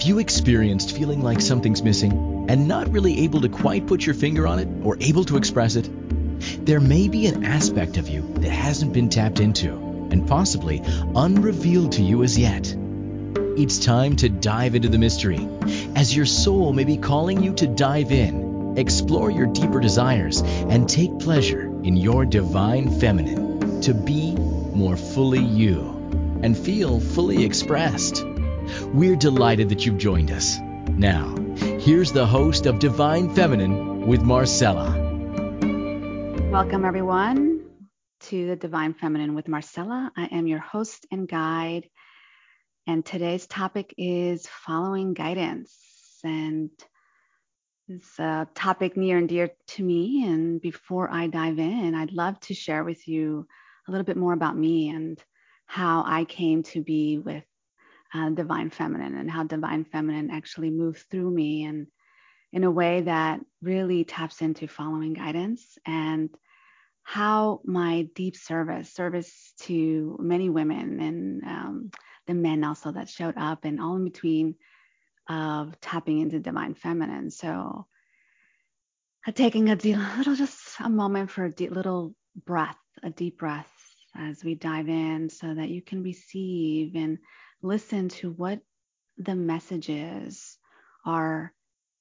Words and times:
Have 0.00 0.08
you 0.08 0.18
experienced 0.18 0.96
feeling 0.96 1.20
like 1.20 1.42
something's 1.42 1.82
missing 1.82 2.46
and 2.48 2.66
not 2.66 2.90
really 2.90 3.24
able 3.24 3.42
to 3.42 3.50
quite 3.50 3.86
put 3.86 4.06
your 4.06 4.14
finger 4.14 4.46
on 4.46 4.58
it 4.58 4.66
or 4.82 4.96
able 4.98 5.24
to 5.24 5.36
express 5.36 5.76
it? 5.76 5.90
There 6.64 6.80
may 6.80 7.06
be 7.08 7.26
an 7.26 7.44
aspect 7.44 7.98
of 7.98 8.08
you 8.08 8.22
that 8.36 8.48
hasn't 8.48 8.94
been 8.94 9.10
tapped 9.10 9.40
into 9.40 9.74
and 10.10 10.26
possibly 10.26 10.80
unrevealed 11.14 11.92
to 11.92 12.02
you 12.02 12.22
as 12.22 12.38
yet. 12.38 12.74
It's 13.58 13.78
time 13.78 14.16
to 14.16 14.30
dive 14.30 14.74
into 14.74 14.88
the 14.88 14.96
mystery, 14.96 15.46
as 15.94 16.16
your 16.16 16.24
soul 16.24 16.72
may 16.72 16.84
be 16.84 16.96
calling 16.96 17.42
you 17.42 17.52
to 17.56 17.66
dive 17.66 18.10
in, 18.10 18.78
explore 18.78 19.30
your 19.30 19.48
deeper 19.48 19.80
desires, 19.80 20.40
and 20.40 20.88
take 20.88 21.18
pleasure 21.18 21.64
in 21.84 21.98
your 21.98 22.24
divine 22.24 23.00
feminine 23.00 23.82
to 23.82 23.92
be 23.92 24.34
more 24.34 24.96
fully 24.96 25.44
you 25.44 26.40
and 26.42 26.56
feel 26.56 27.00
fully 27.00 27.44
expressed. 27.44 28.24
We're 28.92 29.16
delighted 29.16 29.68
that 29.70 29.86
you've 29.86 29.98
joined 29.98 30.30
us. 30.30 30.58
Now, 30.58 31.34
here's 31.56 32.12
the 32.12 32.26
host 32.26 32.66
of 32.66 32.78
Divine 32.78 33.34
Feminine 33.34 34.06
with 34.06 34.22
Marcella. 34.22 34.90
Welcome, 36.50 36.84
everyone, 36.84 37.64
to 38.20 38.46
the 38.46 38.56
Divine 38.56 38.94
Feminine 38.94 39.34
with 39.34 39.48
Marcella. 39.48 40.12
I 40.16 40.26
am 40.26 40.46
your 40.46 40.58
host 40.58 41.06
and 41.10 41.28
guide. 41.28 41.88
And 42.86 43.04
today's 43.04 43.46
topic 43.46 43.94
is 43.96 44.46
following 44.46 45.14
guidance. 45.14 45.74
And 46.24 46.70
it's 47.88 48.18
a 48.18 48.48
topic 48.54 48.96
near 48.96 49.18
and 49.18 49.28
dear 49.28 49.50
to 49.68 49.82
me. 49.82 50.26
And 50.26 50.60
before 50.60 51.10
I 51.10 51.28
dive 51.28 51.58
in, 51.58 51.94
I'd 51.94 52.12
love 52.12 52.38
to 52.40 52.54
share 52.54 52.84
with 52.84 53.08
you 53.08 53.46
a 53.88 53.90
little 53.90 54.04
bit 54.04 54.16
more 54.16 54.32
about 54.32 54.56
me 54.56 54.90
and 54.90 55.18
how 55.66 56.04
I 56.06 56.24
came 56.24 56.62
to 56.64 56.82
be 56.82 57.18
with 57.18 57.44
uh, 58.14 58.30
Divine 58.30 58.70
Feminine 58.70 59.16
and 59.16 59.30
how 59.30 59.44
Divine 59.44 59.84
Feminine 59.84 60.30
actually 60.30 60.70
moves 60.70 61.02
through 61.02 61.30
me 61.30 61.64
and 61.64 61.86
in 62.52 62.64
a 62.64 62.70
way 62.70 63.02
that 63.02 63.40
really 63.62 64.04
taps 64.04 64.42
into 64.42 64.66
following 64.66 65.12
guidance 65.12 65.78
and 65.86 66.30
how 67.02 67.60
my 67.64 68.08
deep 68.14 68.36
service, 68.36 68.92
service 68.92 69.52
to 69.60 70.16
many 70.20 70.48
women 70.48 71.00
and 71.00 71.44
um, 71.44 71.90
the 72.26 72.34
men 72.34 72.64
also 72.64 72.92
that 72.92 73.08
showed 73.08 73.36
up 73.36 73.64
and 73.64 73.80
all 73.80 73.96
in 73.96 74.04
between 74.04 74.54
of 75.28 75.80
tapping 75.80 76.20
into 76.20 76.40
divine 76.40 76.74
feminine. 76.74 77.30
So 77.30 77.86
uh, 79.26 79.32
taking 79.32 79.70
a 79.70 79.76
deep, 79.76 79.96
little, 80.18 80.34
just 80.34 80.58
a 80.80 80.88
moment 80.88 81.30
for 81.30 81.44
a 81.44 81.52
deep, 81.52 81.70
little 81.70 82.14
breath, 82.44 82.78
a 83.02 83.10
deep 83.10 83.38
breath 83.38 83.70
as 84.16 84.42
we 84.42 84.54
dive 84.54 84.88
in 84.88 85.30
so 85.30 85.54
that 85.54 85.68
you 85.68 85.82
can 85.82 86.02
receive 86.02 86.96
and 86.96 87.18
listen 87.62 88.08
to 88.08 88.30
what 88.30 88.60
the 89.18 89.34
messages 89.34 90.58
are 91.04 91.52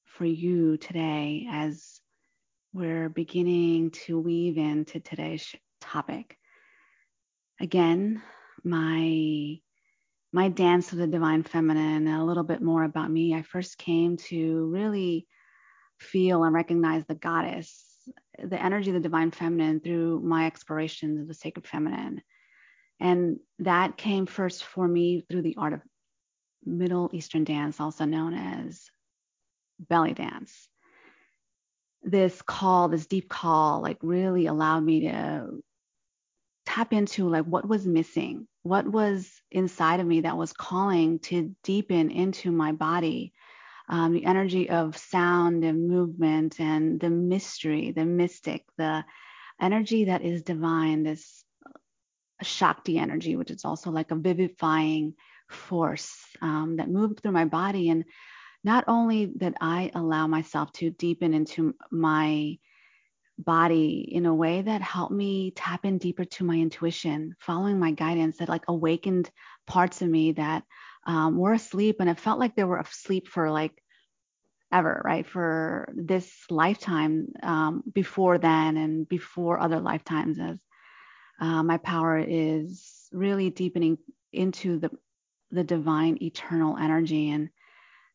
for 0.06 0.26
you 0.26 0.78
today 0.78 1.48
as 1.50 2.00
we're 2.74 3.10
beginning 3.10 3.92
to 3.92 4.20
weave 4.20 4.58
into 4.58 5.00
today's 5.00 5.54
topic. 5.82 6.38
Again, 7.60 8.22
my 8.64 9.60
my 10.32 10.48
dance 10.48 10.92
of 10.92 11.00
the 11.00 11.08
divine 11.08 11.42
feminine, 11.42 12.08
a 12.08 12.23
little 12.23 12.44
bit 12.44 12.62
more 12.62 12.84
about 12.84 13.10
me. 13.10 13.34
I 13.34 13.42
first 13.42 13.80
came 13.80 14.18
to 14.18 14.68
really 14.68 15.28
feel 15.98 16.44
and 16.44 16.54
recognize 16.54 17.04
the 17.06 17.16
goddess, 17.16 17.84
the 18.38 18.62
energy 18.62 18.92
of 18.92 18.94
the 18.94 19.00
divine 19.00 19.32
feminine 19.32 19.80
through 19.80 20.20
my 20.22 20.46
explorations 20.46 21.20
of 21.20 21.28
the 21.28 21.34
sacred 21.34 21.68
feminine. 21.68 22.22
And 23.00 23.39
that 23.59 23.97
came 23.97 24.25
first 24.25 24.64
for 24.64 24.88
me 24.88 25.23
through 25.30 25.44
the 25.44 25.55
art 25.58 25.73
of 25.73 25.81
Middle 26.66 27.09
Eastern 27.14 27.44
dance, 27.44 27.80
also 27.80 28.05
known 28.05 28.33
as 28.33 28.89
belly 29.80 30.14
dance. 30.14 30.67
This 32.04 32.42
call, 32.42 32.89
this 32.89 33.08
deep 33.08 33.30
call, 33.30 33.82
like 33.82 33.98
really 34.02 34.48
allowed 34.48 34.82
me 34.82 35.02
to 35.02 35.61
tap 36.65 36.93
into 36.93 37.30
like 37.30 37.45
what 37.45 37.67
was 37.67 37.88
missing, 37.88 38.48
what 38.64 38.88
was 38.88 39.42
inside 39.52 39.99
of 39.99 40.08
me 40.08 40.21
that 40.21 40.38
was 40.38 40.54
calling 40.54 41.20
to 41.20 41.55
deepen 41.64 42.11
into 42.11 42.52
my 42.52 42.71
body. 42.71 43.33
Um, 43.88 44.14
the 44.14 44.26
energy 44.26 44.70
of 44.70 44.95
sound 44.98 45.64
and 45.64 45.89
movement 45.89 46.59
and 46.59 46.99
the 46.99 47.09
mystery, 47.09 47.92
the 47.92 48.05
mystic, 48.05 48.64
the 48.77 49.04
energy 49.59 50.05
that 50.05 50.21
is 50.21 50.43
divine, 50.43 51.02
this 51.02 51.43
Shakti 52.42 52.98
energy, 52.98 53.36
which 53.36 53.52
is 53.52 53.66
also 53.66 53.92
like 53.92 54.11
a 54.11 54.16
vivifying 54.16 55.14
force 55.50 56.16
um, 56.42 56.77
that 56.77 56.89
moved 56.89 57.20
through 57.22 57.32
my 57.32 57.45
body. 57.45 57.89
And 57.89 58.05
not 58.64 58.86
only 58.88 59.32
that 59.38 59.55
I 59.61 59.92
allow 59.94 60.27
myself 60.27 60.72
to 60.73 60.89
deepen 60.89 61.33
into 61.33 61.76
my 61.92 62.58
body 63.38 64.10
in 64.11 64.26
a 64.26 64.36
way 64.36 64.61
that 64.61 64.82
helped 64.82 65.14
me 65.14 65.52
tap 65.52 65.86
in 65.86 65.98
deeper 65.98 66.26
to 66.26 66.44
my 66.44 66.55
intuition, 66.55 67.36
following 67.39 67.80
my 67.80 67.92
guidance 67.92 68.38
that 68.38 68.50
like 68.50 68.66
awakened 68.67 69.32
parts 69.66 70.02
of 70.02 70.10
me 70.10 70.33
that 70.33 70.64
um, 71.06 71.38
were 71.38 71.54
asleep. 71.54 71.98
And 72.00 72.10
it 72.10 72.20
felt 72.20 72.39
like 72.39 72.56
they 72.56 72.66
were 72.66 72.80
asleep 72.80 73.27
for 73.27 73.50
like 73.50 73.71
ever, 74.71 75.02
right? 75.04 75.26
For 75.26 75.92
this 75.95 76.32
lifetime 76.50 77.27
um, 77.42 77.83
before 77.92 78.38
then 78.38 78.77
and 78.77 79.08
before 79.08 79.60
other 79.60 79.80
lifetimes 79.80 80.38
as 80.39 80.60
uh, 81.39 81.64
my 81.64 81.77
power 81.77 82.17
is 82.17 83.08
really 83.11 83.50
deepening 83.50 83.98
into 84.32 84.80
the 84.80 84.92
the 85.52 85.64
divine 85.64 86.17
eternal 86.22 86.77
energy 86.77 87.32
and 87.32 87.50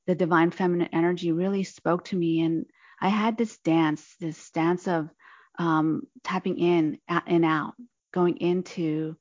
the 0.06 0.14
divine 0.14 0.50
feminine 0.50 0.90
energy 0.92 1.32
really 1.32 1.64
spoke 1.64 2.04
to 2.04 2.16
me 2.16 2.42
and 2.42 2.66
i 3.00 3.08
had 3.08 3.36
this 3.36 3.58
dance 3.58 4.14
this 4.20 4.50
dance 4.50 4.86
of 4.86 5.08
um, 5.56 6.02
tapping 6.24 6.58
in 6.58 6.98
and 7.08 7.44
out 7.44 7.74
going 8.12 8.36
into 8.38 9.16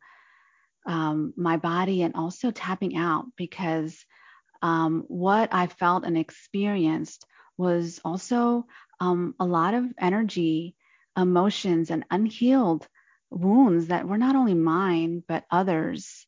um, 0.86 1.34
my 1.38 1.58
body 1.58 2.02
and 2.02 2.16
also 2.16 2.52
tapping 2.52 2.98
out 2.98 3.26
because 3.36 4.06
um, 4.62 5.06
what 5.08 5.54
i 5.54 5.68
felt 5.68 6.06
and 6.06 6.18
experienced 6.18 7.26
was 7.58 8.00
also 8.06 8.66
um, 9.00 9.34
a 9.40 9.46
lot 9.46 9.74
of 9.74 9.86
energy 10.00 10.76
emotions 11.18 11.90
and 11.90 12.06
unhealed 12.12 12.88
wounds 13.34 13.88
that 13.88 14.08
were 14.08 14.18
not 14.18 14.36
only 14.36 14.54
mine, 14.54 15.24
but 15.28 15.46
others. 15.52 16.26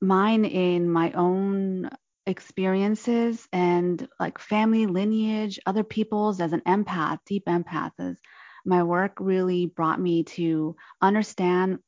Mine 0.00 0.44
in 0.44 0.90
my 0.90 1.12
own 1.12 1.90
experiences 2.26 3.46
and 3.52 4.08
like 4.18 4.38
family 4.38 4.86
lineage, 4.86 5.58
other 5.66 5.84
people's 5.84 6.40
as 6.40 6.52
an 6.52 6.62
empath, 6.66 7.18
deep 7.26 7.44
empath. 7.46 7.92
As 7.98 8.16
my 8.64 8.82
work 8.82 9.18
really 9.20 9.66
brought 9.66 10.00
me 10.00 10.24
to 10.24 10.76
understand 11.00 11.78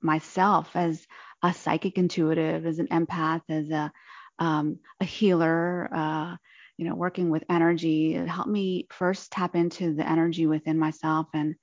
myself 0.00 0.74
as 0.74 1.06
a 1.42 1.52
psychic 1.52 1.98
intuitive, 1.98 2.66
as 2.66 2.78
an 2.78 2.88
empath, 2.88 3.42
as 3.48 3.70
a 3.70 3.92
um, 4.38 4.78
a 5.00 5.04
healer. 5.04 5.88
Uh, 5.92 6.36
you 6.78 6.88
know, 6.88 6.94
working 6.94 7.30
with 7.30 7.44
energy, 7.48 8.14
it 8.14 8.26
helped 8.26 8.50
me 8.50 8.88
first 8.90 9.30
tap 9.30 9.54
into 9.54 9.94
the 9.94 10.08
energy 10.08 10.46
within 10.46 10.78
myself 10.78 11.28
and 11.34 11.54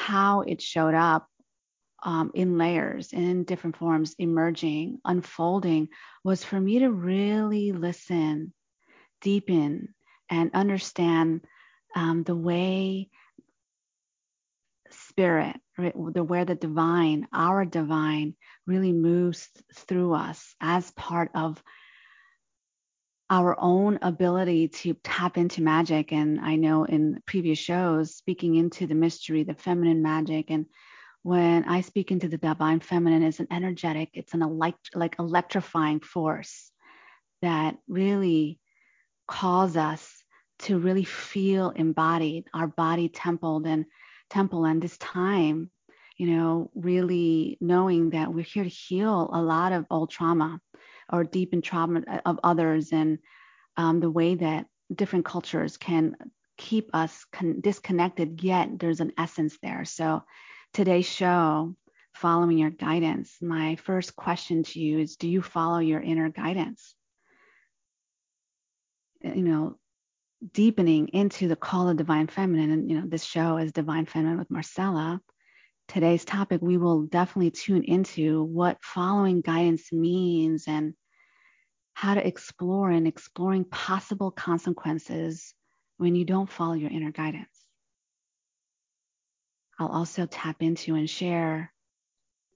how 0.00 0.40
it 0.40 0.62
showed 0.62 0.94
up 0.94 1.28
um, 2.02 2.30
in 2.34 2.56
layers 2.56 3.12
in 3.12 3.44
different 3.44 3.76
forms, 3.76 4.14
emerging, 4.18 4.98
unfolding, 5.04 5.88
was 6.24 6.42
for 6.42 6.58
me 6.58 6.78
to 6.78 6.90
really 6.90 7.72
listen, 7.72 8.54
deepen, 9.20 9.94
and 10.30 10.50
understand 10.54 11.42
um, 11.94 12.22
the 12.22 12.34
way 12.34 13.10
spirit, 14.90 15.56
right, 15.76 15.94
the 16.14 16.24
where 16.24 16.46
the 16.46 16.54
divine, 16.54 17.28
our 17.32 17.64
divine, 17.64 18.34
really 18.66 18.92
moves 18.92 19.48
through 19.74 20.14
us 20.14 20.54
as 20.60 20.90
part 20.92 21.30
of 21.34 21.62
our 23.30 23.56
own 23.60 23.98
ability 24.02 24.68
to 24.68 24.94
tap 25.04 25.38
into 25.38 25.62
magic. 25.62 26.12
And 26.12 26.40
I 26.40 26.56
know 26.56 26.84
in 26.84 27.22
previous 27.26 27.58
shows, 27.58 28.16
speaking 28.16 28.56
into 28.56 28.88
the 28.88 28.94
mystery, 28.94 29.44
the 29.44 29.54
feminine 29.54 30.02
magic, 30.02 30.50
and 30.50 30.66
when 31.22 31.64
I 31.64 31.82
speak 31.82 32.10
into 32.10 32.28
the 32.28 32.38
divine 32.38 32.80
feminine, 32.80 33.22
it's 33.22 33.40
an 33.40 33.46
energetic, 33.50 34.10
it's 34.14 34.34
an 34.34 34.42
elect- 34.42 34.96
like 34.96 35.16
electrifying 35.18 36.00
force 36.00 36.72
that 37.42 37.76
really 37.88 38.58
calls 39.28 39.76
us 39.76 40.24
to 40.60 40.78
really 40.78 41.04
feel 41.04 41.70
embodied, 41.70 42.46
our 42.52 42.66
body 42.66 43.08
templed 43.08 43.66
and 43.66 43.84
temple. 44.28 44.64
And 44.64 44.82
this 44.82 44.98
time, 44.98 45.70
you 46.16 46.26
know, 46.26 46.70
really 46.74 47.56
knowing 47.60 48.10
that 48.10 48.32
we're 48.32 48.44
here 48.44 48.64
to 48.64 48.68
heal 48.68 49.30
a 49.32 49.40
lot 49.40 49.72
of 49.72 49.86
old 49.90 50.10
trauma 50.10 50.60
or 51.12 51.24
deepen 51.24 51.62
trauma 51.62 52.02
of 52.24 52.40
others 52.44 52.92
and 52.92 53.18
um, 53.76 54.00
the 54.00 54.10
way 54.10 54.34
that 54.34 54.66
different 54.94 55.24
cultures 55.24 55.76
can 55.76 56.16
keep 56.56 56.90
us 56.94 57.24
con- 57.32 57.60
disconnected, 57.60 58.42
yet 58.42 58.78
there's 58.78 59.00
an 59.00 59.12
essence 59.16 59.58
there. 59.62 59.84
So 59.84 60.22
today's 60.72 61.08
show, 61.08 61.74
following 62.14 62.58
your 62.58 62.70
guidance, 62.70 63.36
my 63.40 63.76
first 63.76 64.16
question 64.16 64.62
to 64.64 64.80
you 64.80 64.98
is 64.98 65.16
do 65.16 65.28
you 65.28 65.42
follow 65.42 65.78
your 65.78 66.00
inner 66.00 66.28
guidance? 66.28 66.94
you 69.22 69.42
know, 69.42 69.76
deepening 70.52 71.08
into 71.08 71.48
the 71.48 71.56
call 71.56 71.88
of 71.88 71.96
divine 71.96 72.26
feminine. 72.26 72.70
And, 72.70 72.90
you 72.90 72.98
know, 72.98 73.06
this 73.06 73.24
show 73.24 73.58
is 73.58 73.72
Divine 73.72 74.06
Feminine 74.06 74.38
with 74.38 74.50
Marcella. 74.50 75.20
Today's 75.88 76.24
topic, 76.24 76.62
we 76.62 76.76
will 76.78 77.02
definitely 77.02 77.50
tune 77.50 77.84
into 77.84 78.42
what 78.44 78.82
following 78.82 79.40
guidance 79.40 79.92
means 79.92 80.64
and 80.66 80.94
how 82.00 82.14
to 82.14 82.26
explore 82.26 82.88
and 82.88 83.06
exploring 83.06 83.62
possible 83.62 84.30
consequences 84.30 85.52
when 85.98 86.14
you 86.14 86.24
don't 86.24 86.48
follow 86.48 86.72
your 86.72 86.88
inner 86.88 87.10
guidance. 87.10 87.66
I'll 89.78 89.88
also 89.88 90.24
tap 90.24 90.62
into 90.62 90.94
and 90.94 91.10
share 91.10 91.70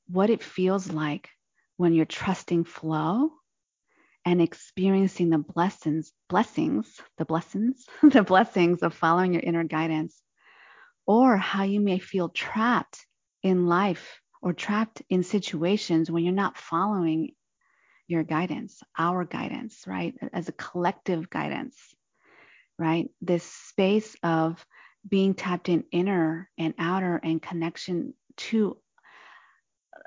what 0.08 0.30
it 0.30 0.42
feels 0.42 0.90
like 0.90 1.28
when 1.76 1.92
you're 1.92 2.06
trusting 2.06 2.64
flow 2.64 3.32
and 4.24 4.40
experiencing 4.40 5.28
the 5.28 5.36
blessings, 5.36 6.10
blessings, 6.30 6.98
the 7.18 7.26
blessings, 7.26 7.84
the 8.02 8.22
blessings 8.22 8.82
of 8.82 8.94
following 8.94 9.34
your 9.34 9.42
inner 9.42 9.64
guidance, 9.64 10.22
or 11.04 11.36
how 11.36 11.64
you 11.64 11.80
may 11.80 11.98
feel 11.98 12.30
trapped 12.30 13.04
in 13.42 13.66
life 13.66 14.22
or 14.40 14.54
trapped 14.54 15.02
in 15.10 15.22
situations 15.22 16.10
when 16.10 16.24
you're 16.24 16.32
not 16.32 16.56
following 16.56 17.32
your 18.06 18.22
guidance, 18.22 18.82
our 18.98 19.24
guidance, 19.24 19.84
right? 19.86 20.14
As 20.32 20.48
a 20.48 20.52
collective 20.52 21.30
guidance, 21.30 21.76
right? 22.78 23.08
This 23.20 23.44
space 23.44 24.16
of 24.22 24.64
being 25.08 25.34
tapped 25.34 25.68
in 25.68 25.84
inner 25.92 26.50
and 26.58 26.74
outer 26.78 27.20
and 27.22 27.40
connection 27.40 28.14
to 28.36 28.76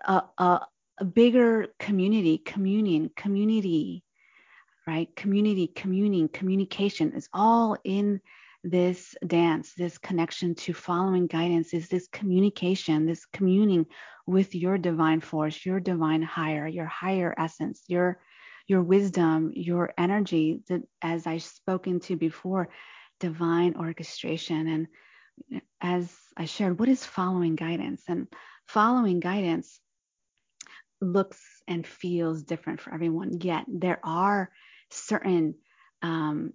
a, 0.05 0.23
a, 0.37 0.61
a 0.99 1.05
bigger 1.05 1.67
community, 1.79 2.37
communion, 2.37 3.11
community, 3.15 4.03
right? 4.87 5.13
Community, 5.15 5.67
communing, 5.67 6.29
communication 6.29 7.13
is 7.13 7.29
all 7.33 7.77
in 7.83 8.21
this 8.63 9.15
dance, 9.25 9.73
this 9.77 9.97
connection 9.97 10.55
to 10.55 10.73
following 10.73 11.27
guidance 11.27 11.73
is 11.73 11.87
this 11.87 12.07
communication, 12.07 13.05
this 13.05 13.25
communing 13.25 13.85
with 14.25 14.55
your 14.55 14.77
divine 14.77 15.21
force, 15.21 15.65
your 15.65 15.79
divine 15.79 16.21
higher, 16.21 16.67
your 16.67 16.85
higher 16.85 17.33
essence, 17.37 17.83
your 17.87 18.19
your 18.67 18.83
wisdom, 18.83 19.51
your 19.55 19.93
energy 19.97 20.61
that 20.67 20.81
as 21.01 21.25
I 21.25 21.37
spoken 21.37 22.01
to 22.01 22.17
before, 22.17 22.67
divine 23.19 23.75
orchestration. 23.77 24.67
And 24.67 25.61
as 25.79 26.13
I 26.35 26.45
shared, 26.45 26.77
what 26.77 26.89
is 26.89 27.05
following 27.05 27.55
guidance? 27.55 28.03
And 28.09 28.27
following 28.67 29.21
guidance 29.21 29.79
looks 30.99 31.39
and 31.67 31.87
feels 31.87 32.43
different 32.43 32.81
for 32.81 32.93
everyone. 32.93 33.39
Yet 33.39 33.63
there 33.67 33.99
are 34.03 34.49
certain 34.89 35.55
um, 36.01 36.51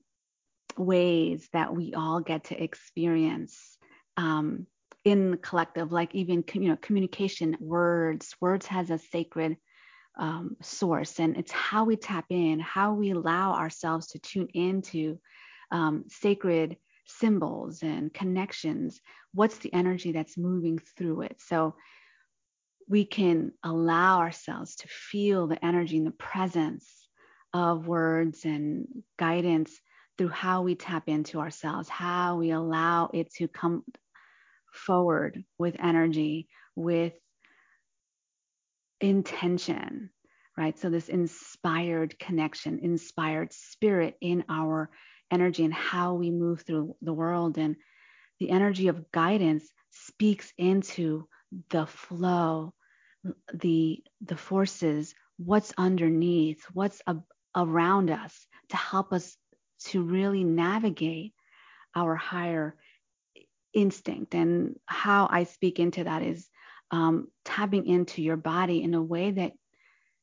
ways 0.79 1.49
that 1.53 1.75
we 1.75 1.95
all 1.95 2.21
get 2.21 2.45
to 2.45 2.63
experience 2.63 3.79
um, 4.17 4.67
in 5.05 5.33
the 5.33 5.37
collective, 5.37 5.93
like 5.93 6.15
even 6.15 6.45
you 6.55 6.69
know 6.69 6.77
communication, 6.81 7.57
words. 7.61 8.35
Words 8.41 8.67
has 8.67 8.91
a 8.91 8.99
sacred 8.99 9.57
um, 10.19 10.57
source, 10.63 11.19
and 11.19 11.37
it's 11.37 11.53
how 11.53 11.85
we 11.85 11.97
tap 11.97 12.27
in, 12.31 12.61
how 12.61 12.95
we 12.95 13.11
allow 13.11 13.55
ourselves 13.55 14.09
to 14.09 14.19
tune 14.19 14.49
into 14.55 15.19
um, 15.71 16.05
sacred 16.09 16.77
symbols 17.07 17.83
and 17.83 18.13
connections. 18.13 19.01
What's 19.35 19.59
the 19.59 19.73
energy 19.73 20.13
that's 20.13 20.39
moving 20.39 20.79
through 20.97 21.23
it? 21.23 21.41
So 21.41 21.75
we 22.89 23.05
can 23.05 23.53
allow 23.65 24.19
ourselves 24.19 24.77
to 24.77 24.89
feel 24.89 25.47
the 25.47 25.65
energy 25.65 25.97
and 25.97 26.07
the 26.07 26.13
presence 26.13 26.87
of 27.55 27.87
words 27.87 28.45
and 28.45 28.87
guidance 29.19 29.81
through 30.23 30.29
how 30.29 30.63
we 30.63 30.77
tap 30.77 31.09
into 31.09 31.41
ourselves, 31.41 31.89
how 31.89 32.37
we 32.37 32.53
allow 32.53 33.11
it 33.13 33.29
to 33.35 33.49
come 33.49 33.83
forward 34.73 35.43
with 35.59 35.75
energy, 35.81 36.47
with 36.77 37.13
intention, 39.01 40.11
right? 40.57 40.79
So, 40.79 40.91
this 40.91 41.09
inspired 41.09 42.21
connection, 42.21 42.79
inspired 42.79 43.53
spirit 43.53 44.17
in 44.21 44.45
our 44.49 44.91
energy 45.33 45.65
and 45.65 45.75
how 45.75 46.15
we 46.15 46.31
move 46.31 46.63
through 46.63 46.95
the 47.03 47.13
world. 47.13 47.59
And 47.59 47.75
the 48.39 48.51
energy 48.51 48.87
of 48.87 49.11
guidance 49.11 49.69
speaks 49.91 50.53
into 50.57 51.27
the 51.71 51.87
flow, 51.87 52.75
the, 53.53 54.05
the 54.21 54.37
forces, 54.37 55.17
what's 55.37 55.73
underneath, 55.77 56.63
what's 56.73 57.03
a, 57.09 57.17
around 57.57 58.13
us 58.13 58.47
to 58.69 58.77
help 58.77 59.13
us 59.13 59.37
to 59.84 60.02
really 60.02 60.44
navigate 60.44 61.34
our 61.94 62.17
higher 62.17 62.76
instinct. 63.73 64.34
And 64.34 64.79
how 64.87 65.29
I 65.31 65.44
speak 65.44 65.79
into 65.79 66.05
that 66.05 66.23
is 66.23 66.49
um, 66.90 67.29
tapping 67.44 67.87
into 67.87 68.23
your 68.23 68.37
body 68.37 68.82
in 68.82 68.94
a 68.94 69.02
way 69.02 69.31
that 69.31 69.52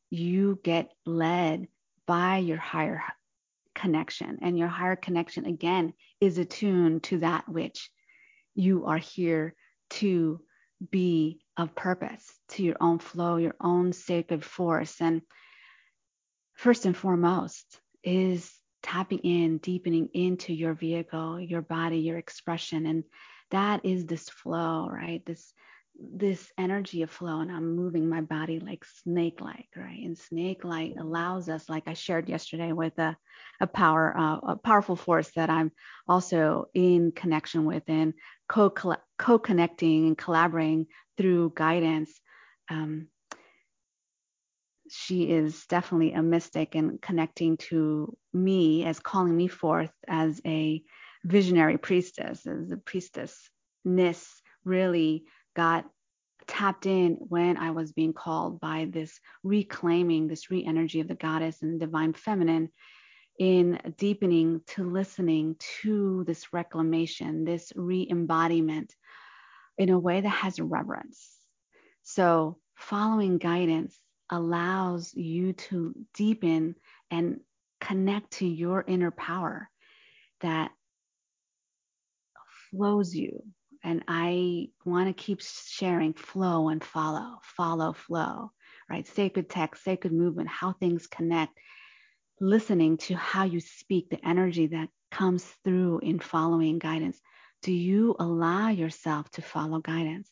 you 0.09 0.59
get 0.63 0.91
led 1.05 1.67
by 2.05 2.37
your 2.37 2.57
higher 2.57 3.03
connection. 3.75 4.39
And 4.41 4.57
your 4.57 4.67
higher 4.67 4.95
connection, 4.95 5.45
again, 5.45 5.93
is 6.19 6.37
attuned 6.37 7.03
to 7.03 7.19
that 7.19 7.47
which 7.47 7.89
you 8.55 8.85
are 8.85 8.97
here 8.97 9.55
to 9.91 10.41
be 10.91 11.39
of 11.57 11.75
purpose, 11.75 12.25
to 12.49 12.63
your 12.63 12.77
own 12.79 12.99
flow, 12.99 13.37
your 13.37 13.55
own 13.59 13.93
sacred 13.93 14.43
force. 14.43 14.95
And 15.01 15.21
first 16.53 16.85
and 16.85 16.95
foremost 16.95 17.79
is 18.03 18.51
tapping 18.83 19.19
in, 19.19 19.57
deepening 19.57 20.09
into 20.13 20.53
your 20.53 20.73
vehicle, 20.73 21.39
your 21.39 21.61
body, 21.61 21.99
your 21.99 22.17
expression. 22.17 22.85
And 22.85 23.03
that 23.51 23.85
is 23.85 24.05
this 24.05 24.29
flow, 24.29 24.89
right? 24.91 25.25
This 25.25 25.53
this 26.01 26.51
energy 26.57 27.01
of 27.01 27.11
flow 27.11 27.41
and 27.41 27.51
I'm 27.51 27.75
moving 27.75 28.07
my 28.07 28.21
body 28.21 28.59
like 28.59 28.85
snake 28.85 29.41
like, 29.41 29.67
right? 29.75 29.99
And 30.01 30.17
snake 30.17 30.63
like 30.63 30.93
allows 30.97 31.49
us, 31.49 31.67
like 31.67 31.83
I 31.87 31.93
shared 31.93 32.29
yesterday 32.29 32.71
with 32.71 32.97
a, 32.99 33.17
a 33.59 33.67
power, 33.67 34.15
uh, 34.17 34.37
a 34.51 34.55
powerful 34.55 34.95
force 34.95 35.29
that 35.35 35.49
I'm 35.49 35.71
also 36.07 36.67
in 36.73 37.11
connection 37.11 37.65
with 37.65 37.83
and 37.87 38.13
co 38.47 38.69
co-connecting 39.17 40.07
and 40.07 40.17
collaborating 40.17 40.87
through 41.17 41.53
guidance. 41.55 42.19
Um, 42.69 43.07
she 44.89 45.29
is 45.29 45.65
definitely 45.67 46.13
a 46.13 46.21
mystic 46.21 46.75
and 46.75 47.01
connecting 47.01 47.57
to 47.57 48.15
me 48.33 48.85
as 48.85 48.99
calling 48.99 49.35
me 49.35 49.47
forth 49.47 49.91
as 50.07 50.41
a 50.45 50.81
visionary 51.23 51.77
priestess, 51.77 52.45
as 52.45 52.71
a 52.71 52.77
priestessness 52.77 54.41
really 54.63 55.23
got 55.55 55.85
tapped 56.47 56.85
in 56.85 57.17
when 57.19 57.57
I 57.57 57.71
was 57.71 57.91
being 57.91 58.13
called 58.13 58.59
by 58.59 58.87
this 58.91 59.19
reclaiming, 59.43 60.27
this 60.27 60.49
re 60.49 60.65
energy 60.65 60.99
of 60.99 61.07
the 61.07 61.15
goddess 61.15 61.61
and 61.61 61.75
the 61.75 61.85
divine 61.85 62.13
feminine 62.13 62.69
in 63.37 63.79
deepening 63.97 64.61
to 64.67 64.89
listening 64.89 65.55
to 65.81 66.23
this 66.25 66.51
reclamation, 66.51 67.45
this 67.45 67.71
re 67.75 68.07
embodiment 68.09 68.93
in 69.77 69.89
a 69.89 69.99
way 69.99 70.19
that 70.19 70.29
has 70.29 70.59
reverence. 70.59 71.37
So, 72.03 72.57
following 72.75 73.37
guidance 73.37 73.97
allows 74.29 75.13
you 75.13 75.53
to 75.53 75.93
deepen 76.13 76.75
and 77.09 77.39
connect 77.81 78.31
to 78.31 78.47
your 78.47 78.83
inner 78.87 79.11
power 79.11 79.69
that 80.41 80.71
flows 82.69 83.15
you. 83.15 83.43
And 83.83 84.03
I 84.07 84.69
want 84.85 85.07
to 85.07 85.23
keep 85.23 85.41
sharing 85.41 86.13
flow 86.13 86.69
and 86.69 86.83
follow, 86.83 87.39
follow, 87.43 87.93
flow, 87.93 88.51
right? 88.89 89.07
Sacred 89.07 89.49
text, 89.49 89.83
sacred 89.83 90.11
movement, 90.11 90.49
how 90.49 90.73
things 90.73 91.07
connect, 91.07 91.57
listening 92.41 92.97
to 92.97 93.15
how 93.15 93.45
you 93.45 93.61
speak, 93.61 94.09
the 94.09 94.25
energy 94.27 94.67
that 94.67 94.89
comes 95.11 95.45
through 95.63 95.99
in 95.99 96.19
following 96.19 96.77
guidance. 96.77 97.19
Do 97.61 97.71
you 97.73 98.15
allow 98.19 98.69
yourself 98.69 99.29
to 99.31 99.41
follow 99.41 99.79
guidance? 99.79 100.29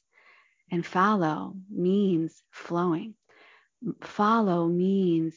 And 0.69 0.85
follow 0.85 1.55
means 1.69 2.41
flowing 2.51 3.15
follow 4.01 4.67
means 4.67 5.35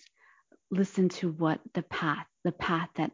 listen 0.71 1.09
to 1.09 1.31
what 1.31 1.61
the 1.75 1.83
path, 1.83 2.27
the 2.45 2.53
path 2.53 2.89
that 2.97 3.13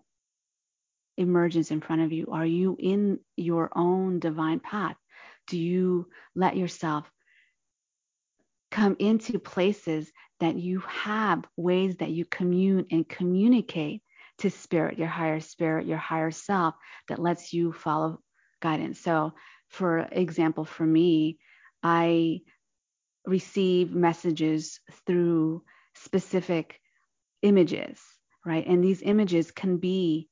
emerges 1.17 1.71
in 1.71 1.81
front 1.81 2.03
of 2.03 2.13
you. 2.13 2.27
Are 2.31 2.47
you 2.47 2.77
in 2.79 3.19
your 3.37 3.71
own 3.75 4.19
divine 4.19 4.61
path? 4.61 4.97
Do 5.47 5.59
you 5.59 6.09
let 6.35 6.57
yourself 6.57 7.11
come 8.71 8.97
into 8.99 9.39
places 9.39 10.11
that 10.41 10.57
you 10.57 10.81
have 10.81 11.45
ways 11.57 11.97
that 11.97 12.11
you 12.11 12.25
commune 12.25 12.87
and 12.91 13.09
communicate 13.09 14.03
to 14.39 14.51
spirit, 14.51 14.99
your 14.99 15.09
higher 15.09 15.41
spirit, 15.41 15.87
your 15.87 15.97
higher 15.97 16.31
self 16.31 16.75
that 17.09 17.19
lets 17.19 17.53
you 17.53 17.73
follow 17.73 18.21
guidance? 18.61 19.01
So, 19.01 19.33
for 19.69 20.01
example, 20.13 20.65
for 20.65 20.85
me, 20.85 21.39
I 21.83 22.41
receive 23.27 23.93
messages 23.93 24.81
through 25.07 25.63
specific 25.95 26.81
images, 27.43 28.01
right? 28.45 28.67
And 28.67 28.83
these 28.83 29.03
images 29.03 29.51
can 29.51 29.79
be 29.79 30.29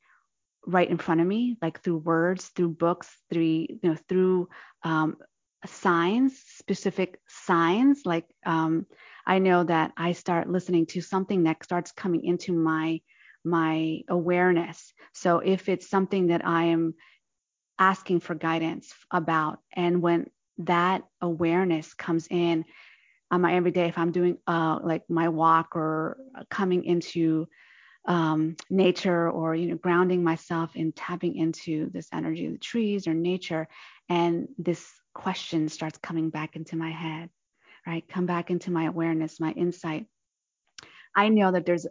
right 0.67 0.89
in 0.89 0.99
front 0.99 1.21
of 1.21 1.27
me, 1.27 1.59
like 1.61 1.81
through 1.83 1.99
words, 1.99 2.49
through 2.49 2.71
books, 2.71 3.09
through 3.31 3.43
you 3.43 3.79
know, 3.83 3.97
through 4.09 4.49
um, 4.83 5.17
signs, 5.67 6.39
specific 6.39 7.21
signs. 7.29 8.03
Like 8.05 8.27
um, 8.47 8.87
I 9.27 9.39
know 9.39 9.65
that 9.65 9.93
I 9.97 10.13
start 10.13 10.49
listening 10.49 10.87
to 10.87 11.01
something 11.01 11.45
that 11.45 11.65
starts 11.65 11.93
coming 11.93 12.25
into 12.25 12.53
my 12.53 13.01
my 13.45 14.01
awareness. 14.09 14.95
So 15.13 15.39
if 15.41 15.69
it's 15.69 15.91
something 15.91 16.29
that 16.29 16.47
I 16.47 16.65
am 16.65 16.95
asking 17.79 18.21
for 18.21 18.35
guidance 18.35 18.95
about, 19.11 19.59
and 19.75 20.01
when 20.01 20.31
that 20.59 21.03
awareness 21.21 21.93
comes 21.95 22.27
in 22.31 22.65
on 23.35 23.41
my 23.41 23.55
everyday, 23.55 23.89
if 23.89 23.99
I'm 23.99 24.13
doing 24.13 24.39
uh, 24.47 24.79
like 24.83 25.03
my 25.09 25.29
walk 25.29 25.77
or 25.77 26.17
coming 26.51 26.85
into 26.85 27.47
um, 28.07 28.57
nature 28.71 29.31
or 29.31 29.55
you 29.55 29.69
know 29.69 29.77
grounding 29.77 30.23
myself 30.23 30.73
and 30.77 30.95
tapping 30.95 31.37
into 31.37 31.91
this 31.91 32.09
energy 32.13 32.47
of 32.47 32.53
the 32.53 32.59
trees 32.59 33.07
or 33.07 33.15
nature. 33.15 33.67
And 34.09 34.49
this 34.59 34.87
question 35.15 35.69
starts 35.69 35.99
coming 35.99 36.31
back 36.31 36.57
into 36.57 36.77
my 36.77 36.91
head 36.91 37.31
right? 37.87 38.09
Come 38.09 38.27
back 38.27 38.51
into 38.51 38.71
my 38.71 38.85
awareness 38.85 39.41
my 39.41 39.53
insight. 39.53 40.07
I 41.15 41.29
know 41.29 41.53
that 41.53 41.67
there's 41.67 41.87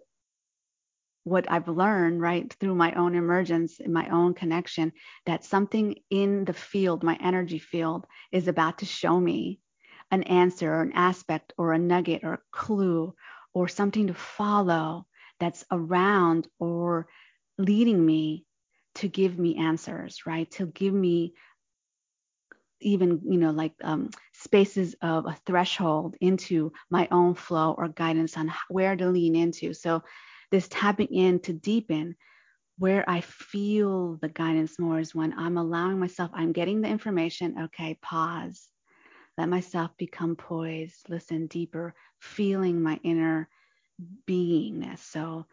what 1.25 1.49
i've 1.49 1.69
learned 1.69 2.19
right 2.19 2.53
through 2.59 2.75
my 2.75 2.91
own 2.93 3.15
emergence 3.15 3.79
in 3.79 3.93
my 3.93 4.09
own 4.09 4.33
connection 4.33 4.91
that 5.25 5.45
something 5.45 5.95
in 6.09 6.43
the 6.43 6.51
field 6.51 7.01
my 7.01 7.17
energy 7.23 7.59
field 7.59 8.05
is 8.33 8.49
about 8.49 8.79
to 8.79 8.85
show 8.85 9.17
me 9.17 9.57
an 10.13 10.23
answer 10.23 10.71
or 10.71 10.83
an 10.83 10.91
aspect 10.93 11.53
or 11.57 11.73
a 11.73 11.79
nugget 11.79 12.23
or 12.23 12.33
a 12.35 12.41
clue 12.51 13.15
or 13.51 13.67
something 13.67 14.07
to 14.07 14.13
follow 14.13 15.07
that's 15.39 15.65
around 15.71 16.47
or 16.59 17.07
leading 17.57 18.05
me 18.05 18.45
to 18.93 19.07
give 19.07 19.39
me 19.39 19.55
answers, 19.55 20.27
right? 20.27 20.49
To 20.51 20.67
give 20.67 20.93
me 20.93 21.33
even, 22.79 23.21
you 23.25 23.39
know, 23.39 23.49
like 23.49 23.73
um, 23.83 24.11
spaces 24.33 24.95
of 25.01 25.25
a 25.25 25.35
threshold 25.47 26.15
into 26.21 26.71
my 26.91 27.07
own 27.09 27.33
flow 27.33 27.73
or 27.75 27.87
guidance 27.87 28.37
on 28.37 28.53
where 28.69 28.95
to 28.95 29.09
lean 29.09 29.35
into. 29.35 29.73
So 29.73 30.03
this 30.51 30.67
tapping 30.67 31.07
in 31.07 31.39
to 31.39 31.53
deepen 31.53 32.15
where 32.77 33.03
I 33.09 33.21
feel 33.21 34.19
the 34.21 34.29
guidance 34.29 34.77
more 34.77 34.99
is 34.99 35.15
when 35.15 35.33
I'm 35.33 35.57
allowing 35.57 35.99
myself, 35.99 36.29
I'm 36.35 36.51
getting 36.51 36.81
the 36.81 36.87
information, 36.89 37.63
okay, 37.65 37.97
pause, 37.99 38.67
let 39.37 39.49
myself 39.49 39.91
become 39.97 40.35
poised, 40.35 41.09
listen 41.09 41.47
deeper, 41.47 41.95
feeling 42.19 42.81
my 42.81 42.99
inner 43.03 43.49
beingness. 44.27 44.99
So 44.99 45.45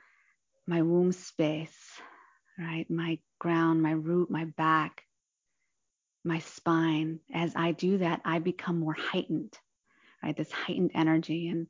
my 0.67 0.83
womb 0.83 1.13
space, 1.13 1.79
right? 2.59 2.89
My 2.91 3.19
ground, 3.39 3.83
my 3.83 3.93
root, 3.93 4.31
my 4.31 4.45
back, 4.45 5.05
my 6.25 6.39
spine. 6.41 7.21
As 7.33 7.55
I 7.57 7.73
do 7.73 7.99
that, 7.99 8.21
I 8.25 8.39
become 8.39 8.79
more 8.79 8.97
heightened, 8.99 9.57
right? 10.23 10.37
This 10.37 10.53
heightened 10.53 10.93
energy. 10.95 11.49
And 11.49 11.67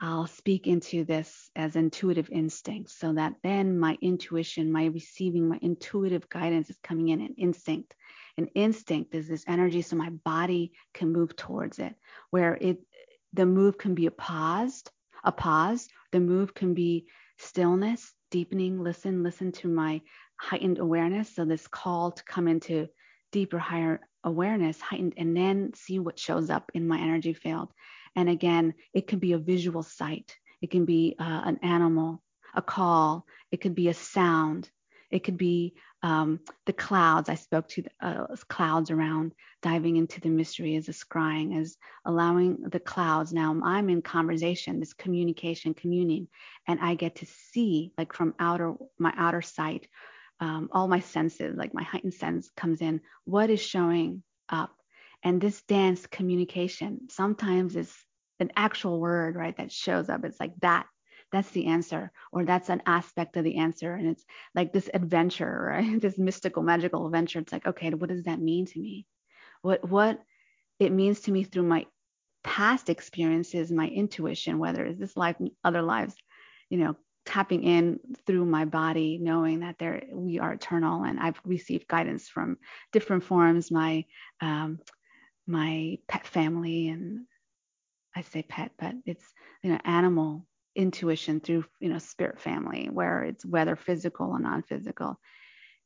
I'll 0.00 0.26
speak 0.26 0.66
into 0.66 1.04
this 1.04 1.50
as 1.54 1.76
intuitive 1.76 2.28
instinct 2.30 2.90
so 2.90 3.12
that 3.12 3.34
then 3.42 3.78
my 3.78 3.96
intuition, 4.00 4.72
my 4.72 4.86
receiving, 4.86 5.48
my 5.48 5.58
intuitive 5.62 6.28
guidance 6.28 6.70
is 6.70 6.78
coming 6.82 7.08
in 7.08 7.20
an 7.20 7.34
instinct. 7.38 7.94
An 8.36 8.46
instinct 8.54 9.14
is 9.14 9.28
this 9.28 9.44
energy 9.46 9.82
so 9.82 9.96
my 9.96 10.10
body 10.10 10.72
can 10.92 11.12
move 11.12 11.36
towards 11.36 11.78
it, 11.78 11.94
where 12.30 12.54
it 12.60 12.78
the 13.32 13.46
move 13.46 13.78
can 13.78 13.94
be 13.94 14.06
a 14.06 14.10
paused, 14.10 14.90
a 15.24 15.32
pause. 15.32 15.88
The 16.12 16.20
move 16.20 16.54
can 16.54 16.74
be 16.74 17.06
stillness, 17.38 18.12
deepening, 18.30 18.80
listen, 18.80 19.22
listen 19.22 19.52
to 19.52 19.68
my 19.68 20.00
heightened 20.36 20.78
awareness. 20.78 21.34
So 21.34 21.44
this 21.44 21.66
call 21.66 22.12
to 22.12 22.24
come 22.24 22.48
into 22.48 22.88
deeper, 23.32 23.58
higher 23.58 24.00
awareness, 24.22 24.80
heightened, 24.80 25.14
and 25.16 25.36
then 25.36 25.72
see 25.74 25.98
what 25.98 26.18
shows 26.18 26.50
up 26.50 26.70
in 26.74 26.86
my 26.86 26.98
energy 27.00 27.34
field. 27.34 27.72
And 28.16 28.28
again, 28.28 28.74
it 28.92 29.08
can 29.08 29.18
be 29.18 29.32
a 29.32 29.38
visual 29.38 29.82
sight. 29.82 30.36
It 30.62 30.70
can 30.70 30.84
be 30.84 31.16
uh, 31.18 31.42
an 31.44 31.58
animal, 31.62 32.22
a 32.54 32.62
call. 32.62 33.26
It 33.50 33.60
could 33.60 33.74
be 33.74 33.88
a 33.88 33.94
sound. 33.94 34.70
It 35.14 35.22
could 35.22 35.38
be 35.38 35.74
um, 36.02 36.40
the 36.66 36.72
clouds. 36.72 37.28
I 37.28 37.36
spoke 37.36 37.68
to 37.68 37.84
uh, 38.00 38.26
clouds 38.48 38.90
around, 38.90 39.32
diving 39.62 39.96
into 39.96 40.20
the 40.20 40.28
mystery 40.28 40.74
as 40.74 40.88
a 40.88 40.92
scrying, 40.92 41.56
as 41.60 41.76
allowing 42.04 42.62
the 42.68 42.80
clouds. 42.80 43.32
Now 43.32 43.56
I'm 43.64 43.88
in 43.88 44.02
conversation, 44.02 44.80
this 44.80 44.92
communication, 44.92 45.72
communing, 45.72 46.26
and 46.66 46.80
I 46.80 46.96
get 46.96 47.14
to 47.16 47.26
see, 47.26 47.92
like 47.96 48.12
from 48.12 48.34
outer 48.40 48.74
my 48.98 49.14
outer 49.16 49.40
sight, 49.40 49.86
um, 50.40 50.68
all 50.72 50.88
my 50.88 50.98
senses, 50.98 51.56
like 51.56 51.72
my 51.72 51.84
heightened 51.84 52.14
sense 52.14 52.50
comes 52.56 52.80
in. 52.80 53.00
What 53.24 53.50
is 53.50 53.60
showing 53.60 54.24
up? 54.48 54.74
And 55.22 55.40
this 55.40 55.62
dance 55.62 56.08
communication 56.08 57.08
sometimes 57.08 57.76
is 57.76 57.94
an 58.40 58.50
actual 58.56 59.00
word, 59.00 59.36
right? 59.36 59.56
That 59.56 59.70
shows 59.70 60.08
up. 60.08 60.24
It's 60.24 60.40
like 60.40 60.54
that 60.60 60.86
that's 61.32 61.50
the 61.50 61.66
answer 61.66 62.12
or 62.32 62.44
that's 62.44 62.68
an 62.68 62.82
aspect 62.86 63.36
of 63.36 63.44
the 63.44 63.56
answer. 63.56 63.94
And 63.94 64.08
it's 64.08 64.24
like 64.54 64.72
this 64.72 64.88
adventure 64.92 65.66
right? 65.70 66.00
This 66.00 66.18
mystical 66.18 66.62
magical 66.62 67.06
adventure. 67.06 67.40
It's 67.40 67.52
like 67.52 67.66
okay 67.66 67.90
what 67.90 68.10
does 68.10 68.24
that 68.24 68.40
mean 68.40 68.66
to 68.66 68.80
me? 68.80 69.06
What 69.62 69.88
what 69.88 70.20
it 70.78 70.92
means 70.92 71.20
to 71.20 71.32
me 71.32 71.44
through 71.44 71.64
my 71.64 71.86
past 72.44 72.90
experiences 72.90 73.72
my 73.72 73.88
intuition 73.88 74.58
whether 74.58 74.84
it's 74.84 75.00
this 75.00 75.16
life 75.16 75.36
other 75.64 75.80
lives 75.80 76.14
you 76.68 76.76
know 76.76 76.94
tapping 77.24 77.64
in 77.64 77.98
through 78.26 78.44
my 78.44 78.66
body 78.66 79.18
knowing 79.20 79.60
that 79.60 79.76
there 79.78 80.02
we 80.12 80.38
are 80.38 80.52
eternal 80.52 81.04
and 81.04 81.18
i've 81.18 81.40
received 81.46 81.88
guidance 81.88 82.28
from 82.28 82.58
different 82.92 83.24
forms 83.24 83.70
my 83.70 84.04
um, 84.42 84.78
my 85.46 85.96
pet 86.06 86.26
family 86.26 86.88
and 86.88 87.24
i 88.14 88.20
say 88.20 88.42
pet 88.42 88.72
but 88.78 88.94
it's 89.06 89.24
you 89.62 89.70
know 89.72 89.80
animal 89.84 90.46
intuition 90.76 91.40
through 91.40 91.64
you 91.80 91.88
know 91.88 91.98
spirit 91.98 92.40
family 92.40 92.88
where 92.92 93.22
it's 93.22 93.44
whether 93.44 93.76
physical 93.76 94.30
or 94.30 94.38
non-physical. 94.38 95.18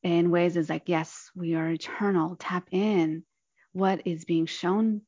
In 0.03 0.31
ways 0.31 0.57
is 0.57 0.69
like 0.69 0.89
yes 0.89 1.31
we 1.35 1.55
are 1.55 1.69
eternal. 1.71 2.37
Tap 2.37 2.69
in. 2.71 3.25
What 3.73 4.03
is 4.07 4.25
being 4.25 4.47
shown 4.47 5.03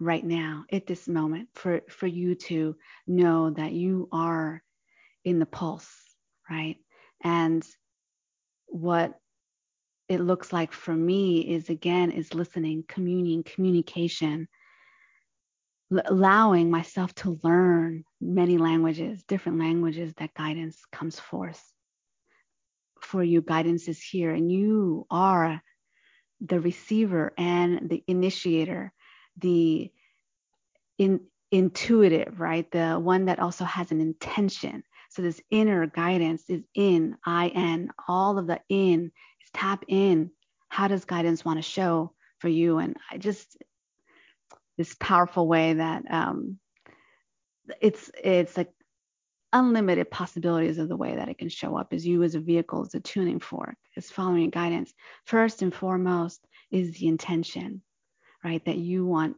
right 0.00 0.24
now 0.24 0.64
at 0.72 0.86
this 0.86 1.08
moment 1.08 1.48
for 1.54 1.82
for 1.88 2.06
you 2.06 2.34
to 2.34 2.76
know 3.06 3.50
that 3.50 3.72
you 3.72 4.08
are 4.12 4.62
in 5.24 5.38
the 5.38 5.46
pulse 5.46 6.04
right? 6.50 6.76
And 7.22 7.66
what 8.66 9.14
it 10.08 10.20
looks 10.20 10.52
like 10.52 10.72
for 10.72 10.94
me 10.94 11.40
is 11.40 11.70
again 11.70 12.10
is 12.10 12.34
listening 12.34 12.84
communion 12.88 13.42
communication 13.42 14.48
allowing 15.90 16.70
myself 16.70 17.14
to 17.14 17.38
learn 17.42 18.04
many 18.20 18.58
languages, 18.58 19.22
different 19.24 19.58
languages 19.58 20.12
that 20.16 20.34
guidance 20.34 20.80
comes 20.92 21.20
forth. 21.20 21.62
For 23.00 23.22
you, 23.22 23.42
guidance 23.42 23.86
is 23.88 24.02
here, 24.02 24.32
and 24.32 24.50
you 24.50 25.06
are 25.10 25.62
the 26.40 26.60
receiver 26.60 27.32
and 27.36 27.88
the 27.88 28.02
initiator, 28.08 28.92
the 29.38 29.92
in, 30.98 31.20
intuitive, 31.50 32.40
right? 32.40 32.70
The 32.70 32.94
one 32.94 33.26
that 33.26 33.38
also 33.38 33.64
has 33.64 33.92
an 33.92 34.00
intention. 34.00 34.82
So 35.10 35.22
this 35.22 35.40
inner 35.50 35.86
guidance 35.86 36.44
is 36.48 36.62
in, 36.74 37.16
I 37.24 37.48
N, 37.48 37.90
all 38.08 38.38
of 38.38 38.46
the 38.46 38.60
in 38.68 39.12
is 39.44 39.50
tap 39.52 39.84
in. 39.86 40.30
How 40.68 40.88
does 40.88 41.04
guidance 41.04 41.44
want 41.44 41.58
to 41.58 41.62
show 41.62 42.14
for 42.38 42.48
you? 42.48 42.78
And 42.78 42.96
I 43.10 43.18
just 43.18 43.56
this 44.76 44.94
powerful 44.98 45.46
way 45.46 45.74
that 45.74 46.02
um, 46.10 46.58
it's 47.80 48.10
it's 48.22 48.56
like 48.56 48.70
unlimited 49.52 50.10
possibilities 50.10 50.78
of 50.78 50.88
the 50.88 50.96
way 50.96 51.14
that 51.14 51.28
it 51.28 51.38
can 51.38 51.48
show 51.48 51.76
up 51.76 51.92
as 51.92 52.04
you 52.04 52.22
as 52.24 52.34
a 52.34 52.40
vehicle 52.40 52.84
as 52.84 52.94
a 52.94 53.00
tuning 53.00 53.38
fork 53.38 53.76
is 53.96 54.10
following 54.10 54.50
guidance. 54.50 54.92
First 55.26 55.62
and 55.62 55.72
foremost 55.72 56.44
is 56.70 56.98
the 56.98 57.06
intention 57.06 57.82
right? 58.44 58.64
That 58.66 58.76
you 58.76 59.06
want 59.06 59.36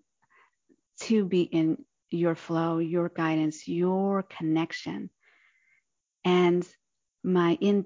to 1.02 1.24
be 1.24 1.42
in 1.42 1.78
your 2.10 2.34
flow 2.34 2.78
your 2.78 3.08
guidance 3.08 3.66
your 3.68 4.24
connection. 4.24 5.10
And 6.24 6.66
my 7.22 7.56
in, 7.60 7.84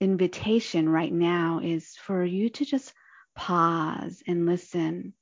invitation 0.00 0.88
right 0.88 1.12
now 1.12 1.60
is 1.62 1.94
for 1.96 2.24
you 2.24 2.48
to 2.50 2.64
just 2.64 2.92
pause 3.34 4.22
and 4.26 4.46
listen 4.46 5.14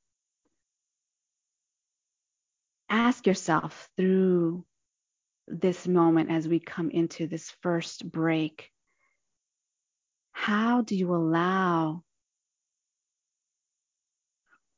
ask 2.90 3.26
yourself 3.26 3.88
through 3.96 4.64
this 5.46 5.88
moment 5.88 6.30
as 6.30 6.46
we 6.46 6.60
come 6.60 6.90
into 6.90 7.26
this 7.26 7.50
first 7.62 8.10
break 8.10 8.70
how 10.32 10.80
do 10.80 10.96
you 10.96 11.14
allow 11.14 12.02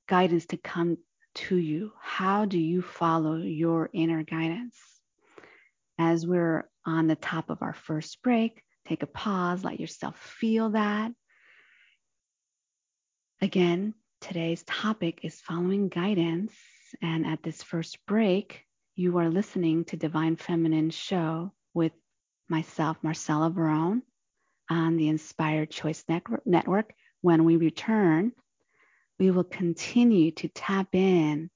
guidance 0.09 0.47
to 0.47 0.57
come 0.57 0.99
to 1.35 1.57
you? 1.57 1.93
How 2.01 2.45
do 2.45 2.59
you 2.59 2.83
follow 2.83 3.37
your 3.37 3.89
inner 3.93 4.23
guidance? 4.25 4.77
As 5.99 6.27
we're 6.27 6.69
on 6.85 7.07
the 7.07 7.17
top 7.17 7.49
of 7.49 7.63
our 7.63 7.75
first 7.75 8.23
break, 8.23 8.63
take 8.87 9.03
a 9.03 9.07
pause, 9.07 9.63
let 9.63 9.79
yourself 9.79 10.19
feel 10.19 10.71
that. 10.71 11.13
Again, 13.41 13.95
today's 14.21 14.65
topic 14.65 15.21
is 15.23 15.41
following 15.41 15.89
guidance. 15.89 16.53
And 17.01 17.27
at 17.27 17.43
this 17.43 17.63
first 17.63 17.99
break, 18.07 18.65
you 18.95 19.19
are 19.19 19.31
listening 19.31 19.85
to 19.87 19.97
Divine 19.97 20.37
Feminine 20.37 20.91
Show 20.91 21.53
with 21.75 21.93
myself, 22.49 22.99
Marcella 23.03 23.49
Barone, 23.51 24.03
on 24.69 24.97
the 24.97 25.09
Inspired 25.09 25.71
Choice 25.71 26.05
Network. 26.45 26.93
When 27.21 27.45
we 27.45 27.57
return, 27.57 28.33
we 29.19 29.31
will 29.31 29.45
continue 29.45 30.33
to 30.33 30.49
tap 30.49 30.89
in 30.93 31.51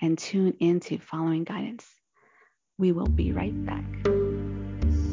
and 0.00 0.18
tune 0.18 0.54
into 0.60 0.98
following 0.98 1.44
guidance. 1.44 1.86
We 2.78 2.92
will 2.92 3.06
be 3.06 3.32
right 3.32 3.54
back. 3.64 3.84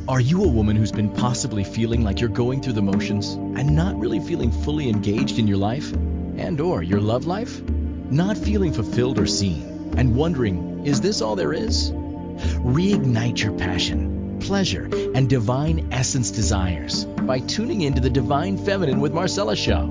Are 0.08 0.20
you 0.20 0.44
a 0.44 0.48
woman 0.48 0.76
who's 0.76 0.92
been 0.92 1.14
possibly 1.14 1.64
feeling 1.64 2.04
like 2.04 2.20
you're 2.20 2.30
going 2.30 2.62
through 2.62 2.74
the 2.74 2.82
motions 2.82 3.34
and 3.34 3.76
not 3.76 4.00
really 4.00 4.20
feeling 4.20 4.52
fully 4.52 4.90
engaged 4.90 5.38
in 5.38 5.48
your 5.48 5.58
life 5.58 5.92
and 5.92 6.60
or 6.60 6.82
your 6.82 7.00
love 7.00 7.28
life? 7.28 7.62
Not 8.12 8.38
feeling 8.40 8.74
fulfilled 8.74 9.20
or 9.20 9.28
seen 9.28 9.94
and 9.96 10.16
wondering, 10.16 10.84
is 10.86 11.00
this 11.00 11.22
all 11.22 11.36
there 11.36 11.54
is? 11.54 11.92
Reignite 11.92 13.44
your 13.44 13.54
passion, 13.54 14.40
pleasure, 14.40 14.90
and 15.14 15.30
divine 15.30 15.90
essence 15.92 16.32
desires 16.32 17.06
by 17.06 17.40
tuning 17.40 17.82
into 17.82 18.02
the 18.02 18.10
Divine 18.10 18.58
Feminine 18.58 19.00
with 19.00 19.14
Marcella 19.14 19.56
show, 19.56 19.86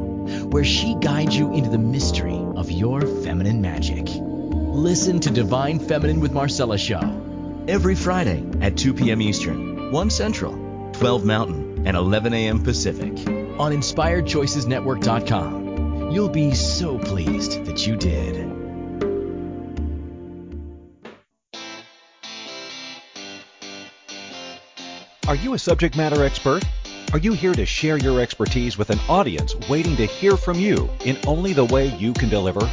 where 0.50 0.64
she 0.64 0.96
guides 0.96 1.36
you 1.36 1.54
into 1.54 1.70
the 1.70 1.78
mystery 1.78 2.34
of 2.56 2.72
your 2.72 3.02
feminine 3.02 3.60
magic. 3.60 4.08
Listen 4.08 5.20
to 5.20 5.30
Divine 5.30 5.78
Feminine 5.78 6.18
with 6.18 6.32
Marcella 6.32 6.76
show 6.76 7.00
every 7.68 7.94
Friday 7.94 8.44
at 8.60 8.76
2 8.76 8.94
p.m. 8.94 9.22
Eastern 9.22 9.92
1 9.92 10.10
Central, 10.10 10.90
12 10.94 11.24
Mountain, 11.24 11.86
and 11.86 11.96
11 11.96 12.34
a.m. 12.34 12.64
Pacific 12.64 13.12
on 13.60 13.72
InspiredChoicesNetwork.com. 13.72 15.67
You'll 16.10 16.30
be 16.30 16.54
so 16.54 16.98
pleased 16.98 17.66
that 17.66 17.86
you 17.86 17.94
did. 17.94 18.36
Are 25.28 25.34
you 25.34 25.52
a 25.52 25.58
subject 25.58 25.98
matter 25.98 26.24
expert? 26.24 26.64
Are 27.12 27.18
you 27.18 27.34
here 27.34 27.52
to 27.52 27.66
share 27.66 27.98
your 27.98 28.22
expertise 28.22 28.78
with 28.78 28.88
an 28.88 28.98
audience 29.06 29.54
waiting 29.68 29.96
to 29.96 30.06
hear 30.06 30.38
from 30.38 30.58
you 30.58 30.88
in 31.04 31.18
only 31.26 31.52
the 31.52 31.66
way 31.66 31.94
you 31.96 32.14
can 32.14 32.30
deliver? 32.30 32.66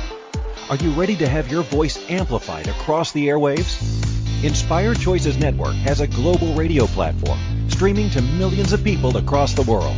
Are 0.70 0.78
you 0.78 0.92
ready 0.92 1.18
to 1.18 1.28
have 1.28 1.52
your 1.52 1.64
voice 1.64 2.10
amplified 2.10 2.70
across 2.70 3.12
the 3.12 3.28
airwaves? 3.28 4.46
Inspired 4.46 4.98
Choices 4.98 5.38
Network 5.38 5.76
has 5.76 6.00
a 6.00 6.08
global 6.08 6.54
radio 6.54 6.86
platform 6.88 7.40
streaming 7.70 8.10
to 8.12 8.22
millions 8.22 8.72
of 8.72 8.82
people 8.82 9.18
across 9.18 9.54
the 9.54 9.70
world. 9.70 9.98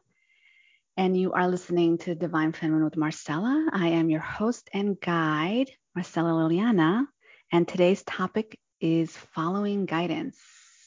and 0.97 1.17
you 1.17 1.33
are 1.33 1.47
listening 1.47 1.99
to 1.99 2.17
Divine 2.17 2.53
Feminine 2.53 2.85
with 2.85 2.97
Marcella. 2.97 3.69
I 3.73 3.89
am 3.89 4.11
your 4.11 4.21
host 4.21 4.69
and 4.73 5.01
guide, 5.01 5.71
Marcella 5.95 6.31
Liliana, 6.31 7.07
and 7.53 7.69
today's 7.69 8.03
topic 8.03 8.59
is 8.81 9.17
following 9.35 9.87
guidance. 9.87 10.37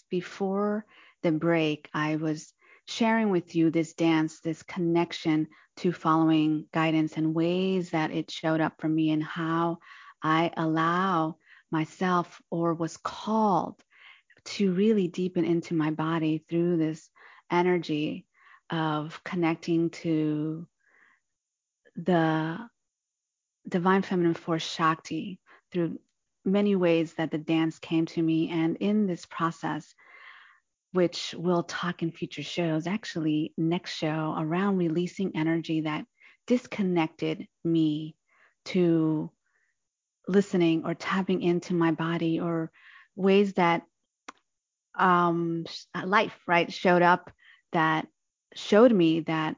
Before 0.09 0.85
the 1.23 1.31
break, 1.31 1.89
I 1.93 2.15
was 2.15 2.53
sharing 2.85 3.29
with 3.29 3.55
you 3.55 3.69
this 3.69 3.93
dance, 3.93 4.39
this 4.39 4.63
connection 4.63 5.47
to 5.77 5.91
following 5.91 6.65
guidance 6.73 7.13
and 7.15 7.35
ways 7.35 7.91
that 7.91 8.11
it 8.11 8.31
showed 8.31 8.61
up 8.61 8.73
for 8.79 8.89
me 8.89 9.11
and 9.11 9.23
how 9.23 9.77
I 10.23 10.51
allow 10.57 11.37
myself 11.71 12.41
or 12.49 12.73
was 12.73 12.97
called 12.97 13.81
to 14.43 14.73
really 14.73 15.07
deepen 15.07 15.45
into 15.45 15.73
my 15.73 15.91
body 15.91 16.43
through 16.49 16.77
this 16.77 17.09
energy 17.51 18.25
of 18.69 19.21
connecting 19.23 19.89
to 19.89 20.67
the 21.95 22.57
divine 23.67 24.01
feminine 24.01 24.33
force 24.33 24.63
Shakti 24.63 25.39
through 25.71 25.99
many 26.45 26.75
ways 26.75 27.13
that 27.15 27.31
the 27.31 27.37
dance 27.37 27.79
came 27.79 28.05
to 28.07 28.21
me. 28.21 28.49
And 28.49 28.77
in 28.77 29.05
this 29.05 29.25
process, 29.25 29.93
which 30.91 31.35
we'll 31.37 31.63
talk 31.63 32.01
in 32.01 32.11
future 32.11 32.43
shows, 32.43 32.87
actually, 32.87 33.53
next 33.57 33.93
show 33.93 34.35
around 34.37 34.77
releasing 34.77 35.35
energy 35.35 35.81
that 35.81 36.05
disconnected 36.47 37.47
me 37.63 38.15
to 38.65 39.31
listening 40.27 40.83
or 40.85 40.93
tapping 40.93 41.41
into 41.41 41.73
my 41.73 41.91
body 41.91 42.39
or 42.39 42.71
ways 43.15 43.53
that 43.53 43.83
um, 44.97 45.65
life, 46.03 46.37
right, 46.47 46.71
showed 46.71 47.01
up 47.01 47.31
that 47.71 48.07
showed 48.55 48.91
me 48.91 49.21
that 49.21 49.55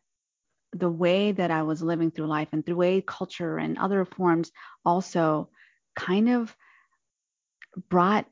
the 0.74 0.90
way 0.90 1.32
that 1.32 1.52
I 1.52 1.64
was 1.64 1.82
living 1.82 2.12
through 2.12 2.28
life 2.28 2.50
and 2.52 2.66
through 2.66 2.76
way 2.76 3.02
culture 3.02 3.58
and 3.58 3.78
other 3.78 4.06
forms 4.06 4.52
also 4.86 5.50
kind 5.96 6.30
of 6.30 6.56
brought 7.90 8.26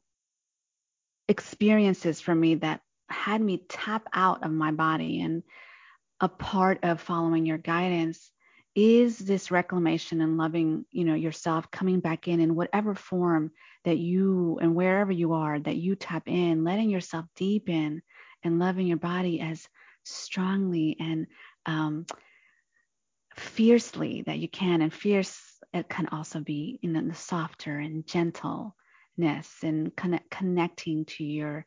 experiences 1.27 2.21
for 2.21 2.33
me 2.33 2.55
that 2.55 2.81
had 3.09 3.41
me 3.41 3.63
tap 3.69 4.07
out 4.13 4.43
of 4.43 4.51
my 4.51 4.71
body. 4.71 5.21
And 5.21 5.43
a 6.19 6.29
part 6.29 6.79
of 6.83 7.01
following 7.01 7.45
your 7.45 7.57
guidance 7.57 8.31
is 8.75 9.17
this 9.17 9.51
reclamation 9.51 10.21
and 10.21 10.37
loving, 10.37 10.85
you 10.91 11.03
know, 11.03 11.15
yourself 11.15 11.69
coming 11.71 11.99
back 11.99 12.27
in 12.27 12.39
in 12.39 12.55
whatever 12.55 12.95
form 12.95 13.51
that 13.85 13.97
you 13.97 14.59
and 14.61 14.75
wherever 14.75 15.11
you 15.11 15.33
are 15.33 15.59
that 15.59 15.75
you 15.75 15.95
tap 15.95 16.27
in, 16.27 16.63
letting 16.63 16.89
yourself 16.89 17.25
deepen 17.35 18.01
and 18.43 18.59
loving 18.59 18.87
your 18.87 18.97
body 18.97 19.41
as 19.41 19.67
strongly 20.03 20.95
and 20.99 21.27
um, 21.65 22.05
fiercely 23.35 24.23
that 24.25 24.39
you 24.39 24.47
can. 24.47 24.81
And 24.81 24.93
fierce 24.93 25.39
it 25.73 25.89
can 25.89 26.07
also 26.07 26.39
be 26.39 26.79
in 26.81 26.93
the 26.93 27.13
softer 27.13 27.77
and 27.77 28.05
gentleness 28.05 28.73
and 29.63 29.95
connect, 29.95 30.29
connecting 30.29 31.05
to 31.05 31.23
your 31.23 31.65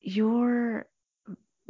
your 0.00 0.86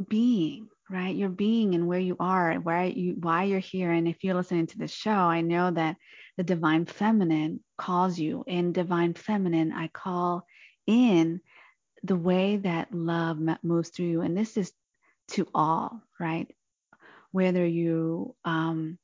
being 0.07 0.67
right? 0.91 1.15
Your 1.15 1.29
being 1.29 1.73
and 1.73 1.87
where 1.87 1.99
you 1.99 2.17
are 2.19 2.53
why 2.55 2.85
you 2.85 3.15
why 3.17 3.45
you're 3.45 3.59
here. 3.59 3.91
And 3.91 4.07
if 4.07 4.23
you're 4.23 4.35
listening 4.35 4.67
to 4.67 4.77
this 4.77 4.91
show 4.91 5.11
i 5.11 5.39
know 5.41 5.71
that 5.71 5.95
the 6.37 6.43
divine 6.43 6.85
feminine 6.85 7.61
calls 7.77 8.19
you. 8.19 8.43
In 8.45 8.73
divine 8.73 9.13
feminine 9.13 9.71
i 9.71 9.87
call 9.87 10.45
in 10.85 11.39
the 12.03 12.15
way 12.15 12.57
that 12.57 12.93
love 12.93 13.39
moves 13.63 13.89
through 13.89 14.07
you. 14.07 14.21
And 14.21 14.37
this 14.37 14.57
is 14.57 14.71
to 15.29 15.47
all 15.53 16.01
right? 16.19 16.47
Whether 17.31 17.65
you 17.65 18.35
um, 18.43 18.97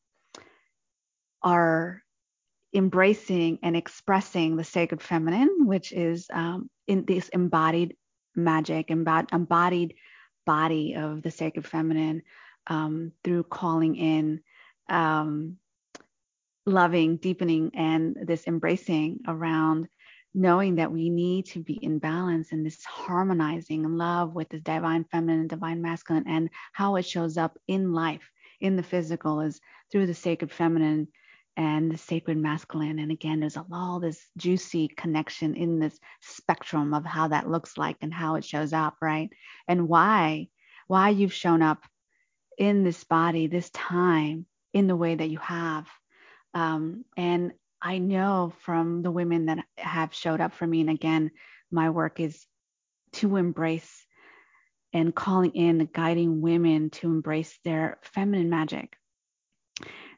are 1.42 2.02
embracing 2.74 3.60
and 3.64 3.78
expressing 3.78 4.58
the 4.58 4.64
sacred 4.64 5.02
feminine, 5.02 5.66
which 5.68 5.94
is 5.94 6.28
um, 6.34 6.70
in 6.88 7.06
this 7.06 7.30
embodied 7.30 7.96
magic, 8.38 8.90
and 8.90 9.08
embodied 9.34 9.96
body 10.46 10.96
of 10.96 11.22
the 11.22 11.32
sacred 11.32 11.68
feminine 11.68 12.22
um, 12.68 13.12
through 13.24 13.44
calling 13.44 13.96
in 13.96 14.42
um, 14.90 15.58
loving, 16.66 17.18
deepening, 17.18 17.72
and 17.76 18.16
this 18.26 18.48
embracing 18.48 19.20
around 19.28 19.88
knowing 20.34 20.76
that 20.76 20.92
we 20.92 21.10
need 21.10 21.46
to 21.48 21.60
be 21.60 21.74
in 21.74 21.98
balance 21.98 22.52
and 22.52 22.66
this 22.66 22.84
harmonizing 22.86 23.86
and 23.86 23.98
love 23.98 24.36
with 24.36 24.48
this 24.50 24.62
divine 24.62 25.04
feminine 25.06 25.40
and 25.42 25.50
divine 25.50 25.82
masculine 25.82 26.26
and 26.28 26.50
how 26.74 26.96
it 26.96 27.06
shows 27.06 27.38
up 27.38 27.58
in 27.68 27.92
life 27.92 28.30
in 28.62 28.76
the 28.76 28.84
physical 28.84 29.42
is 29.42 29.60
through 29.92 30.06
the 30.06 30.14
sacred 30.14 30.52
feminine 30.52 31.08
and 31.58 31.92
the 31.92 31.98
sacred 31.98 32.38
masculine. 32.38 33.00
And 33.00 33.12
again, 33.12 33.40
there's 33.40 33.58
all 33.72 34.00
this 34.00 34.24
juicy 34.38 34.88
connection 34.88 35.56
in 35.56 35.80
this 35.80 36.00
spectrum 36.22 36.94
of 36.94 37.04
how 37.04 37.30
that 37.30 37.50
looks 37.50 37.78
like 37.78 37.98
and 38.02 38.14
how 38.14 38.36
it 38.36 38.46
shows 38.46 38.74
up, 38.74 38.96
right? 39.02 39.30
And 39.68 39.90
why, 39.90 40.50
why 40.86 41.10
you've 41.10 41.34
shown 41.34 41.64
up 41.64 41.84
in 42.60 42.84
this 42.84 43.04
body, 43.04 43.48
this 43.48 43.72
time, 43.72 44.46
in 44.72 44.86
the 44.86 44.96
way 44.96 45.16
that 45.16 45.30
you 45.30 45.40
have. 45.40 45.88
Um, 46.54 47.04
and 47.18 47.54
I 47.82 47.98
know 47.98 48.54
from 48.60 49.02
the 49.02 49.12
women 49.12 49.48
that 49.48 49.66
have 49.78 50.14
showed 50.14 50.42
up 50.42 50.54
for 50.54 50.68
me, 50.68 50.82
and 50.82 50.92
again, 50.92 51.32
my 51.72 51.90
work 51.90 52.20
is 52.20 52.46
to 53.14 53.36
embrace 53.36 54.06
and 54.94 55.14
calling 55.14 55.52
in 55.52 55.90
guiding 55.92 56.42
women 56.42 56.92
to 56.92 57.08
embrace 57.08 57.58
their 57.64 57.98
feminine 58.04 58.50
magic 58.50 58.96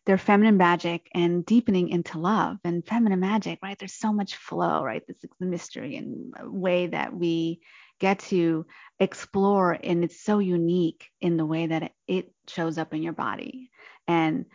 their 0.09 0.17
feminine 0.17 0.57
magic 0.57 1.07
and 1.13 1.45
deepening 1.45 1.89
into 1.89 2.17
love 2.17 2.57
and 2.63 2.83
feminine 2.83 3.19
magic 3.19 3.59
right? 3.61 3.77
There's 3.77 3.93
so 3.93 4.11
much 4.11 4.37
flow 4.37 4.83
right? 4.83 5.05
This 5.05 5.23
is 5.23 5.29
the 5.39 5.45
mystery 5.45 5.97
and 5.97 6.33
way 6.51 6.87
that 6.87 7.13
we 7.13 7.59
get 7.99 8.17
to 8.17 8.65
explore 8.99 9.77
and 9.83 10.03
it's 10.03 10.19
so 10.19 10.39
unique 10.39 11.05
in 11.21 11.37
the 11.37 11.45
way 11.45 11.67
that 11.67 11.91
it 12.07 12.33
shows 12.47 12.79
up 12.79 12.95
in 12.95 13.03
your 13.03 13.13
body. 13.13 13.69
And 14.07 14.45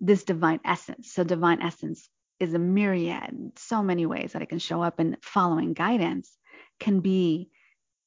this 0.00 0.24
divine 0.24 0.58
essence 0.64 1.12
so 1.12 1.22
divine 1.22 1.62
essence 1.62 2.08
is 2.40 2.52
a 2.52 2.58
myriad 2.58 3.52
so 3.54 3.84
many 3.84 4.06
ways 4.06 4.32
that 4.32 4.42
it 4.42 4.48
can 4.48 4.58
show 4.58 4.82
up 4.82 4.98
and 4.98 5.16
following 5.22 5.74
guidance 5.74 6.36
can 6.80 6.98
be 6.98 7.50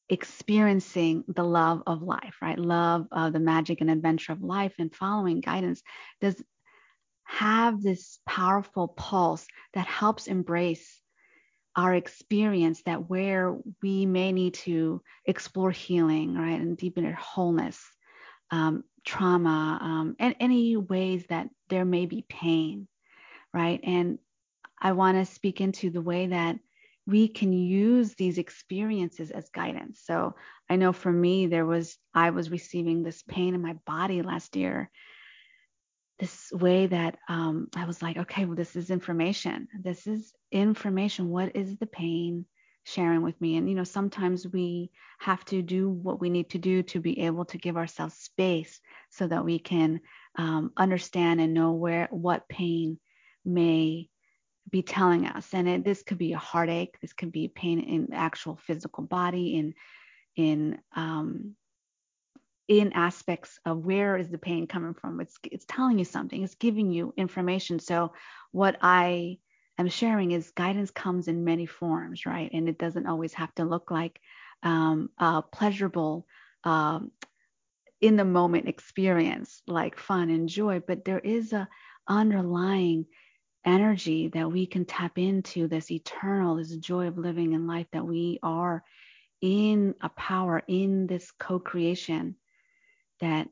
experiencing 0.09 1.23
the 1.29 1.43
love 1.43 1.83
of 1.87 2.01
life, 2.01 2.35
right? 2.41 2.59
Love 2.59 3.07
of 3.13 3.31
the 3.31 3.39
magic 3.39 3.79
and 3.79 3.89
adventure 3.89 4.33
of 4.33 4.41
life 4.41 4.73
and 4.77 4.93
following 4.93 5.39
guidance 5.39 5.81
does 6.19 6.43
have 7.27 7.81
this 7.81 8.19
powerful 8.25 8.87
pulse 8.87 9.45
that 9.73 9.85
helps 9.85 10.27
embrace 10.27 11.01
our 11.75 11.93
experience 11.93 12.81
that 12.83 13.09
where 13.09 13.55
we 13.83 14.05
may 14.05 14.31
need 14.31 14.55
to 14.55 15.01
explore 15.25 15.69
healing, 15.69 16.35
right, 16.35 16.59
and 16.59 16.77
deepen 16.77 17.05
our 17.05 17.13
wholeness, 17.13 17.79
um, 18.49 18.83
trauma, 19.05 19.77
um, 19.79 20.15
and 20.19 20.35
any 20.39 20.75
ways 20.77 21.25
that 21.29 21.49
there 21.69 21.85
may 21.85 22.05
be 22.05 22.25
pain, 22.27 22.87
right? 23.53 23.79
And 23.83 24.17
I 24.81 24.93
want 24.93 25.17
to 25.17 25.31
speak 25.31 25.61
into 25.61 25.91
the 25.91 26.01
way 26.01 26.27
that 26.27 26.57
we 27.05 27.27
can 27.27 27.53
use 27.53 28.15
these 28.15 28.37
experiences 28.37 29.31
as 29.31 29.49
guidance. 29.49 30.01
So 30.03 30.35
I 30.69 30.77
know 30.77 30.93
for 30.93 31.11
me, 31.11 31.47
there 31.47 31.65
was, 31.65 31.97
I 32.13 32.31
was 32.31 32.49
receiving 32.49 33.03
this 33.03 33.21
pain 33.21 33.53
in 33.53 33.61
my 33.61 33.73
body 33.85 34.21
last 34.21 34.55
year. 34.55 34.89
This 36.19 36.51
way 36.51 36.87
that 36.87 37.17
um, 37.29 37.67
I 37.75 37.85
was 37.85 38.01
like, 38.01 38.17
okay, 38.17 38.45
well, 38.45 38.55
this 38.55 38.75
is 38.75 38.89
information. 38.89 39.67
This 39.81 40.07
is 40.07 40.33
information. 40.51 41.29
What 41.29 41.55
is 41.55 41.77
the 41.77 41.85
pain 41.85 42.45
sharing 42.85 43.21
with 43.21 43.39
me? 43.39 43.57
And, 43.57 43.69
you 43.69 43.75
know, 43.75 43.83
sometimes 43.83 44.47
we 44.47 44.89
have 45.19 45.45
to 45.45 45.61
do 45.61 45.89
what 45.89 46.19
we 46.19 46.29
need 46.29 46.49
to 46.51 46.57
do 46.57 46.81
to 46.83 46.99
be 46.99 47.19
able 47.21 47.45
to 47.45 47.57
give 47.57 47.77
ourselves 47.77 48.15
space 48.15 48.79
so 49.11 49.27
that 49.27 49.45
we 49.45 49.59
can 49.59 50.01
um, 50.37 50.71
understand 50.75 51.39
and 51.39 51.53
know 51.53 51.73
where, 51.73 52.07
what 52.09 52.49
pain 52.49 52.99
may 53.45 54.09
be 54.69 54.81
telling 54.81 55.25
us 55.25 55.47
and 55.53 55.67
it, 55.67 55.85
this 55.85 56.03
could 56.03 56.17
be 56.17 56.33
a 56.33 56.37
heartache 56.37 56.97
this 57.01 57.13
could 57.13 57.31
be 57.31 57.47
pain 57.47 57.79
in 57.79 58.13
actual 58.13 58.57
physical 58.57 59.03
body 59.03 59.55
in 59.55 59.73
in 60.35 60.77
um, 60.95 61.55
in 62.67 62.91
aspects 62.93 63.59
of 63.65 63.85
where 63.85 64.17
is 64.17 64.29
the 64.29 64.37
pain 64.37 64.67
coming 64.67 64.93
from. 64.93 65.21
It's 65.21 65.37
it's 65.43 65.65
telling 65.65 65.99
you 65.99 66.05
something. 66.05 66.43
It's 66.43 66.55
giving 66.55 66.91
you 66.91 67.13
information. 67.17 67.79
So 67.79 68.13
what 68.51 68.77
i 68.81 69.37
am 69.77 69.89
sharing 69.89 70.31
is 70.31 70.51
guidance 70.51 70.91
comes 70.91 71.27
in 71.27 71.43
many 71.43 71.65
forms 71.65 72.25
right? 72.25 72.49
And 72.53 72.67
it 72.67 72.79
doesn't 72.79 73.07
always 73.07 73.33
have 73.33 73.53
to 73.55 73.65
look 73.65 73.91
like 73.91 74.19
um, 74.63 75.09
a 75.19 75.41
pleasurable 75.41 76.25
um, 76.63 77.11
in 78.01 78.15
the 78.15 78.25
moment 78.25 78.67
experience 78.67 79.61
like 79.67 79.97
fun 79.97 80.29
and 80.29 80.49
joy 80.49 80.79
but 80.85 81.03
there 81.03 81.19
is 81.19 81.53
a 81.53 81.67
underlying 82.07 83.05
energy 83.67 84.29
that 84.29 84.51
we 84.51 84.65
can 84.65 84.85
tap 84.85 85.17
into 85.17 85.67
this 85.67 85.91
eternal, 85.91 86.55
this 86.55 86.75
joy 86.77 87.07
of 87.07 87.17
living 87.17 87.51
in 87.51 87.67
life 87.67 87.87
that 87.91 88.05
we 88.05 88.39
are 88.41 88.83
in 89.41 89.93
a 90.01 90.09
power, 90.09 90.63
in 90.67 91.05
this 91.05 91.31
co 91.31 91.59
creation, 91.59 92.35
that 93.19 93.47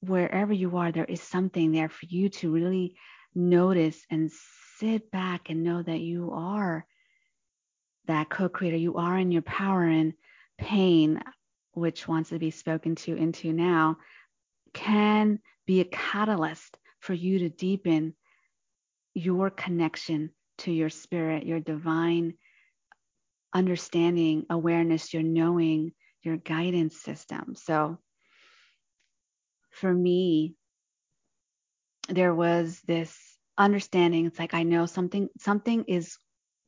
wherever 0.00 0.52
you 0.52 0.76
are, 0.76 0.92
there 0.92 1.04
is 1.04 1.20
something 1.20 1.72
there 1.72 1.88
for 1.88 2.06
you 2.06 2.28
to 2.28 2.52
really 2.52 2.96
notice 3.34 4.04
and 4.10 4.30
sit 4.78 5.10
back 5.10 5.50
and 5.50 5.62
know 5.62 5.82
that 5.82 6.00
you 6.00 6.30
are 6.32 6.86
that 8.06 8.28
co 8.30 8.48
creator. 8.48 8.76
You 8.76 8.96
are 8.96 9.18
in 9.18 9.30
your 9.30 9.42
power 9.42 9.84
and 9.84 10.14
pain, 10.58 11.20
which 11.72 12.08
wants 12.08 12.30
to 12.30 12.38
be 12.38 12.50
spoken 12.50 12.94
to 12.96 13.14
into 13.14 13.52
now, 13.52 13.98
can 14.72 15.40
be 15.66 15.80
a 15.80 15.84
catalyst 15.84 16.76
for 17.00 17.14
you 17.14 17.40
to 17.40 17.48
deepen 17.48 18.14
your 19.14 19.50
connection 19.50 20.30
to 20.58 20.72
your 20.72 20.90
spirit, 20.90 21.46
your 21.46 21.60
divine 21.60 22.34
understanding, 23.54 24.44
awareness, 24.50 25.12
your 25.12 25.22
knowing, 25.22 25.92
your 26.22 26.36
guidance 26.36 27.00
system. 27.00 27.54
So 27.54 27.98
for 29.80 29.92
me, 29.92 30.54
there 32.08 32.34
was 32.34 32.80
this 32.86 33.16
understanding. 33.56 34.26
It's 34.26 34.38
like 34.38 34.54
I 34.54 34.62
know 34.62 34.86
something, 34.86 35.28
something 35.38 35.84
is 35.88 36.16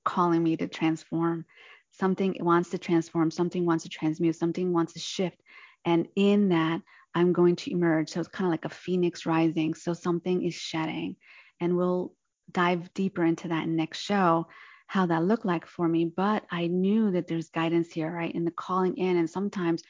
calling 0.05 0.43
me 0.43 0.57
to 0.57 0.69
transform. 0.69 1.45
Something 1.93 2.37
wants 2.41 2.71
to 2.71 2.79
transform, 2.79 3.31
something 3.31 3.67
wants 3.67 3.85
to 3.85 3.91
transmute, 3.91 4.37
something 4.37 4.73
wants 4.73 4.93
to 4.95 5.01
shift. 5.01 5.41
And 5.85 6.07
in 6.15 6.51
that, 6.51 6.83
I'm 7.15 7.33
going 7.33 7.57
to 7.57 7.73
emerge. 7.73 8.11
So 8.11 8.21
it's 8.21 8.29
kind 8.29 8.47
of 8.47 8.53
like 8.53 8.65
a 8.65 8.75
phoenix 8.75 9.27
rising. 9.27 9.75
So 9.75 9.93
something 9.93 10.45
is 10.45 10.55
shedding. 10.55 11.17
And 11.59 11.77
we'll 11.77 12.15
dive 12.53 12.93
deeper 12.95 13.25
into 13.25 13.49
that 13.49 13.69
next 13.69 14.01
show 14.01 14.47
how 14.87 15.07
that 15.07 15.25
looked 15.25 15.45
like 15.45 15.67
for 15.67 15.87
me 15.87 16.05
but 16.05 16.45
i 16.51 16.67
knew 16.67 17.13
that 17.13 17.29
there's 17.29 17.51
guidance 17.51 17.93
here 17.93 18.11
right 18.11 18.35
in 18.35 18.45
the 18.45 18.51
calling 18.51 18.97
in 18.97 19.17
and 19.17 19.31
sometimes 19.31 19.83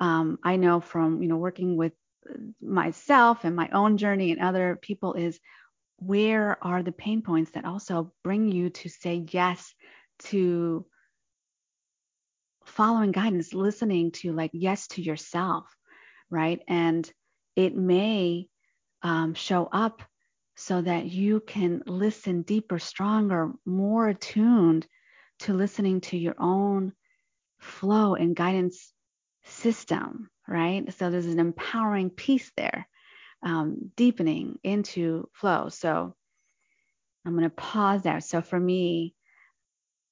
um, 0.00 0.38
i 0.42 0.56
know 0.56 0.80
from 0.80 1.22
you 1.22 1.28
know 1.28 1.36
working 1.36 1.76
with 1.76 1.92
myself 2.60 3.44
and 3.44 3.54
my 3.56 3.68
own 3.70 3.96
journey 3.96 4.32
and 4.32 4.40
other 4.40 4.78
people 4.80 5.14
is 5.14 5.38
where 5.98 6.58
are 6.62 6.82
the 6.82 6.92
pain 6.92 7.22
points 7.22 7.52
that 7.52 7.64
also 7.64 8.12
bring 8.22 8.50
you 8.50 8.70
to 8.70 8.88
say 8.88 9.24
yes 9.30 9.74
to 10.18 10.84
following 12.64 13.12
guidance 13.12 13.54
listening 13.54 14.10
to 14.10 14.32
like 14.32 14.50
yes 14.52 14.86
to 14.88 15.02
yourself 15.02 15.66
right? 16.34 16.60
And 16.66 17.10
it 17.56 17.76
may 17.76 18.48
um, 19.02 19.34
show 19.34 19.68
up 19.70 20.02
so 20.56 20.80
that 20.82 21.06
you 21.06 21.40
can 21.40 21.82
listen 21.86 22.42
deeper, 22.42 22.78
stronger, 22.78 23.52
more 23.64 24.08
attuned 24.08 24.86
to 25.40 25.52
listening 25.52 26.00
to 26.00 26.16
your 26.16 26.34
own 26.38 26.92
flow 27.58 28.14
and 28.14 28.36
guidance 28.36 28.92
system, 29.44 30.30
right? 30.48 30.92
So 30.94 31.10
there's 31.10 31.26
an 31.26 31.40
empowering 31.40 32.10
piece 32.10 32.50
there, 32.56 32.86
um, 33.42 33.90
deepening 33.96 34.58
into 34.62 35.28
flow. 35.32 35.68
So 35.68 36.14
I'm 37.26 37.32
going 37.32 37.44
to 37.44 37.50
pause 37.50 38.02
there. 38.02 38.20
So 38.20 38.42
for 38.42 38.58
me, 38.58 39.14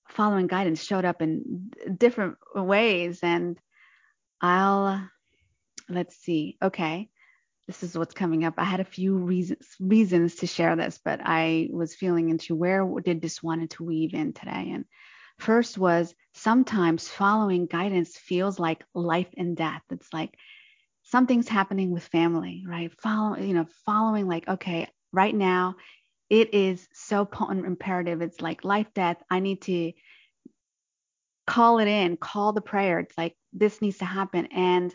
following 0.08 0.46
guidance 0.46 0.82
showed 0.82 1.04
up 1.04 1.22
in 1.22 1.70
different 1.96 2.36
ways, 2.54 3.20
and 3.22 3.58
I'll 4.40 5.08
let's 5.88 6.16
see. 6.16 6.56
Okay 6.62 7.10
this 7.66 7.82
is 7.82 7.96
what's 7.96 8.14
coming 8.14 8.44
up. 8.44 8.54
I 8.58 8.64
had 8.64 8.80
a 8.80 8.84
few 8.84 9.16
reasons 9.16 9.66
reasons 9.80 10.36
to 10.36 10.46
share 10.46 10.76
this, 10.76 11.00
but 11.02 11.20
I 11.22 11.68
was 11.70 11.94
feeling 11.94 12.28
into 12.28 12.54
where 12.54 12.84
did 13.00 13.22
this 13.22 13.42
wanted 13.42 13.70
to 13.70 13.84
weave 13.84 14.14
in 14.14 14.32
today. 14.32 14.72
And 14.72 14.84
first 15.42 15.76
was 15.76 16.14
sometimes 16.34 17.08
following 17.08 17.66
guidance 17.66 18.16
feels 18.16 18.58
like 18.58 18.84
life 18.94 19.28
and 19.36 19.56
death. 19.56 19.82
It's 19.90 20.12
like 20.12 20.34
something's 21.02 21.48
happening 21.48 21.90
with 21.90 22.04
family, 22.04 22.64
right? 22.66 22.90
Follow, 23.00 23.36
you 23.36 23.54
know, 23.54 23.66
following 23.84 24.26
like, 24.28 24.48
okay, 24.48 24.88
right 25.12 25.34
now 25.34 25.76
it 26.30 26.54
is 26.54 26.88
so 26.94 27.24
potent 27.24 27.66
imperative. 27.66 28.22
It's 28.22 28.40
like 28.40 28.64
life, 28.64 28.86
death. 28.94 29.18
I 29.30 29.40
need 29.40 29.62
to 29.62 29.92
call 31.46 31.80
it 31.80 31.88
in, 31.88 32.16
call 32.16 32.52
the 32.52 32.60
prayer. 32.60 33.00
It's 33.00 33.18
like 33.18 33.36
this 33.52 33.82
needs 33.82 33.98
to 33.98 34.04
happen. 34.04 34.46
And 34.46 34.94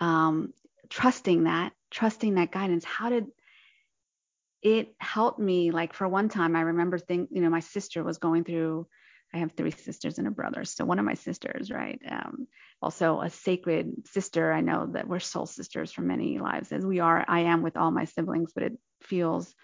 um, 0.00 0.52
trusting 0.92 1.44
that 1.44 1.72
trusting 1.90 2.34
that 2.34 2.52
guidance 2.52 2.84
how 2.84 3.08
did 3.08 3.26
it 4.62 4.94
help 4.98 5.38
me 5.38 5.70
like 5.70 5.94
for 5.94 6.06
one 6.06 6.28
time 6.28 6.54
i 6.54 6.60
remember 6.60 6.98
think 6.98 7.30
you 7.32 7.40
know 7.40 7.48
my 7.48 7.60
sister 7.60 8.04
was 8.04 8.18
going 8.18 8.44
through 8.44 8.86
i 9.34 9.38
have 9.38 9.52
three 9.52 9.70
sisters 9.70 10.18
and 10.18 10.26
a 10.26 10.30
brother 10.30 10.64
so 10.64 10.84
one 10.84 10.98
of 10.98 11.04
my 11.04 11.14
sisters 11.14 11.70
right 11.70 12.00
um, 12.10 12.46
also 12.80 13.20
a 13.20 13.30
sacred 13.30 14.06
sister 14.06 14.52
i 14.52 14.60
know 14.60 14.86
that 14.92 15.08
we're 15.08 15.20
soul 15.20 15.46
sisters 15.46 15.92
for 15.92 16.02
many 16.02 16.38
lives 16.38 16.72
as 16.72 16.84
we 16.84 17.00
are 17.00 17.24
i 17.28 17.40
am 17.40 17.62
with 17.62 17.76
all 17.76 17.90
my 17.90 18.04
siblings 18.04 18.52
but 18.54 18.64
it 18.64 18.78
feels 19.02 19.54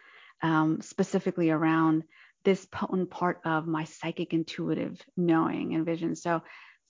um, 0.42 0.80
specifically 0.80 1.50
around 1.50 2.04
this 2.44 2.66
potent 2.66 3.10
part 3.10 3.40
of 3.44 3.66
my 3.66 3.84
psychic 3.84 4.32
intuitive 4.32 5.00
knowing 5.16 5.74
and 5.74 5.84
vision 5.84 6.14
so 6.14 6.42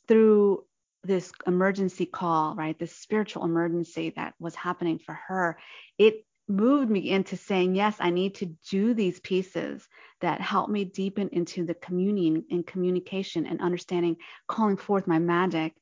through 0.07 0.65
this 1.05 1.33
emergency 1.47 2.07
call, 2.07 2.55
right? 2.55 2.79
This 2.79 2.97
spiritual 2.97 3.45
emergency 3.45 4.13
that 4.17 4.35
was 4.39 4.55
happening 4.55 4.99
for 4.99 5.19
her, 5.29 5.59
it 5.97 6.25
moved 6.49 6.91
me 6.91 7.11
into 7.11 7.37
saying, 7.37 7.75
yes, 7.75 7.97
I 8.01 8.11
need 8.11 8.37
to 8.37 8.47
do 8.71 8.95
these 8.95 9.21
pieces 9.21 9.87
that 10.21 10.41
help 10.41 10.71
me 10.71 10.85
deepen 10.85 11.29
into 11.33 11.65
the 11.65 11.75
communion 11.75 12.45
and 12.51 12.67
communication 12.67 13.47
and 13.47 13.61
understanding, 13.61 14.17
calling 14.47 14.77
forth 14.77 15.07
my 15.07 15.19
magic 15.19 15.75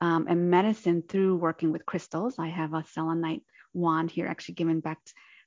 um, 0.00 0.26
and 0.28 0.50
medicine 0.50 1.02
through 1.08 1.36
working 1.36 1.72
with 1.72 1.86
crystals. 1.86 2.38
I 2.38 2.48
have 2.48 2.72
a 2.72 2.84
selenite 2.92 3.42
wand 3.74 4.10
here, 4.10 4.26
actually 4.26 4.54
given 4.54 4.80
back 4.80 4.98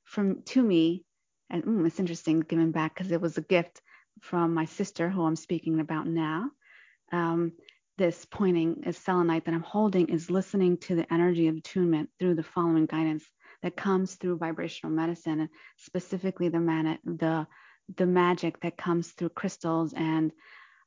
from 0.04 0.44
to 0.44 0.62
me, 0.62 1.04
and 1.50 1.64
mm, 1.64 1.88
it's 1.88 2.00
interesting 2.00 2.42
given 2.42 2.72
back 2.72 2.94
because 2.94 3.12
it 3.12 3.22
was 3.22 3.38
a 3.38 3.42
gift 3.42 3.82
from 4.22 4.54
my 4.54 4.66
sister, 4.66 5.10
who 5.10 5.26
I'm 5.26 5.36
speaking 5.36 5.80
about 5.80 6.08
now. 6.08 6.52
Um, 7.12 7.54
this 7.98 8.26
pointing 8.26 8.84
is 8.86 8.98
selenite 8.98 9.46
that 9.46 9.54
I'm 9.54 9.62
holding 9.62 10.10
is 10.10 10.30
listening 10.30 10.78
to 10.80 10.96
the 10.96 11.14
energy 11.14 11.48
of 11.48 11.56
attunement 11.56 12.10
through 12.20 12.36
the 12.36 12.44
following 12.44 12.86
guidance 12.86 13.24
that 13.66 13.76
comes 13.76 14.14
through 14.14 14.38
vibrational 14.38 14.96
medicine 14.96 15.40
and 15.40 15.50
specifically 15.78 16.50
the 16.50 17.00
the 17.04 17.48
the 17.98 18.06
magic 18.06 18.62
that 18.62 18.78
comes 18.78 19.10
through 19.10 19.30
crystals 19.30 19.92
and 19.94 20.32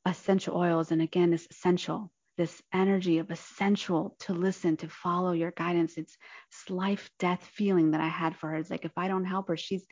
essential 0.07 0.57
oils. 0.57 0.93
And 0.93 1.03
again 1.03 1.31
this 1.33 1.49
essential 1.51 2.13
this 2.37 2.63
energy 2.73 3.19
of 3.19 3.33
essential 3.33 4.15
to 4.21 4.33
listen 4.33 4.77
to 4.77 4.89
follow 4.89 5.33
your 5.33 5.51
guidance. 5.51 5.97
It's, 5.97 6.17
it's 6.53 6.71
life 6.71 7.11
death 7.19 7.43
feeling 7.53 7.91
that 7.91 8.01
i 8.01 8.07
had 8.07 8.37
for 8.37 8.51
her. 8.51 8.57
It's 8.57 8.71
like 8.71 8.85
if 8.85 8.97
i 8.97 9.09
don't 9.09 9.25
help 9.25 9.49
her 9.49 9.57
she's 9.57 9.85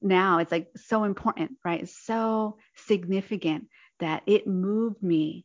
now 0.00 0.38
it's 0.38 0.50
like 0.50 0.68
so 0.76 1.04
important 1.04 1.58
right? 1.62 1.86
So 1.90 2.56
significant 2.74 3.66
that 3.98 4.22
it 4.24 4.46
moved 4.46 5.02
me 5.02 5.44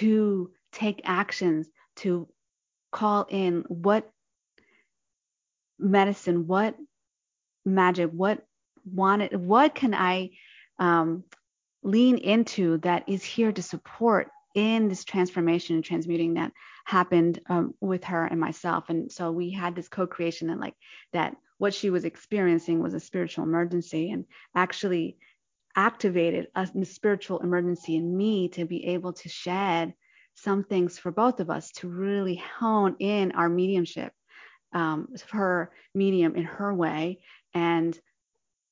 to 0.00 0.50
take 0.72 1.00
actions 1.04 1.68
to 1.96 2.28
call 2.92 3.26
in 3.30 3.64
what 3.68 4.10
medicine, 5.80 6.46
what 6.46 6.76
magic, 7.64 8.10
what 8.10 8.44
wanted, 8.84 9.36
what 9.36 9.74
can 9.74 9.94
I 9.94 10.30
um, 10.78 11.24
lean 11.82 12.18
into 12.18 12.78
that 12.78 13.08
is 13.08 13.24
here 13.24 13.52
to 13.52 13.62
support 13.62 14.28
in 14.54 14.88
this 14.88 15.04
transformation 15.04 15.76
and 15.76 15.84
transmuting 15.84 16.34
that 16.34 16.52
happened 16.84 17.40
um, 17.48 17.74
with 17.80 18.04
her 18.04 18.24
and 18.24 18.40
myself. 18.40 18.88
And 18.88 19.10
so 19.10 19.30
we 19.30 19.50
had 19.50 19.76
this 19.76 19.88
co-creation 19.88 20.50
and 20.50 20.60
like 20.60 20.74
that 21.12 21.36
what 21.58 21.74
she 21.74 21.90
was 21.90 22.04
experiencing 22.04 22.82
was 22.82 22.94
a 22.94 23.00
spiritual 23.00 23.44
emergency 23.44 24.10
and 24.10 24.24
actually 24.54 25.18
activated 25.76 26.48
a 26.56 26.68
spiritual 26.84 27.38
emergency 27.40 27.96
in 27.96 28.16
me 28.16 28.48
to 28.48 28.64
be 28.64 28.86
able 28.86 29.12
to 29.12 29.28
shed 29.28 29.94
some 30.34 30.64
things 30.64 30.98
for 30.98 31.12
both 31.12 31.38
of 31.38 31.50
us 31.50 31.70
to 31.70 31.88
really 31.88 32.42
hone 32.58 32.96
in 32.98 33.32
our 33.32 33.48
mediumship 33.48 34.12
um, 34.72 35.08
her 35.30 35.70
medium 35.94 36.36
in 36.36 36.44
her 36.44 36.72
way 36.72 37.20
and 37.54 37.98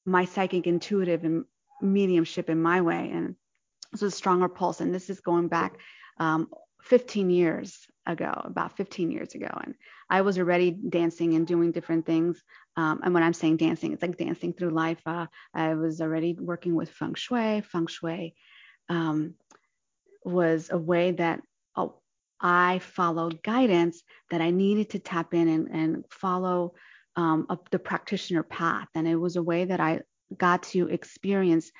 my 0.04 0.24
psychic 0.24 0.66
intuitive 0.66 1.24
and 1.24 1.44
mediumship 1.80 2.48
in 2.48 2.60
my 2.60 2.80
way. 2.80 3.10
And 3.12 3.36
so 3.94 4.06
a 4.06 4.10
stronger 4.10 4.48
pulse. 4.48 4.80
And 4.80 4.94
this 4.94 5.10
is 5.10 5.20
going 5.20 5.48
back 5.48 5.78
um, 6.18 6.48
15 6.82 7.30
years 7.30 7.86
ago 8.06 8.32
about 8.44 8.76
15 8.76 9.10
years 9.10 9.34
ago. 9.34 9.50
And 9.62 9.74
i 10.08 10.22
was 10.22 10.38
already 10.38 10.70
dancing 10.70 11.34
and 11.34 11.46
doing 11.46 11.72
different 11.72 12.06
things. 12.06 12.42
Um, 12.76 13.00
and 13.02 13.12
when 13.12 13.22
i'm 13.22 13.34
saying 13.34 13.58
dancing 13.58 13.92
it's 13.92 14.02
like 14.02 14.16
dancing 14.16 14.52
through 14.52 14.70
life. 14.70 15.00
Uh, 15.04 15.26
i 15.52 15.74
was 15.74 16.00
already 16.00 16.34
working 16.40 16.74
with 16.74 16.90
feng 16.90 17.14
shui. 17.14 17.60
Feng 17.60 17.86
shui 17.86 18.34
um, 18.88 19.34
was 20.24 20.70
a 20.70 20.78
way 20.78 21.12
that 21.12 21.40
I 22.40 22.78
followed 22.80 23.42
guidance 23.42 24.02
that 24.30 24.40
I 24.40 24.50
needed 24.50 24.90
to 24.90 24.98
tap 24.98 25.34
in 25.34 25.48
and, 25.48 25.68
and 25.68 26.04
follow 26.10 26.74
um, 27.16 27.46
up 27.48 27.68
the 27.70 27.78
practitioner 27.78 28.42
path. 28.42 28.88
And 28.94 29.08
it 29.08 29.16
was 29.16 29.36
a 29.36 29.42
way 29.42 29.64
that 29.64 29.80
I 29.80 30.02
got 30.36 30.62
to 30.64 30.88
experience 30.88 31.70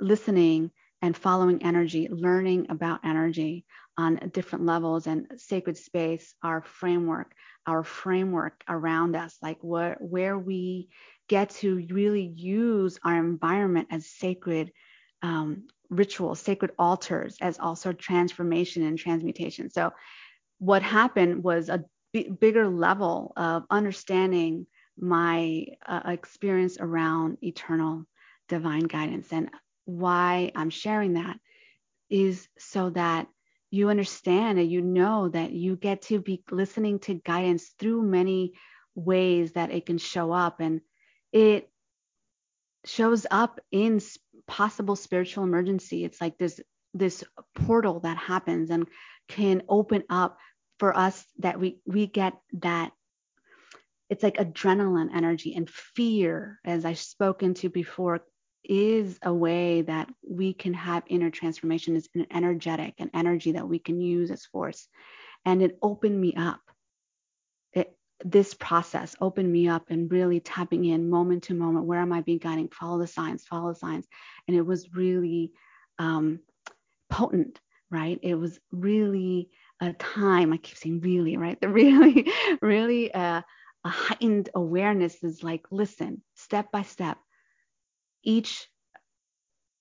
listening 0.00 0.70
and 1.02 1.16
following 1.16 1.62
energy, 1.62 2.08
learning 2.10 2.66
about 2.70 3.00
energy 3.04 3.64
on 3.96 4.16
different 4.32 4.64
levels 4.64 5.06
and 5.06 5.26
sacred 5.36 5.76
space, 5.76 6.34
our 6.42 6.62
framework, 6.62 7.32
our 7.66 7.84
framework 7.84 8.64
around 8.68 9.14
us, 9.14 9.36
like 9.42 9.58
where, 9.60 9.96
where 10.00 10.38
we 10.38 10.88
get 11.28 11.50
to 11.50 11.86
really 11.90 12.32
use 12.34 12.98
our 13.04 13.16
environment 13.16 13.88
as 13.90 14.06
sacred 14.06 14.72
um, 15.22 15.66
rituals, 15.90 16.40
sacred 16.40 16.72
altars, 16.78 17.36
as 17.40 17.58
also 17.58 17.92
transformation 17.92 18.82
and 18.84 18.98
transmutation. 18.98 19.70
So, 19.70 19.92
what 20.58 20.82
happened 20.82 21.44
was 21.44 21.68
a 21.68 21.84
b- 22.12 22.28
bigger 22.28 22.68
level 22.68 23.32
of 23.36 23.64
understanding 23.70 24.66
my 24.98 25.66
uh, 25.86 26.02
experience 26.06 26.78
around 26.80 27.38
eternal 27.42 28.04
divine 28.48 28.84
guidance. 28.84 29.32
And 29.32 29.50
why 29.84 30.52
I'm 30.54 30.70
sharing 30.70 31.14
that 31.14 31.38
is 32.08 32.48
so 32.58 32.90
that 32.90 33.26
you 33.70 33.88
understand 33.90 34.58
and 34.58 34.70
you 34.70 34.80
know 34.80 35.28
that 35.28 35.52
you 35.52 35.76
get 35.76 36.02
to 36.02 36.20
be 36.20 36.42
listening 36.50 37.00
to 37.00 37.14
guidance 37.14 37.74
through 37.78 38.02
many 38.02 38.52
ways 38.94 39.52
that 39.52 39.72
it 39.72 39.86
can 39.86 39.98
show 39.98 40.30
up. 40.32 40.60
And 40.60 40.80
it 41.32 41.68
shows 42.84 43.26
up 43.30 43.60
in 43.70 44.00
possible 44.46 44.96
spiritual 44.96 45.44
emergency. 45.44 46.04
It's 46.04 46.20
like 46.20 46.38
this 46.38 46.60
this 46.94 47.24
portal 47.54 48.00
that 48.00 48.16
happens 48.16 48.70
and 48.70 48.86
can 49.28 49.62
open 49.68 50.04
up 50.08 50.38
for 50.78 50.96
us 50.96 51.24
that 51.38 51.58
we 51.58 51.78
we 51.86 52.06
get 52.06 52.34
that 52.52 52.92
it's 54.10 54.22
like 54.22 54.36
adrenaline 54.36 55.14
energy 55.14 55.54
and 55.54 55.68
fear 55.68 56.60
as 56.64 56.84
i've 56.84 56.98
spoken 56.98 57.54
to 57.54 57.68
before 57.68 58.20
is 58.64 59.18
a 59.22 59.32
way 59.32 59.82
that 59.82 60.08
we 60.26 60.52
can 60.54 60.72
have 60.72 61.02
inner 61.06 61.30
transformation 61.30 61.96
is 61.96 62.08
an 62.14 62.26
energetic 62.32 62.94
an 62.98 63.10
energy 63.14 63.52
that 63.52 63.68
we 63.68 63.78
can 63.78 64.00
use 64.00 64.30
as 64.30 64.46
force 64.46 64.88
and 65.44 65.62
it 65.62 65.78
opened 65.82 66.18
me 66.18 66.34
up 66.36 66.60
this 68.24 68.54
process 68.54 69.14
opened 69.20 69.52
me 69.52 69.68
up 69.68 69.90
and 69.90 70.10
really 70.10 70.40
tapping 70.40 70.86
in 70.86 71.10
moment 71.10 71.44
to 71.44 71.54
moment. 71.54 71.84
Where 71.84 72.00
am 72.00 72.12
I 72.12 72.22
being 72.22 72.38
guided? 72.38 72.74
Follow 72.74 72.98
the 72.98 73.06
signs, 73.06 73.44
follow 73.44 73.72
the 73.72 73.78
signs. 73.78 74.06
And 74.48 74.56
it 74.56 74.62
was 74.62 74.94
really 74.94 75.52
um, 75.98 76.40
potent, 77.10 77.60
right? 77.90 78.18
It 78.22 78.34
was 78.34 78.58
really 78.72 79.50
a 79.80 79.92
time, 79.92 80.54
I 80.54 80.56
keep 80.56 80.78
saying 80.78 81.00
really, 81.00 81.36
right? 81.36 81.60
The 81.60 81.68
really, 81.70 82.32
really 82.62 83.12
uh, 83.12 83.42
a 83.84 83.88
heightened 83.88 84.48
awareness 84.54 85.22
is 85.22 85.42
like, 85.42 85.66
listen, 85.70 86.22
step 86.34 86.72
by 86.72 86.82
step, 86.82 87.18
each 88.22 88.66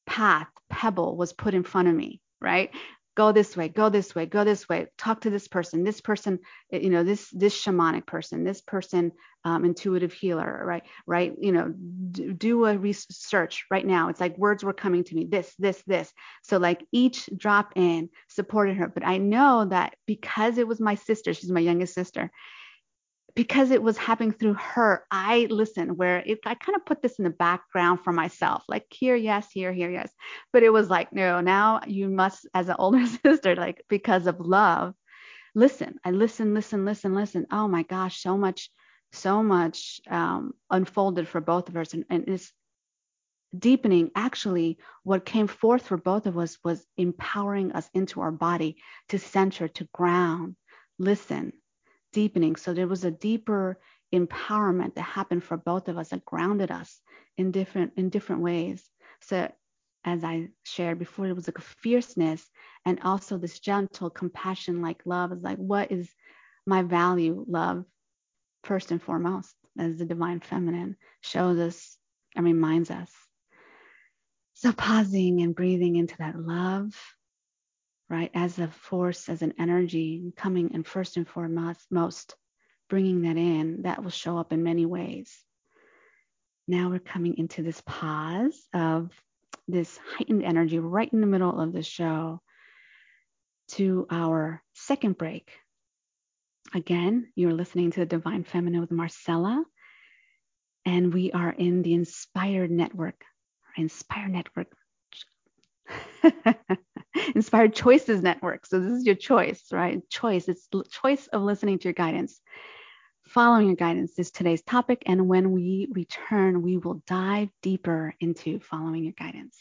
path, 0.06 0.49
pebble 0.69 1.15
was 1.15 1.32
put 1.32 1.53
in 1.53 1.63
front 1.63 1.88
of 1.88 1.95
me, 1.95 2.19
right? 2.41 2.71
Go 3.15 3.32
this 3.32 3.56
way 3.56 3.69
go 3.69 3.89
this 3.89 4.15
way 4.15 4.26
go 4.26 4.43
this 4.43 4.67
way. 4.67 4.88
Talk 4.97 5.21
to 5.21 5.30
this 5.30 5.47
person. 5.47 5.84
This 5.84 6.02
person 6.02 6.39
you 6.71 6.89
know 6.89 7.04
this 7.04 7.30
this 7.32 7.60
shamanic 7.60 8.06
person 8.06 8.43
this 8.43 8.62
person 8.62 9.12
um, 9.45 9.65
intuitive 9.65 10.13
healer 10.13 10.63
right? 10.65 10.84
Right? 11.06 11.34
You 11.39 11.52
know 11.52 11.73
do, 12.12 12.34
do 12.34 12.65
a 12.65 12.78
research 12.78 13.65
right 13.69 13.86
now. 13.86 14.10
It's 14.10 14.21
like 14.21 14.38
words 14.38 14.63
were 14.63 14.73
coming 14.73 15.04
to 15.06 15.15
me 15.15 15.26
this 15.26 15.54
this 15.60 15.82
this. 15.86 16.12
So 16.43 16.58
like 16.58 16.86
each 16.91 17.30
drop 17.36 17.73
in 17.76 18.10
supported 18.30 18.78
her. 18.78 18.88
But 18.88 19.06
i 19.06 19.17
know 19.17 19.65
that 19.65 19.95
because 20.06 20.58
it 20.58 20.67
was 20.67 20.80
my 20.80 20.95
sister 20.95 21.34
she's 21.34 21.52
my 21.52 21.60
youngest 21.60 21.93
sister 21.93 22.32
because 23.36 23.72
it 23.72 23.82
was 23.82 23.98
happening 23.98 24.32
through 24.32 24.54
her, 24.54 25.06
I 25.10 25.48
listened 25.50 25.98
where 25.98 26.19
it, 26.19 26.39
I 26.46 26.54
kind 26.54 26.76
of 26.76 26.86
put 26.86 27.02
this 27.02 27.17
in 27.17 27.24
the 27.24 27.32
background 27.32 28.02
for 28.04 28.13
myself, 28.13 28.63
like 28.67 28.86
here, 28.91 29.15
yes, 29.15 29.50
here, 29.52 29.74
here, 29.74 29.89
yes. 29.89 30.12
But 30.52 30.63
it 30.63 30.72
was 30.72 30.89
like, 30.89 31.12
no, 31.13 31.41
now 31.41 31.82
you 31.88 32.10
must, 32.10 32.48
as 32.54 32.69
an 32.69 32.76
older 32.78 33.06
sister, 33.26 33.56
like 33.56 33.84
because 33.89 34.28
of 34.28 34.39
love, 34.39 34.93
listen. 35.56 36.00
I 36.04 36.12
listen, 36.12 36.54
listen, 36.54 36.86
listen, 36.86 37.15
listen. 37.15 37.48
Oh 37.52 37.67
my 37.67 37.84
gosh, 37.84 38.22
so 38.22 38.38
much, 38.38 38.69
so 39.13 39.41
much 39.41 40.00
um, 40.10 40.54
unfolded 40.69 41.28
for 41.28 41.41
both 41.41 41.69
of 41.69 41.78
us. 41.78 41.93
And, 41.93 42.06
and 42.12 42.26
it's 42.28 42.52
deepening. 43.58 44.12
Actually, 44.15 44.78
what 45.04 45.26
came 45.26 45.48
forth 45.48 45.88
for 45.88 45.98
both 45.98 46.28
of 46.28 46.38
us 46.38 46.60
was 46.63 46.86
empowering 46.98 47.72
us 47.72 47.89
into 47.96 48.22
our 48.22 48.32
body 48.32 48.78
to 49.10 49.17
center, 49.17 49.67
to 49.69 49.88
ground, 49.93 50.56
listen 51.00 51.54
deepening. 52.13 52.56
So 52.56 52.73
there 52.73 52.88
was 52.88 53.04
a 53.04 53.12
deeper 53.12 53.80
empowerment 54.13 54.95
that 54.95 55.02
happened 55.02 55.43
for 55.43 55.58
both 55.58 55.89
of 55.89 55.97
us 55.97 56.10
that 56.10 56.23
grounded 56.26 56.71
us 56.71 57.02
in 57.38 57.52
different 57.52 57.93
in 57.97 58.10
different 58.10 58.41
ways. 58.41 58.84
So 59.21 59.52
as 60.06 60.23
I 60.23 60.49
shared 60.63 60.99
before, 60.99 61.28
it 61.28 61.36
was 61.36 61.47
like 61.47 61.58
a 61.58 61.62
fierceness 61.82 62.49
and 62.86 62.99
also 63.04 63.38
this 63.38 63.60
gentle 63.60 64.10
compassion, 64.10 64.82
like 64.82 65.02
love 65.06 65.32
is 65.32 65.41
like, 65.41 65.58
what 65.58 65.91
is 65.91 66.10
my 66.65 66.84
value? 66.84 67.45
Love, 67.47 67.86
first 68.63 68.91
and 68.91 69.02
foremost, 69.02 69.56
as 69.80 69.97
the 69.97 70.06
divine 70.06 70.41
feminine 70.41 70.97
shows 71.21 71.58
us 71.58 71.97
and 72.36 72.45
reminds 72.45 72.91
us. 72.91 73.10
So 74.56 74.71
pausing 74.73 75.41
and 75.41 75.56
breathing 75.56 75.95
into 75.95 76.15
that 76.19 76.39
love, 76.39 76.93
right? 78.13 78.30
As 78.36 78.60
a 78.60 78.67
force, 78.67 79.28
as 79.28 79.41
an 79.41 79.56
energy 79.58 80.32
coming 80.38 80.69
and 80.76 80.86
first 80.86 81.17
and 81.17 81.28
foremost, 81.28 81.80
most 81.89 82.36
bringing 82.88 83.23
that 83.23 83.38
in, 83.38 83.82
that 83.82 84.04
will 84.04 84.12
show 84.12 84.38
up 84.38 84.54
in 84.54 84.62
many 84.62 84.86
ways. 84.86 85.36
Now 86.67 86.91
we're 86.91 86.99
coming 86.99 87.39
into 87.39 87.63
this 87.63 87.82
pause 87.82 88.67
of 88.71 89.10
this 89.67 89.97
heightened 89.97 90.43
energy 90.43 90.78
right 90.78 91.12
in 91.12 91.21
the 91.21 91.28
middle 91.28 91.60
of 91.60 91.73
the 91.73 91.82
show 91.82 92.39
to 93.69 94.06
our 94.12 94.62
second 94.76 95.17
break. 95.17 95.49
Again, 96.76 97.32
you're 97.36 97.52
listening 97.52 97.89
to 97.91 98.02
the 98.02 98.06
Divine 98.06 98.43
Feminine 98.43 98.82
with 98.82 98.91
Marcella, 98.91 99.63
and 100.86 101.12
we 101.12 101.32
are 101.32 101.52
in 101.52 101.82
the 101.82 101.95
Inspired 101.95 102.69
Network. 102.69 103.23
Inspired 103.76 104.32
Network 104.32 104.67
Inspired 107.36 107.76
Choices 107.76 108.21
Network. 108.21 108.65
So 108.65 108.80
this 108.80 108.91
is 108.91 109.06
your 109.06 109.15
choice, 109.15 109.63
right? 109.71 110.08
Choice. 110.10 110.47
It's 110.47 110.67
choice 110.89 111.28
of 111.28 111.41
listening 111.41 111.80
to 111.80 111.84
your 111.86 111.93
guidance. 111.93 112.41
Following 113.28 113.67
your 113.67 113.76
guidance 113.76 114.19
is 114.19 114.32
today's 114.32 114.62
topic. 114.62 115.04
And 115.06 115.28
when 115.28 115.52
we 115.52 115.88
return, 115.91 116.62
we 116.62 116.78
will 116.78 117.02
dive 117.08 117.49
deeper 117.62 118.13
into 118.19 118.60
following 118.60 119.04
your 119.04 119.13
guidance. 119.13 119.58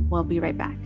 We'll 0.00 0.24
be 0.24 0.40
right 0.40 0.56
back. 0.56 0.76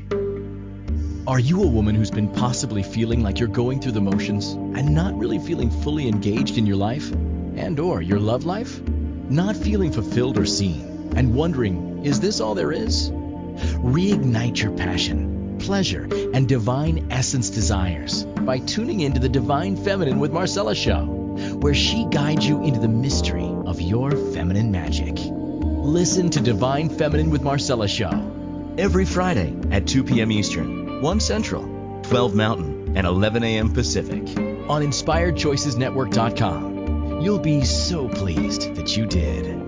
Are 1.26 1.38
you 1.38 1.62
a 1.62 1.66
woman 1.66 1.94
who's 1.94 2.10
been 2.10 2.32
possibly 2.32 2.82
feeling 2.82 3.22
like 3.22 3.38
you're 3.38 3.48
going 3.48 3.80
through 3.80 3.92
the 3.92 4.00
motions 4.00 4.52
and 4.52 4.94
not 4.94 5.18
really 5.18 5.38
feeling 5.38 5.70
fully 5.70 6.08
engaged 6.08 6.56
in 6.56 6.64
your 6.64 6.76
life 6.76 7.10
and 7.10 7.78
or 7.78 8.00
your 8.00 8.18
love 8.18 8.46
life? 8.46 8.80
Not 9.28 9.56
feeling 9.56 9.92
fulfilled 9.92 10.38
or 10.38 10.46
seen 10.46 11.12
and 11.16 11.34
wondering, 11.34 12.04
is 12.04 12.20
this 12.20 12.40
all 12.40 12.54
there 12.54 12.72
is? 12.72 13.10
Reignite 13.10 14.62
your 14.62 14.72
passion, 14.72 15.37
pleasure, 15.68 16.08
and 16.32 16.48
divine 16.48 17.06
essence 17.10 17.50
desires 17.50 18.24
by 18.24 18.58
tuning 18.58 19.00
into 19.00 19.20
the 19.20 19.28
Divine 19.28 19.76
Feminine 19.76 20.18
with 20.18 20.32
Marcella 20.32 20.74
show, 20.74 21.04
where 21.60 21.74
she 21.74 22.06
guides 22.10 22.48
you 22.48 22.64
into 22.64 22.80
the 22.80 22.88
mystery 22.88 23.44
of 23.66 23.78
your 23.78 24.12
feminine 24.32 24.72
magic. 24.72 25.16
Listen 25.18 26.30
to 26.30 26.40
Divine 26.40 26.88
Feminine 26.88 27.28
with 27.28 27.42
Marcella 27.42 27.86
show 27.86 28.08
every 28.78 29.04
Friday 29.04 29.54
at 29.70 29.86
2 29.86 30.04
p.m. 30.04 30.32
Eastern, 30.32 31.02
1 31.02 31.20
Central, 31.20 32.00
12 32.04 32.34
Mountain, 32.34 32.96
and 32.96 33.06
11 33.06 33.42
a.m. 33.42 33.70
Pacific 33.70 34.22
on 34.70 34.82
InspiredChoicesNetwork.com. 34.82 37.20
You'll 37.20 37.40
be 37.40 37.66
so 37.66 38.08
pleased 38.08 38.74
that 38.76 38.96
you 38.96 39.04
did. 39.04 39.67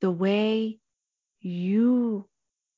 the 0.01 0.11
way 0.11 0.79
you 1.41 2.29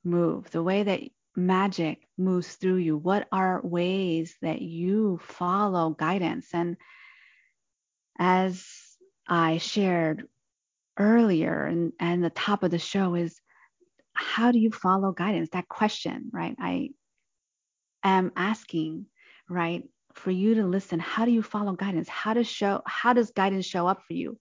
move, 0.04 0.50
the 0.50 0.62
way 0.62 0.82
that 0.82 1.00
magic 1.34 2.06
moves 2.18 2.54
through 2.54 2.76
you. 2.76 2.96
What 2.96 3.28
are 3.32 3.60
ways 3.62 4.36
that 4.42 4.60
you 4.60 5.18
follow 5.22 5.90
guidance? 5.90 6.48
And 6.52 6.76
as 8.18 8.66
I 9.28 9.58
shared 9.58 10.26
earlier 10.98 11.64
and, 11.64 11.92
and 12.00 12.24
the 12.24 12.30
top 12.30 12.62
of 12.62 12.70
the 12.70 12.78
show 12.78 13.14
is 13.14 13.40
how 14.14 14.50
do 14.50 14.58
you 14.58 14.70
follow 14.70 15.12
guidance? 15.12 15.50
That 15.52 15.68
question, 15.68 16.30
right? 16.32 16.56
I 16.58 16.90
am 18.02 18.32
asking, 18.34 19.06
right, 19.48 19.84
for 20.14 20.30
you 20.30 20.54
to 20.54 20.66
listen. 20.66 20.98
How 20.98 21.26
do 21.26 21.30
you 21.30 21.42
follow 21.42 21.72
guidance? 21.72 22.08
How 22.08 22.32
does 22.34 22.46
show 22.46 22.82
how 22.86 23.12
does 23.12 23.30
guidance 23.30 23.66
show 23.66 23.86
up 23.86 24.02
for 24.06 24.14
you? 24.14 24.38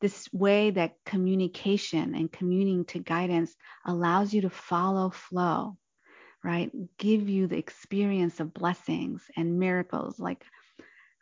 This 0.00 0.28
way 0.32 0.70
that 0.72 0.96
communication 1.06 2.14
and 2.14 2.30
communing 2.30 2.84
to 2.86 2.98
guidance 2.98 3.54
allows 3.86 4.34
you 4.34 4.42
to 4.42 4.50
follow 4.50 5.08
flow, 5.08 5.78
right? 6.44 6.70
Give 6.98 7.30
you 7.30 7.46
the 7.46 7.56
experience 7.56 8.38
of 8.40 8.52
blessings 8.52 9.22
and 9.36 9.58
miracles. 9.58 10.20
Like 10.20 10.44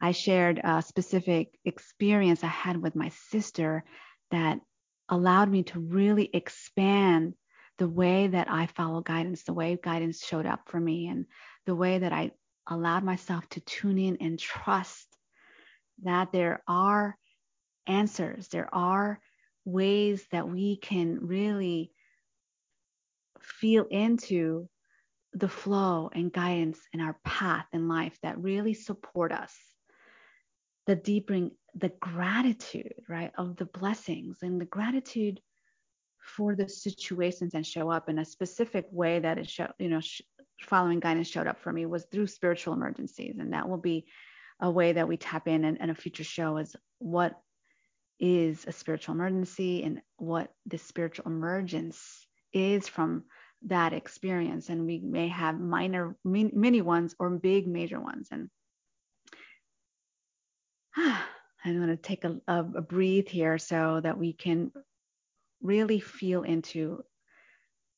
I 0.05 0.12
shared 0.12 0.61
a 0.62 0.83
specific 0.83 1.59
experience 1.64 2.45
I 2.45 2.49
had 2.49 2.76
with 2.76 2.95
my 2.95 3.09
sister 3.09 3.85
that 4.31 4.61
allowed 5.09 5.51
me 5.51 5.62
to 5.62 5.81
really 5.81 6.28
expand 6.31 7.33
the 7.78 7.89
way 7.89 8.26
that 8.26 8.51
I 8.51 8.66
follow 8.66 9.01
guidance, 9.01 9.45
the 9.45 9.55
way 9.55 9.78
guidance 9.83 10.22
showed 10.22 10.45
up 10.45 10.68
for 10.68 10.78
me, 10.78 11.07
and 11.07 11.24
the 11.64 11.74
way 11.74 12.01
that 12.01 12.12
I 12.12 12.33
allowed 12.66 13.03
myself 13.03 13.49
to 13.49 13.62
tune 13.62 13.97
in 13.97 14.18
and 14.20 14.39
trust 14.39 15.07
that 16.03 16.33
there 16.33 16.62
are 16.68 17.16
answers, 17.87 18.49
there 18.49 18.68
are 18.74 19.20
ways 19.64 20.22
that 20.33 20.47
we 20.47 20.76
can 20.76 21.26
really 21.26 21.93
feel 23.41 23.87
into 23.87 24.68
the 25.33 25.49
flow 25.49 26.11
and 26.12 26.31
guidance 26.31 26.78
in 26.93 27.01
our 27.01 27.18
path 27.24 27.64
in 27.72 27.89
life 27.89 28.18
that 28.22 28.37
really 28.39 28.74
support 28.74 29.33
us. 29.33 29.57
The 30.87 30.97
deepening, 30.97 31.53
the 31.74 31.93
gratitude, 32.01 32.95
right, 33.09 33.32
of 33.39 33.57
the 33.57 33.64
blessings 33.66 34.39
and 34.43 34.61
the 34.61 34.66
gratitude 34.66 35.41
for 36.18 36.55
the 36.55 36.68
situations 36.68 37.55
and 37.55 37.66
show 37.66 37.91
up 37.91 38.09
in 38.09 38.18
a 38.18 38.24
specific 38.24 38.87
way 38.91 39.18
that 39.18 39.39
it 39.39 39.49
show, 39.49 39.68
you 39.78 39.89
know, 39.89 40.01
sh- 40.01 40.22
following 40.62 41.01
guidance 41.01 41.28
showed 41.28 41.47
up 41.47 41.61
for 41.61 41.72
me 41.72 41.87
was 41.87 42.07
through 42.11 42.26
spiritual 42.26 42.74
emergencies. 42.74 43.37
And 43.39 43.53
that 43.53 43.68
will 43.68 43.78
be 43.78 44.07
a 44.61 44.70
way 44.70 44.93
that 44.93 45.09
we 45.09 45.16
tap 45.16 45.49
in 45.49 45.64
and, 45.64 45.80
and 45.80 45.91
a 45.91 45.95
future 45.95 46.24
show 46.24 46.57
is 46.59 46.76
what 46.99 47.39
is 48.20 48.64
a 48.66 48.72
spiritual 48.72 49.14
emergency 49.14 49.82
and 49.82 50.01
what 50.16 50.53
the 50.66 50.78
spiritual 50.78 51.26
emergence 51.26 52.26
is 52.53 52.89
from 52.89 53.24
that 53.66 53.93
experience 53.93 54.68
and 54.68 54.87
we 54.87 55.01
may 55.01 55.28
have 55.28 55.59
minor 55.59 56.16
mini 56.24 56.82
ones 56.82 57.14
or 57.18 57.30
big 57.30 57.66
major 57.66 57.99
ones 57.99 58.28
and 58.30 58.49
i'm 60.97 61.76
going 61.76 61.88
to 61.88 61.97
take 61.97 62.24
a, 62.24 62.36
a, 62.47 62.59
a 62.76 62.82
breathe 62.82 63.28
here 63.28 63.59
so 63.59 64.01
that 64.03 64.18
we 64.18 64.32
can 64.32 64.70
really 65.62 66.01
feel 66.01 66.42
into 66.42 67.03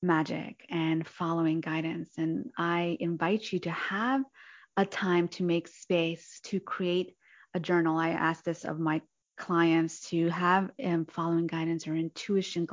magic 0.02 0.64
and 0.70 1.06
following 1.06 1.60
guidance. 1.60 2.10
And 2.16 2.50
i 2.56 2.96
invite 3.00 3.52
you 3.52 3.58
to 3.60 3.70
have 3.70 4.22
a 4.76 4.84
time 4.84 5.28
to 5.28 5.42
make 5.42 5.68
space 5.68 6.40
to 6.44 6.60
create 6.60 7.16
a 7.54 7.60
journal. 7.60 7.98
I 7.98 8.10
ask 8.10 8.44
this 8.44 8.64
of 8.64 8.78
my 8.78 9.00
clients 9.38 10.08
to 10.10 10.28
have 10.28 10.70
um, 10.82 11.06
following 11.06 11.46
guidance 11.46 11.86
or 11.86 11.94
intuition 11.94 12.66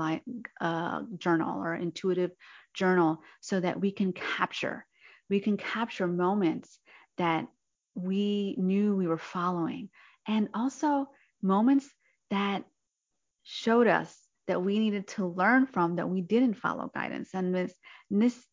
uh, 0.62 1.02
journal 1.18 1.62
or 1.62 1.76
intuitive 1.76 2.32
journal 2.74 3.22
so 3.42 3.60
that 3.60 3.80
we 3.80 3.92
can 3.92 4.14
capture 4.14 4.86
we 5.30 5.40
can 5.40 5.58
capture 5.58 6.08
moments 6.08 6.80
that 7.18 7.48
we 7.96 8.56
knew 8.58 8.96
we 8.96 9.08
were 9.08 9.18
following 9.18 9.90
and 10.28 10.50
also 10.54 11.08
moments 11.42 11.90
that 12.30 12.64
showed 13.44 13.88
us 13.88 14.16
that 14.48 14.62
we 14.62 14.80
needed 14.80 15.08
to 15.08 15.26
learn 15.26 15.66
from 15.66 15.96
that 15.96 16.10
we 16.10 16.22
didn't 16.22 16.56
follow 16.56 16.92
guidance. 16.94 17.30
And 17.34 17.54
this, 17.54 17.74
this 18.10 18.46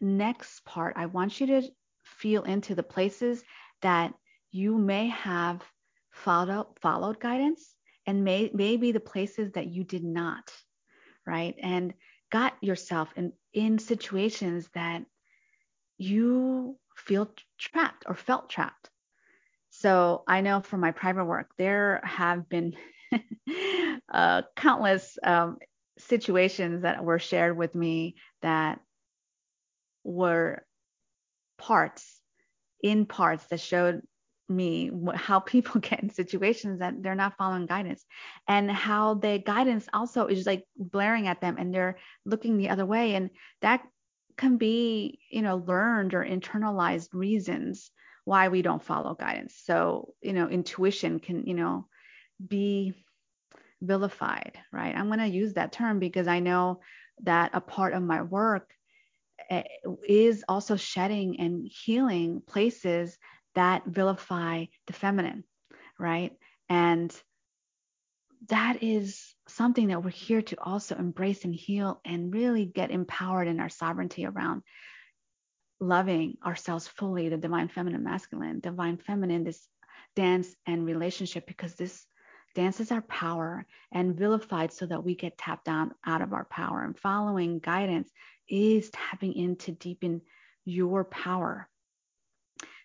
next 0.00 0.64
part 0.64 0.94
i 0.96 1.06
want 1.06 1.40
you 1.40 1.46
to 1.46 1.62
feel 2.02 2.42
into 2.42 2.74
the 2.74 2.82
places 2.82 3.42
that 3.80 4.12
you 4.50 4.76
may 4.76 5.06
have 5.08 5.62
followed 6.10 6.66
followed 6.82 7.18
guidance 7.20 7.74
and 8.06 8.24
may, 8.24 8.50
maybe 8.52 8.92
the 8.92 9.00
places 9.00 9.52
that 9.52 9.68
you 9.68 9.84
did 9.84 10.04
not 10.04 10.50
right? 11.26 11.54
And 11.60 11.94
got 12.30 12.54
yourself 12.62 13.12
in 13.16 13.32
in 13.52 13.78
situations 13.78 14.68
that 14.74 15.04
you 15.96 16.76
feel 16.96 17.30
trapped 17.58 18.04
or 18.06 18.14
felt 18.14 18.50
trapped 18.50 18.90
so 19.76 20.22
i 20.28 20.40
know 20.40 20.60
from 20.60 20.80
my 20.80 20.92
private 20.92 21.24
work 21.24 21.50
there 21.58 22.00
have 22.04 22.48
been 22.48 22.74
uh, 24.12 24.42
countless 24.56 25.18
um, 25.22 25.58
situations 25.98 26.82
that 26.82 27.04
were 27.04 27.18
shared 27.18 27.56
with 27.56 27.74
me 27.74 28.16
that 28.42 28.80
were 30.04 30.64
parts 31.58 32.20
in 32.82 33.06
parts 33.06 33.44
that 33.46 33.60
showed 33.60 34.02
me 34.48 34.90
how 35.14 35.40
people 35.40 35.80
get 35.80 36.02
in 36.02 36.10
situations 36.10 36.80
that 36.80 37.02
they're 37.02 37.14
not 37.14 37.36
following 37.38 37.66
guidance. 37.66 38.04
And 38.46 38.70
how 38.70 39.14
the 39.14 39.38
guidance 39.38 39.86
also 39.92 40.26
is 40.26 40.46
like 40.46 40.64
blaring 40.76 41.26
at 41.26 41.40
them 41.40 41.56
and 41.58 41.72
they're 41.72 41.96
looking 42.24 42.56
the 42.56 42.68
other 42.70 42.84
way. 42.86 43.14
And 43.14 43.30
that 43.62 43.82
can 44.36 44.56
be 44.56 45.20
you 45.30 45.42
know 45.42 45.62
learned 45.66 46.12
or 46.12 46.24
internalized 46.24 47.08
reasons 47.12 47.92
why 48.24 48.48
we 48.48 48.62
don't 48.62 48.82
follow 48.82 49.14
guidance 49.14 49.60
so 49.64 50.14
you 50.22 50.32
know 50.32 50.48
intuition 50.48 51.20
can 51.20 51.46
you 51.46 51.54
know 51.54 51.86
be 52.46 52.94
vilified 53.80 54.58
right 54.72 54.96
i'm 54.96 55.08
going 55.08 55.18
to 55.18 55.26
use 55.26 55.54
that 55.54 55.72
term 55.72 55.98
because 55.98 56.26
i 56.26 56.40
know 56.40 56.80
that 57.22 57.50
a 57.54 57.60
part 57.60 57.92
of 57.92 58.02
my 58.02 58.22
work 58.22 58.72
eh, 59.50 59.62
is 60.08 60.44
also 60.48 60.76
shedding 60.76 61.40
and 61.40 61.68
healing 61.68 62.42
places 62.46 63.16
that 63.54 63.84
vilify 63.86 64.64
the 64.86 64.92
feminine, 64.92 65.44
right? 65.98 66.32
And 66.68 67.14
that 68.48 68.82
is 68.82 69.34
something 69.48 69.88
that 69.88 70.02
we're 70.02 70.10
here 70.10 70.42
to 70.42 70.56
also 70.60 70.96
embrace 70.96 71.44
and 71.44 71.54
heal 71.54 72.00
and 72.04 72.32
really 72.32 72.66
get 72.66 72.90
empowered 72.90 73.48
in 73.48 73.60
our 73.60 73.68
sovereignty 73.68 74.26
around 74.26 74.62
loving 75.80 76.36
ourselves 76.44 76.88
fully, 76.88 77.28
the 77.28 77.36
divine 77.36 77.68
feminine, 77.68 78.04
masculine, 78.04 78.60
divine 78.60 78.96
feminine, 78.96 79.44
this 79.44 79.66
dance 80.16 80.54
and 80.66 80.86
relationship, 80.86 81.46
because 81.46 81.74
this 81.74 82.06
dance 82.54 82.80
is 82.80 82.92
our 82.92 83.02
power 83.02 83.66
and 83.92 84.16
vilified 84.16 84.72
so 84.72 84.86
that 84.86 85.04
we 85.04 85.14
get 85.14 85.36
tapped 85.36 85.64
down 85.64 85.92
out 86.06 86.22
of 86.22 86.32
our 86.32 86.44
power. 86.44 86.84
And 86.84 86.98
following 86.98 87.58
guidance 87.58 88.10
is 88.48 88.90
tapping 88.90 89.34
into 89.34 89.72
deepen 89.72 90.22
your 90.64 91.04
power 91.04 91.68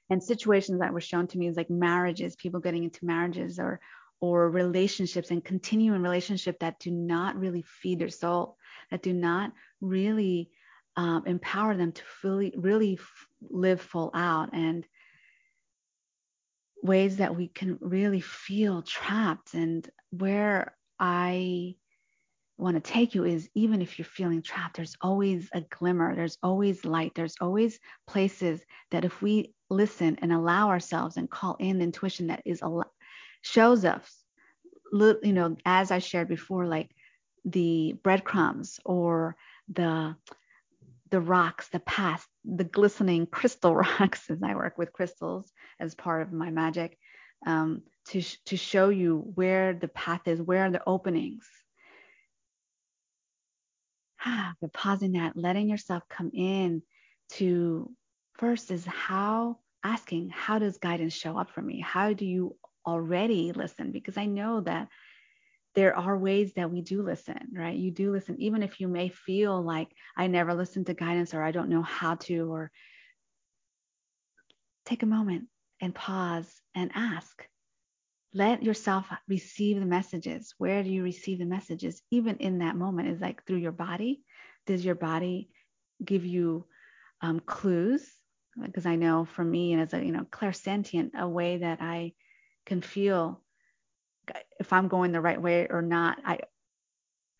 and 0.09 0.23
situations 0.23 0.79
that 0.79 0.93
were 0.93 1.01
shown 1.01 1.27
to 1.27 1.37
me 1.37 1.47
is 1.47 1.55
like 1.55 1.69
marriages, 1.69 2.35
people 2.35 2.59
getting 2.59 2.83
into 2.83 3.05
marriages 3.05 3.59
or 3.59 3.79
or 4.21 4.49
relationships 4.49 5.31
and 5.31 5.45
continuing 5.45 6.01
relationship 6.01 6.59
that 6.59 6.77
do 6.79 6.91
not 6.91 7.39
really 7.39 7.61
feed 7.61 7.99
their 7.99 8.09
soul, 8.09 8.57
that 8.91 9.01
do 9.01 9.13
not 9.13 9.53
really 9.79 10.49
um, 10.95 11.23
empower 11.25 11.75
them 11.75 11.91
to 11.91 12.03
fully 12.21 12.53
really 12.57 12.97
f- 12.99 13.27
live 13.49 13.81
full 13.81 14.11
out 14.13 14.49
and 14.53 14.85
ways 16.81 17.17
that 17.17 17.35
we 17.35 17.47
can 17.47 17.77
really 17.81 18.21
feel 18.21 18.81
trapped. 18.81 19.53
And 19.53 19.89
where 20.11 20.75
I 20.99 21.75
want 22.57 22.75
to 22.75 22.91
take 22.91 23.15
you 23.15 23.23
is 23.23 23.49
even 23.55 23.81
if 23.81 23.97
you're 23.97 24.05
feeling 24.05 24.41
trapped, 24.41 24.77
there's 24.77 24.95
always 25.01 25.49
a 25.53 25.61
glimmer, 25.61 26.15
there's 26.15 26.37
always 26.43 26.83
light, 26.85 27.13
there's 27.15 27.35
always 27.39 27.79
places 28.07 28.61
that 28.91 29.05
if 29.05 29.21
we 29.21 29.53
listen 29.69 30.17
and 30.21 30.33
allow 30.33 30.69
ourselves 30.69 31.17
and 31.17 31.29
call 31.29 31.55
in 31.59 31.77
the 31.77 31.83
intuition 31.85 32.27
that 32.27 32.41
is 32.45 32.61
shows 33.41 33.85
us, 33.85 34.23
you 34.91 35.33
know, 35.33 35.55
as 35.65 35.91
I 35.91 35.99
shared 35.99 36.27
before, 36.27 36.65
like 36.65 36.91
the 37.45 37.97
breadcrumbs 38.03 38.79
or 38.85 39.35
the 39.69 40.15
the 41.09 41.21
rocks, 41.21 41.69
the 41.69 41.79
path, 41.79 42.25
the 42.45 42.63
glistening 42.63 43.25
crystal 43.31 43.75
rocks, 43.75 44.29
as 44.29 44.41
I 44.43 44.55
work 44.55 44.77
with 44.77 44.93
crystals 44.93 45.51
as 45.79 45.95
part 45.95 46.21
of 46.21 46.31
my 46.33 46.49
magic, 46.49 46.97
um, 47.45 47.83
to 48.09 48.21
to 48.45 48.57
show 48.57 48.89
you 48.89 49.31
where 49.35 49.73
the 49.73 49.87
path 49.87 50.27
is, 50.27 50.41
where 50.41 50.65
are 50.65 50.71
the 50.71 50.83
openings, 50.87 51.47
but 54.61 54.73
pausing 54.73 55.13
that, 55.13 55.37
letting 55.37 55.69
yourself 55.69 56.03
come 56.09 56.31
in 56.33 56.81
to 57.33 57.91
first 58.37 58.71
is 58.71 58.85
how 58.85 59.59
asking, 59.83 60.29
how 60.29 60.59
does 60.59 60.77
guidance 60.77 61.13
show 61.13 61.37
up 61.37 61.51
for 61.51 61.61
me? 61.61 61.79
How 61.79 62.13
do 62.13 62.25
you 62.25 62.55
already 62.85 63.51
listen? 63.51 63.91
Because 63.91 64.17
I 64.17 64.25
know 64.25 64.61
that 64.61 64.87
there 65.75 65.95
are 65.95 66.17
ways 66.17 66.53
that 66.53 66.71
we 66.71 66.81
do 66.81 67.03
listen, 67.03 67.49
right? 67.53 67.77
You 67.77 67.91
do 67.91 68.11
listen, 68.11 68.35
even 68.39 68.63
if 68.63 68.79
you 68.79 68.87
may 68.87 69.09
feel 69.09 69.61
like 69.61 69.89
I 70.17 70.27
never 70.27 70.53
listened 70.53 70.87
to 70.87 70.93
guidance 70.93 71.33
or 71.33 71.43
I 71.43 71.51
don't 71.51 71.69
know 71.69 71.83
how 71.83 72.15
to, 72.15 72.51
or 72.51 72.71
take 74.85 75.03
a 75.03 75.07
moment 75.07 75.45
and 75.79 75.93
pause 75.93 76.51
and 76.75 76.91
ask 76.95 77.47
let 78.33 78.61
yourself 78.63 79.07
receive 79.27 79.79
the 79.79 79.85
messages. 79.85 80.53
Where 80.57 80.83
do 80.83 80.89
you 80.89 81.03
receive 81.03 81.39
the 81.39 81.45
messages? 81.45 82.01
Even 82.11 82.37
in 82.37 82.59
that 82.59 82.75
moment, 82.75 83.09
is 83.09 83.21
like 83.21 83.45
through 83.45 83.57
your 83.57 83.71
body. 83.71 84.21
Does 84.67 84.85
your 84.85 84.95
body 84.95 85.49
give 86.03 86.25
you 86.25 86.65
um, 87.21 87.39
clues? 87.39 88.07
Because 88.61 88.85
I 88.85 88.95
know 88.95 89.25
for 89.25 89.43
me, 89.43 89.73
and 89.73 89.81
as 89.81 89.93
a 89.93 90.03
you 90.03 90.11
know 90.11 90.25
clairsentient, 90.29 91.11
a 91.17 91.27
way 91.27 91.57
that 91.57 91.81
I 91.81 92.13
can 92.65 92.81
feel 92.81 93.41
if 94.59 94.73
I'm 94.73 94.87
going 94.87 95.11
the 95.11 95.21
right 95.21 95.41
way 95.41 95.67
or 95.69 95.81
not. 95.81 96.19
I 96.25 96.39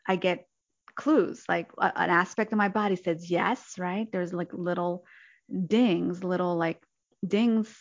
I 0.07 0.15
get 0.15 0.47
clues. 0.95 1.43
Like 1.47 1.71
an 1.77 2.09
aspect 2.09 2.51
of 2.51 2.57
my 2.57 2.69
body 2.69 2.95
says 2.95 3.29
yes, 3.29 3.75
right? 3.77 4.07
There's 4.11 4.33
like 4.33 4.53
little 4.53 5.05
dings, 5.67 6.23
little 6.23 6.55
like 6.55 6.81
dings 7.25 7.75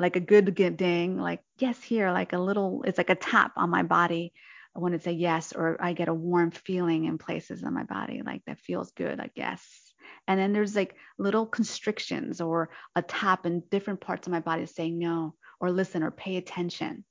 like 0.00 0.16
a 0.16 0.20
good 0.20 0.54
good 0.54 0.76
ding, 0.76 1.18
like 1.18 1.40
yes 1.58 1.80
here, 1.82 2.10
like 2.10 2.32
a 2.32 2.38
little, 2.38 2.82
it's 2.86 2.98
like 2.98 3.10
a 3.10 3.14
tap 3.14 3.52
on 3.56 3.70
my 3.70 3.82
body 3.82 4.32
when 4.72 4.94
it's 4.94 5.06
a 5.06 5.12
yes, 5.12 5.52
or 5.52 5.76
I 5.80 5.92
get 5.92 6.08
a 6.08 6.14
warm 6.14 6.50
feeling 6.52 7.04
in 7.04 7.18
places 7.18 7.62
in 7.62 7.74
my 7.74 7.84
body, 7.84 8.22
like 8.24 8.42
that 8.46 8.58
feels 8.60 8.92
good, 8.92 9.18
like 9.18 9.32
yes. 9.34 9.62
And 10.26 10.40
then 10.40 10.52
there's 10.52 10.74
like 10.74 10.96
little 11.18 11.46
constrictions 11.46 12.40
or 12.40 12.70
a 12.96 13.02
tap 13.02 13.46
in 13.46 13.62
different 13.70 14.00
parts 14.00 14.26
of 14.26 14.32
my 14.32 14.40
body 14.40 14.66
saying 14.66 14.98
no, 14.98 15.34
or 15.60 15.70
listen, 15.70 16.02
or 16.02 16.10
pay 16.10 16.36
attention, 16.36 17.04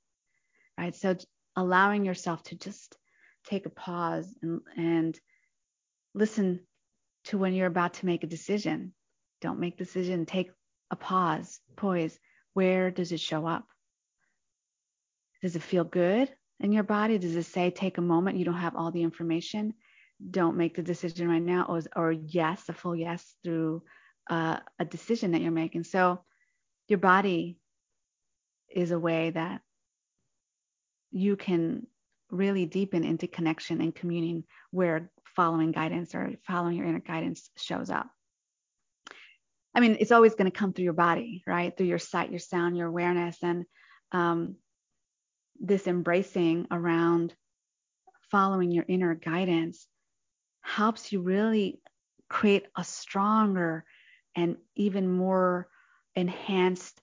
right? 0.80 0.96
So 0.96 1.16
allowing 1.56 2.04
yourself 2.04 2.42
to 2.44 2.56
just 2.56 2.96
take 3.46 3.66
a 3.66 3.70
pause 3.70 4.34
and, 4.42 4.60
and 4.76 5.20
listen 6.14 6.60
to 7.24 7.38
when 7.38 7.52
you're 7.52 7.66
about 7.66 7.94
to 7.94 8.06
make 8.06 8.24
a 8.24 8.28
decision. 8.28 8.94
Don't 9.40 9.60
make 9.60 9.76
decision. 9.76 10.24
Take 10.24 10.50
a 10.90 10.96
pause, 10.96 11.60
poise, 11.76 12.18
where 12.54 12.90
does 12.90 13.12
it 13.12 13.20
show 13.20 13.46
up? 13.46 13.66
Does 15.42 15.54
it 15.54 15.62
feel 15.62 15.84
good 15.84 16.30
in 16.58 16.72
your 16.72 16.82
body? 16.82 17.18
Does 17.18 17.36
it 17.36 17.44
say 17.44 17.70
take 17.70 17.98
a 17.98 18.02
moment? 18.02 18.38
You 18.38 18.44
don't 18.44 18.54
have 18.54 18.76
all 18.76 18.90
the 18.90 19.02
information. 19.02 19.74
Don't 20.30 20.56
make 20.56 20.76
the 20.76 20.82
decision 20.82 21.28
right 21.28 21.42
now, 21.42 21.66
or, 21.68 21.80
or 21.96 22.12
yes, 22.12 22.68
a 22.68 22.72
full 22.72 22.96
yes 22.96 23.34
through 23.42 23.82
uh, 24.28 24.58
a 24.78 24.84
decision 24.84 25.32
that 25.32 25.40
you're 25.40 25.52
making. 25.52 25.84
So 25.84 26.22
your 26.88 26.98
body 26.98 27.58
is 28.74 28.90
a 28.90 28.98
way 28.98 29.30
that 29.30 29.62
you 31.10 31.36
can 31.36 31.86
really 32.30 32.66
deepen 32.66 33.04
into 33.04 33.26
connection 33.26 33.80
and 33.80 33.94
communing 33.94 34.44
where 34.70 35.10
following 35.24 35.72
guidance 35.72 36.14
or 36.14 36.32
following 36.46 36.76
your 36.76 36.86
inner 36.86 37.00
guidance 37.00 37.50
shows 37.56 37.90
up. 37.90 38.08
I 39.74 39.80
mean, 39.80 39.96
it's 40.00 40.12
always 40.12 40.34
going 40.34 40.50
to 40.50 40.56
come 40.56 40.72
through 40.72 40.84
your 40.84 40.92
body, 40.92 41.42
right? 41.46 41.76
Through 41.76 41.86
your 41.86 41.98
sight, 41.98 42.30
your 42.30 42.40
sound, 42.40 42.76
your 42.76 42.88
awareness, 42.88 43.36
and 43.42 43.64
um, 44.12 44.56
this 45.60 45.86
embracing 45.86 46.66
around 46.70 47.34
following 48.30 48.70
your 48.70 48.84
inner 48.88 49.14
guidance 49.14 49.86
helps 50.62 51.12
you 51.12 51.20
really 51.20 51.80
create 52.28 52.66
a 52.76 52.84
stronger 52.84 53.84
and 54.36 54.56
even 54.76 55.10
more 55.10 55.68
enhanced 56.14 57.00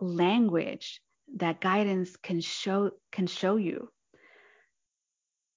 language 0.00 1.00
that 1.36 1.60
guidance 1.60 2.16
can 2.16 2.40
show 2.40 2.90
can 3.12 3.26
show 3.26 3.56
you 3.56 3.90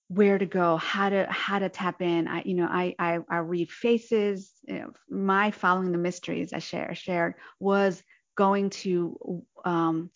where 0.07 0.38
to 0.38 0.45
go 0.45 0.76
how 0.78 1.09
to 1.09 1.28
how 1.30 1.59
to 1.59 1.70
tap 1.70 2.01
in. 2.01 2.28
I 2.28 2.41
you 2.43 2.55
know 2.55 2.67
i 2.70 2.95
i, 2.97 3.20
I 3.30 3.38
read 3.38 3.72
faces 3.72 4.51
you 4.67 4.80
know, 4.80 4.91
my 5.09 5.51
following 5.51 5.91
the 5.91 5.97
mysteries 5.97 6.51
i 6.53 6.59
share, 6.59 6.93
shared 6.95 7.36
was 7.59 8.01
going 8.36 8.70
to 8.70 9.43
um, 9.65 10.09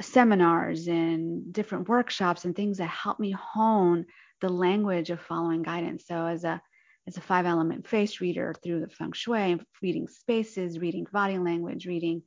seminars 0.00 0.88
and 0.88 1.52
different 1.52 1.88
workshops 1.88 2.44
and 2.44 2.54
things 2.54 2.78
that 2.78 2.88
help 2.88 3.20
me 3.20 3.32
hone 3.32 4.06
the 4.40 4.48
language 4.48 5.10
of 5.10 5.20
following 5.20 5.62
guidance. 5.62 6.04
So 6.06 6.26
as 6.26 6.44
a 6.44 6.60
as 7.06 7.16
a 7.16 7.20
five 7.20 7.44
element 7.44 7.86
face 7.86 8.20
reader 8.20 8.54
through 8.62 8.80
the 8.80 8.88
feng 8.88 9.12
shui 9.12 9.60
reading 9.82 10.08
spaces 10.08 10.78
reading 10.78 11.06
body 11.12 11.38
language 11.38 11.86
reading 11.86 12.22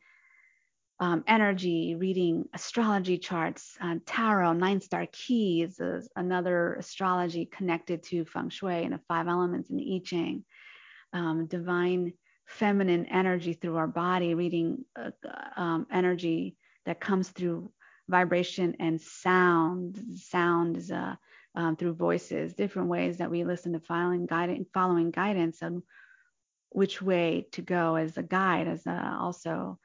um, 0.99 1.23
energy, 1.27 1.95
reading 1.95 2.45
astrology 2.53 3.17
charts, 3.17 3.77
uh, 3.81 3.95
tarot, 4.05 4.53
nine 4.53 4.81
star 4.81 5.07
keys 5.11 5.79
is 5.79 6.09
another 6.15 6.75
astrology 6.75 7.45
connected 7.45 8.01
to 8.03 8.25
feng 8.25 8.49
shui 8.49 8.83
and 8.83 8.93
the 8.93 8.99
five 9.07 9.27
elements 9.27 9.69
in 9.69 9.79
I 9.79 10.01
Ching, 10.03 10.43
um, 11.13 11.45
divine 11.45 12.13
feminine 12.47 13.05
energy 13.07 13.53
through 13.53 13.75
our 13.75 13.87
body, 13.87 14.33
reading 14.33 14.85
uh, 14.95 15.11
um, 15.55 15.85
energy 15.91 16.55
that 16.85 16.99
comes 16.99 17.29
through 17.29 17.71
vibration 18.09 18.75
and 18.79 18.99
sound. 18.99 19.99
Sound 20.15 20.77
is 20.77 20.89
uh, 20.89 21.15
um, 21.53 21.75
through 21.75 21.93
voices, 21.93 22.53
different 22.55 22.87
ways 22.87 23.17
that 23.17 23.29
we 23.29 23.43
listen 23.43 23.73
to 23.73 23.79
following 23.79 24.25
guidance, 24.25 24.67
following 24.73 25.11
guidance 25.11 25.61
and 25.61 25.83
which 26.69 27.01
way 27.01 27.47
to 27.51 27.61
go 27.61 27.95
as 27.95 28.17
a 28.17 28.23
guide, 28.23 28.67
as 28.67 28.85
a, 28.85 29.17
also 29.19 29.77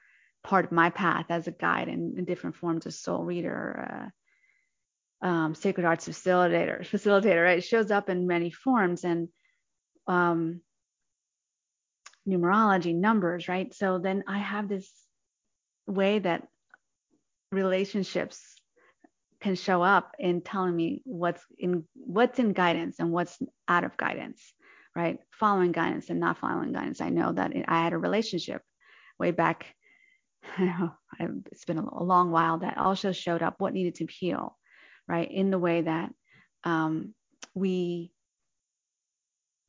part 0.43 0.65
of 0.65 0.73
my 0.73 0.91
path 0.91 1.27
as 1.31 1.47
a 1.47 1.53
guide 1.53 1.89
in, 1.89 2.15
in 2.19 2.25
different 2.25 2.57
forms 2.57 2.87
of 2.87 2.95
soul 2.95 3.25
reader, 3.25 4.11
uh, 5.23 5.27
um, 5.27 5.55
sacred 5.55 5.87
arts 5.87 6.09
facilitator, 6.09 6.81
facilitator, 6.81 7.45
right? 7.45 7.59
It 7.59 7.65
shows 7.65 7.91
up 7.91 8.09
in 8.09 8.27
many 8.27 8.51
forms 8.51 9.05
and 9.05 9.29
um, 10.09 10.61
numerology, 12.29 12.95
numbers, 12.95 13.49
right? 13.49 13.73
So 13.73 13.99
then 13.99 14.25
I 14.27 14.39
have 14.39 14.69
this 14.69 14.91
way 15.87 16.19
that 16.19 16.49
relationships 17.51 18.41
can 19.41 19.55
show 19.57 19.83
up 19.83 20.15
in 20.19 20.41
telling 20.41 20.75
me 20.75 21.03
what's 21.05 21.45
in 21.59 21.85
what's 21.95 22.39
in 22.39 22.53
guidance 22.53 23.01
and 23.01 23.11
what's 23.11 23.39
out 23.69 23.85
of 23.85 23.97
guidance, 23.97 24.41
right? 24.95 25.19
Following 25.33 25.73
guidance 25.73 26.11
and 26.11 26.21
not 26.21 26.39
following 26.39 26.73
guidance. 26.73 27.01
I 27.01 27.11
know 27.11 27.33
that 27.33 27.53
I 27.67 27.83
had 27.83 27.93
a 27.93 27.99
relationship 27.99 28.63
way 29.19 29.33
back 29.33 29.75
it's 31.21 31.65
been 31.65 31.79
a 31.79 32.03
long 32.03 32.31
while 32.31 32.59
that 32.59 32.79
also 32.79 33.13
showed 33.13 33.43
up 33.43 33.57
what 33.59 33.73
needed 33.73 33.97
to 33.97 34.07
heal, 34.07 34.57
right? 35.09 35.31
In 35.31 35.51
the 35.51 35.59
way 35.59 35.83
that 35.83 36.13
um, 36.65 37.15
we 37.55 38.13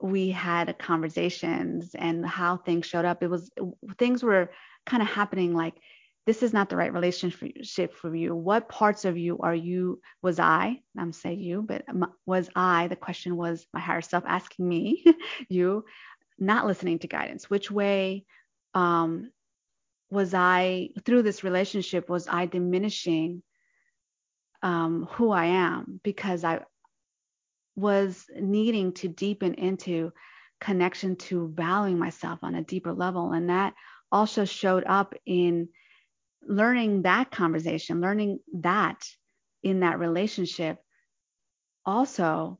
we 0.01 0.31
had 0.31 0.77
conversations 0.79 1.95
and 1.95 2.25
how 2.25 2.57
things 2.57 2.85
showed 2.85 3.05
up. 3.05 3.23
It 3.23 3.29
was 3.29 3.49
things 3.97 4.21
were 4.21 4.51
kind 4.85 5.01
of 5.01 5.07
happening 5.07 5.53
like 5.53 5.75
this 6.25 6.43
is 6.43 6.53
not 6.53 6.69
the 6.69 6.75
right 6.75 6.93
relationship 6.93 7.93
for 7.93 8.13
you. 8.13 8.35
What 8.35 8.69
parts 8.69 9.05
of 9.05 9.17
you 9.17 9.39
are 9.39 9.55
you? 9.55 10.01
Was 10.21 10.39
I? 10.39 10.81
I'm 10.97 11.11
saying 11.11 11.41
you, 11.41 11.61
but 11.61 11.85
was 12.25 12.49
I? 12.55 12.87
The 12.87 12.95
question 12.95 13.35
was 13.35 13.65
my 13.73 13.79
higher 13.79 14.01
self 14.01 14.23
asking 14.25 14.67
me, 14.67 15.03
you, 15.49 15.83
not 16.39 16.65
listening 16.65 16.99
to 16.99 17.07
guidance. 17.07 17.49
Which 17.49 17.69
way 17.69 18.25
um, 18.73 19.31
was 20.13 20.33
I, 20.33 20.89
through 21.05 21.23
this 21.23 21.43
relationship, 21.43 22.07
was 22.07 22.27
I 22.27 22.45
diminishing 22.45 23.41
um, 24.61 25.07
who 25.11 25.31
I 25.31 25.45
am 25.45 25.99
because 26.03 26.43
I 26.43 26.61
was 27.75 28.25
needing 28.39 28.93
to 28.93 29.07
deepen 29.07 29.55
into 29.55 30.13
connection 30.61 31.15
to 31.15 31.51
valuing 31.53 31.97
myself 31.97 32.39
on 32.43 32.55
a 32.55 32.63
deeper 32.63 32.93
level. 32.93 33.31
And 33.31 33.49
that 33.49 33.73
also 34.11 34.45
showed 34.45 34.83
up 34.85 35.15
in 35.25 35.69
learning 36.47 37.01
that 37.01 37.31
conversation, 37.31 37.99
learning 37.99 38.39
that 38.59 39.03
in 39.63 39.79
that 39.79 39.99
relationship 39.99 40.77
also 41.85 42.59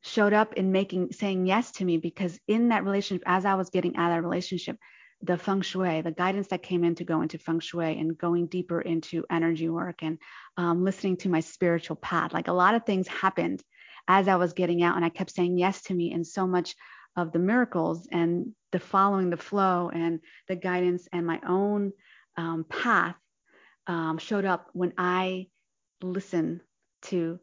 showed 0.00 0.32
up 0.32 0.54
in 0.54 0.72
making 0.72 1.12
saying 1.12 1.46
yes 1.46 1.72
to 1.72 1.84
me 1.84 1.98
because 1.98 2.38
in 2.46 2.68
that 2.68 2.84
relationship 2.84 3.24
as 3.26 3.44
i 3.44 3.54
was 3.54 3.70
getting 3.70 3.96
out 3.96 4.12
of 4.12 4.16
that 4.16 4.28
relationship 4.28 4.76
the 5.22 5.38
feng 5.38 5.62
shui, 5.62 6.02
the 6.02 6.12
guidance 6.12 6.48
that 6.48 6.62
came 6.62 6.84
in 6.84 6.94
to 6.96 7.04
go 7.04 7.22
into 7.22 7.38
feng 7.38 7.60
shui 7.60 7.98
and 7.98 8.18
going 8.18 8.46
deeper 8.46 8.80
into 8.80 9.24
energy 9.30 9.68
work 9.68 10.02
and 10.02 10.18
um, 10.56 10.84
listening 10.84 11.16
to 11.16 11.28
my 11.28 11.40
spiritual 11.40 11.96
path. 11.96 12.32
Like 12.32 12.48
a 12.48 12.52
lot 12.52 12.74
of 12.74 12.84
things 12.84 13.08
happened 13.08 13.62
as 14.08 14.28
I 14.28 14.36
was 14.36 14.52
getting 14.52 14.82
out, 14.82 14.96
and 14.96 15.04
I 15.04 15.08
kept 15.08 15.32
saying 15.32 15.58
yes 15.58 15.82
to 15.82 15.94
me. 15.94 16.12
And 16.12 16.26
so 16.26 16.46
much 16.46 16.76
of 17.16 17.32
the 17.32 17.38
miracles 17.38 18.06
and 18.12 18.52
the 18.72 18.78
following 18.78 19.30
the 19.30 19.36
flow 19.36 19.90
and 19.92 20.20
the 20.48 20.56
guidance 20.56 21.08
and 21.12 21.26
my 21.26 21.40
own 21.46 21.92
um, 22.36 22.64
path 22.68 23.16
um, 23.86 24.18
showed 24.18 24.44
up 24.44 24.68
when 24.74 24.92
I 24.98 25.46
listened 26.02 26.60
to 27.02 27.40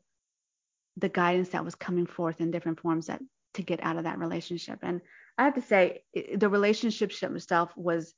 the 0.97 1.09
guidance 1.09 1.49
that 1.49 1.65
was 1.65 1.76
coming 1.76 2.05
forth 2.05 2.39
in 2.39 2.51
different 2.51 2.80
forms 2.80 3.07
that 3.07 3.19
to 3.55 3.63
get 3.63 3.84
out 3.84 3.97
of 3.97 4.03
that 4.03 4.19
relationship. 4.19 4.80
And 4.84 5.01
I 5.38 5.45
have 5.45 5.55
to 5.55 5.61
say, 5.61 6.03
the 6.36 6.49
relationship 6.49 7.11
itself 7.11 7.71
was 7.75 8.13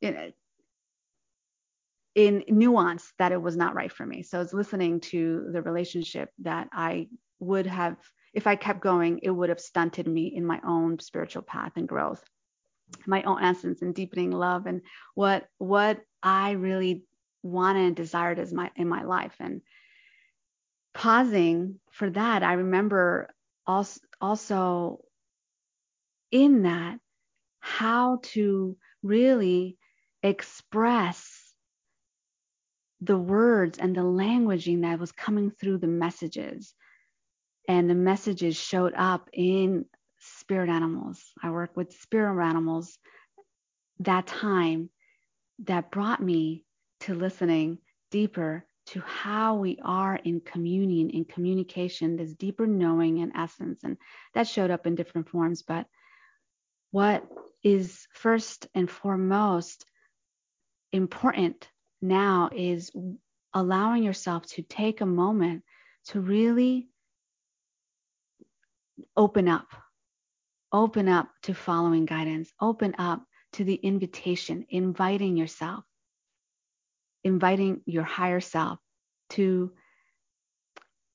in, 0.00 0.32
nuance 2.16 3.12
that 3.18 3.32
it 3.32 3.40
was 3.40 3.56
not 3.56 3.74
right 3.74 3.92
for 3.92 4.04
me. 4.04 4.22
So 4.22 4.38
I 4.38 4.42
was 4.42 4.52
listening 4.52 5.00
to 5.00 5.48
the 5.52 5.62
relationship 5.62 6.30
that 6.40 6.68
I 6.72 7.08
would 7.38 7.66
have, 7.66 7.96
if 8.34 8.46
I 8.46 8.56
kept 8.56 8.80
going, 8.80 9.20
it 9.22 9.30
would 9.30 9.48
have 9.48 9.60
stunted 9.60 10.06
me 10.06 10.26
in 10.26 10.44
my 10.44 10.60
own 10.66 10.98
spiritual 10.98 11.42
path 11.42 11.72
and 11.76 11.88
growth, 11.88 12.22
my 13.06 13.22
own 13.22 13.42
essence 13.42 13.82
and 13.82 13.94
deepening 13.94 14.30
love 14.30 14.66
and 14.66 14.82
what 15.14 15.46
what 15.58 16.00
I 16.22 16.52
really 16.52 17.04
wanted 17.42 17.86
and 17.86 17.96
desired 17.96 18.38
as 18.38 18.52
my 18.52 18.70
in 18.76 18.88
my 18.88 19.02
life. 19.04 19.34
And 19.40 19.62
pausing 20.94 21.80
for 21.92 22.10
that, 22.10 22.42
I 22.42 22.54
remember 22.54 23.28
also 23.66 24.00
also 24.20 25.04
in 26.30 26.62
that 26.62 26.98
how 27.60 28.20
to 28.22 28.76
really 29.02 29.76
express 30.22 31.54
the 33.00 33.18
words 33.18 33.78
and 33.78 33.96
the 33.96 34.02
languaging 34.02 34.82
that 34.82 34.98
was 34.98 35.12
coming 35.12 35.50
through 35.50 35.78
the 35.78 35.86
messages. 35.86 36.74
And 37.68 37.88
the 37.88 37.94
messages 37.94 38.56
showed 38.56 38.94
up 38.96 39.28
in 39.32 39.86
spirit 40.18 40.68
animals. 40.68 41.22
I 41.42 41.50
work 41.50 41.76
with 41.76 41.92
spirit 41.92 42.42
animals 42.44 42.98
that 44.00 44.26
time 44.26 44.90
that 45.64 45.90
brought 45.90 46.22
me 46.22 46.64
to 47.00 47.14
listening 47.14 47.78
deeper 48.10 48.66
to 48.86 49.00
how 49.00 49.54
we 49.54 49.78
are 49.82 50.16
in 50.16 50.40
communion, 50.40 51.10
in 51.10 51.24
communication, 51.24 52.16
this 52.16 52.34
deeper 52.34 52.66
knowing 52.66 53.20
and 53.20 53.32
essence. 53.36 53.80
And 53.84 53.96
that 54.34 54.48
showed 54.48 54.70
up 54.70 54.86
in 54.86 54.94
different 54.94 55.28
forms, 55.28 55.62
but 55.62 55.86
what 56.90 57.24
is 57.62 58.06
first 58.12 58.66
and 58.74 58.90
foremost 58.90 59.84
important 60.92 61.68
now 62.02 62.50
is 62.54 62.90
allowing 63.54 64.02
yourself 64.02 64.46
to 64.46 64.62
take 64.62 65.00
a 65.00 65.06
moment 65.06 65.62
to 66.06 66.20
really 66.20 66.88
open 69.16 69.48
up, 69.48 69.68
open 70.72 71.08
up 71.08 71.28
to 71.42 71.54
following 71.54 72.06
guidance, 72.06 72.52
open 72.60 72.94
up 72.98 73.22
to 73.52 73.64
the 73.64 73.74
invitation, 73.74 74.64
inviting 74.68 75.36
yourself, 75.36 75.84
inviting 77.24 77.82
your 77.86 78.04
higher 78.04 78.40
self 78.40 78.78
to 79.30 79.72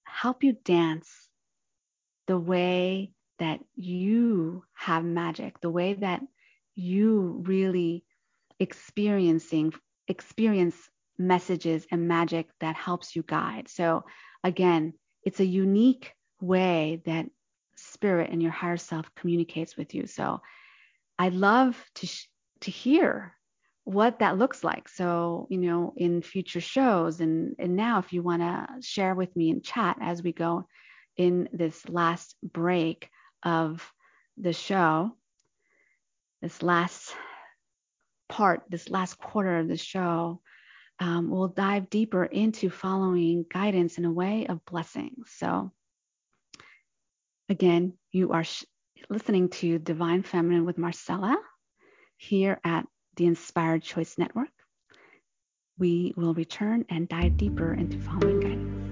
help 0.04 0.44
you 0.44 0.54
dance 0.64 1.10
the 2.28 2.38
way 2.38 3.12
that 3.40 3.60
you 3.76 4.64
have 4.74 5.04
magic, 5.04 5.60
the 5.62 5.70
way 5.70 5.94
that 5.94 6.22
you 6.76 7.44
really 7.46 8.04
experiencing 8.60 9.74
experience 10.08 10.76
messages 11.18 11.86
and 11.92 12.08
magic 12.08 12.48
that 12.60 12.76
helps 12.76 13.16
you 13.16 13.24
guide. 13.24 13.68
So 13.70 14.04
again, 14.44 14.94
it's 15.24 15.40
a 15.40 15.46
unique 15.46 16.14
way 16.42 17.02
that 17.06 17.28
spirit 17.76 18.30
and 18.32 18.42
your 18.42 18.52
higher 18.52 18.78
self 18.78 19.14
communicates 19.16 19.76
with 19.76 19.94
you. 19.94 20.08
So 20.08 20.42
I'd 21.18 21.34
love 21.34 21.82
to 21.96 22.08
sh- 22.08 22.28
to 22.62 22.72
hear 22.72 23.34
what 23.84 24.20
that 24.20 24.38
looks 24.38 24.64
like. 24.64 24.90
So, 24.90 25.48
you 25.50 25.60
know, 25.60 25.94
in 25.96 26.22
future 26.22 26.62
shows 26.62 27.22
and 27.22 27.56
and 27.60 27.76
now 27.76 28.00
if 28.00 28.14
you 28.14 28.24
want 28.24 28.42
to 28.42 28.68
share 28.82 29.16
with 29.16 29.36
me 29.36 29.50
in 29.50 29.62
chat 29.62 29.98
as 30.02 30.24
we 30.24 30.34
go 30.34 30.68
in 31.18 31.48
this 31.54 31.88
last 31.88 32.36
break 32.44 33.10
of 33.46 33.90
the 34.38 34.52
show, 34.52 35.12
this 36.42 36.62
last 36.62 37.16
part, 38.28 38.64
this 38.70 38.90
last 38.90 39.18
quarter 39.18 39.60
of 39.60 39.68
the 39.68 39.78
show, 39.78 40.42
um, 41.00 41.30
we'll 41.30 41.48
dive 41.48 41.90
deeper 41.90 42.26
into 42.26 42.70
following 42.70 43.46
guidance 43.52 43.98
in 43.98 44.06
a 44.06 44.12
way 44.12 44.48
of 44.48 44.66
blessings. 44.66 45.32
So, 45.38 45.72
again, 47.50 47.94
you 48.12 48.32
are 48.32 48.44
sh- 48.44 48.66
listening 49.10 49.50
to 49.50 49.78
Divine 49.80 50.24
Feminine 50.24 50.66
with 50.66 50.78
Marcella 50.78 51.38
here 52.18 52.60
at 52.64 52.86
the 53.18 53.26
Inspired 53.26 53.84
Choice 53.84 54.18
Network. 54.18 54.50
We 55.78 56.14
will 56.16 56.34
return 56.34 56.86
and 56.90 57.08
dive 57.08 57.38
deeper 57.38 57.74
into 57.74 58.00
following 58.00 58.40
guidance. 58.40 58.85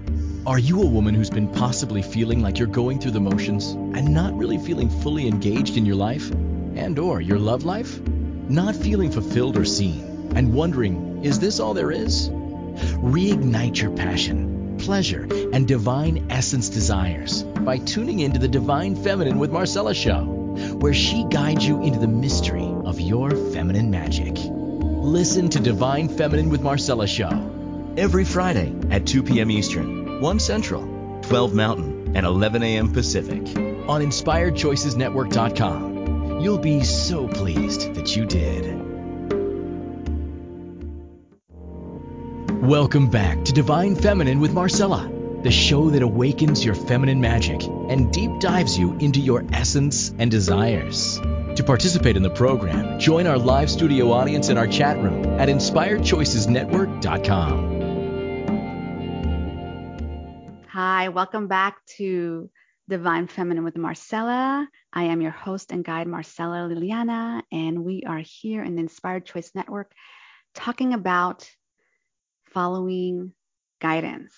Are 0.46 0.58
you 0.58 0.82
a 0.82 0.86
woman 0.86 1.14
who's 1.14 1.30
been 1.30 1.48
possibly 1.48 2.02
feeling 2.02 2.42
like 2.42 2.58
you're 2.58 2.68
going 2.68 3.00
through 3.00 3.12
the 3.12 3.20
motions 3.20 3.70
and 3.70 4.12
not 4.12 4.36
really 4.36 4.58
feeling 4.58 4.90
fully 4.90 5.26
engaged 5.26 5.78
in 5.78 5.86
your 5.86 5.96
life 5.96 6.30
and 6.76 6.98
or 6.98 7.22
your 7.22 7.38
love 7.38 7.64
life? 7.64 7.98
Not 8.50 8.76
feeling 8.76 9.10
fulfilled 9.10 9.56
or 9.56 9.64
seen 9.64 10.32
and 10.36 10.52
wondering, 10.52 11.24
is 11.24 11.38
this 11.38 11.60
all 11.60 11.72
there 11.72 11.90
is? 11.90 12.28
Reignite 12.28 13.80
your 13.80 13.92
passion, 13.92 14.76
pleasure, 14.78 15.26
and 15.54 15.66
divine 15.66 16.26
essence 16.28 16.68
desires 16.68 17.42
by 17.42 17.78
tuning 17.78 18.18
into 18.18 18.38
the 18.38 18.46
Divine 18.46 18.96
Feminine 18.96 19.38
with 19.38 19.50
Marcella 19.50 19.94
show, 19.94 20.24
where 20.78 20.92
she 20.92 21.24
guides 21.30 21.66
you 21.66 21.82
into 21.82 21.98
the 21.98 22.06
mystery 22.06 22.70
of 22.84 23.00
your 23.00 23.30
feminine 23.30 23.90
magic. 23.90 24.34
Listen 24.36 25.48
to 25.48 25.58
Divine 25.58 26.10
Feminine 26.10 26.50
with 26.50 26.60
Marcella 26.60 27.06
show 27.06 27.50
every 27.96 28.26
Friday 28.26 28.74
at 28.90 29.06
2 29.06 29.22
p.m. 29.22 29.50
Eastern, 29.50 30.03
1 30.20 30.38
Central, 30.38 30.82
12 31.22 31.54
Mountain, 31.54 32.12
and 32.16 32.24
11 32.24 32.62
a.m. 32.62 32.92
Pacific 32.92 33.40
on 33.88 34.00
InspiredChoicesNetwork.com. 34.00 36.40
You'll 36.40 36.58
be 36.58 36.84
so 36.84 37.26
pleased 37.28 37.94
that 37.94 38.14
you 38.16 38.26
did. 38.26 38.82
Welcome 42.62 43.10
back 43.10 43.44
to 43.44 43.52
Divine 43.52 43.96
Feminine 43.96 44.40
with 44.40 44.54
Marcella, 44.54 45.10
the 45.42 45.50
show 45.50 45.90
that 45.90 46.02
awakens 46.02 46.64
your 46.64 46.74
feminine 46.74 47.20
magic 47.20 47.62
and 47.64 48.10
deep 48.12 48.40
dives 48.40 48.78
you 48.78 48.96
into 49.00 49.20
your 49.20 49.44
essence 49.52 50.14
and 50.18 50.30
desires. 50.30 51.20
To 51.56 51.62
participate 51.62 52.16
in 52.16 52.22
the 52.22 52.30
program, 52.30 52.98
join 52.98 53.26
our 53.26 53.36
live 53.38 53.70
studio 53.70 54.12
audience 54.12 54.48
in 54.48 54.56
our 54.56 54.66
chat 54.66 54.96
room 54.96 55.26
at 55.38 55.50
inspiredchoicesnetwork.com. 55.50 57.73
Hi, 61.04 61.08
welcome 61.10 61.48
back 61.48 61.84
to 61.98 62.48
Divine 62.88 63.26
Feminine 63.26 63.62
with 63.62 63.76
Marcella. 63.76 64.66
I 64.90 65.02
am 65.02 65.20
your 65.20 65.32
host 65.32 65.70
and 65.70 65.84
guide, 65.84 66.06
Marcella 66.06 66.66
Liliana, 66.66 67.42
and 67.52 67.84
we 67.84 68.04
are 68.06 68.22
here 68.24 68.64
in 68.64 68.74
the 68.74 68.80
Inspired 68.80 69.26
Choice 69.26 69.50
Network 69.54 69.92
talking 70.54 70.94
about 70.94 71.46
following 72.54 73.34
guidance. 73.82 74.32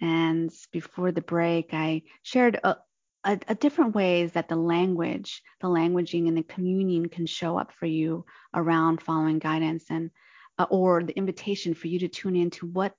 And 0.00 0.52
before 0.70 1.10
the 1.10 1.20
break, 1.20 1.70
I 1.74 2.02
shared 2.22 2.60
a, 2.62 2.76
a, 3.24 3.40
a, 3.48 3.56
different 3.56 3.96
ways 3.96 4.30
that 4.34 4.48
the 4.48 4.54
language, 4.54 5.42
the 5.60 5.66
languaging 5.66 6.28
and 6.28 6.36
the 6.36 6.44
communion 6.44 7.08
can 7.08 7.26
show 7.26 7.58
up 7.58 7.72
for 7.72 7.86
you 7.86 8.24
around 8.54 9.02
following 9.02 9.40
guidance 9.40 9.86
and 9.90 10.12
uh, 10.60 10.66
or 10.70 11.02
the 11.02 11.16
invitation 11.16 11.74
for 11.74 11.88
you 11.88 11.98
to 11.98 12.08
tune 12.08 12.36
into 12.36 12.66
what 12.66 12.94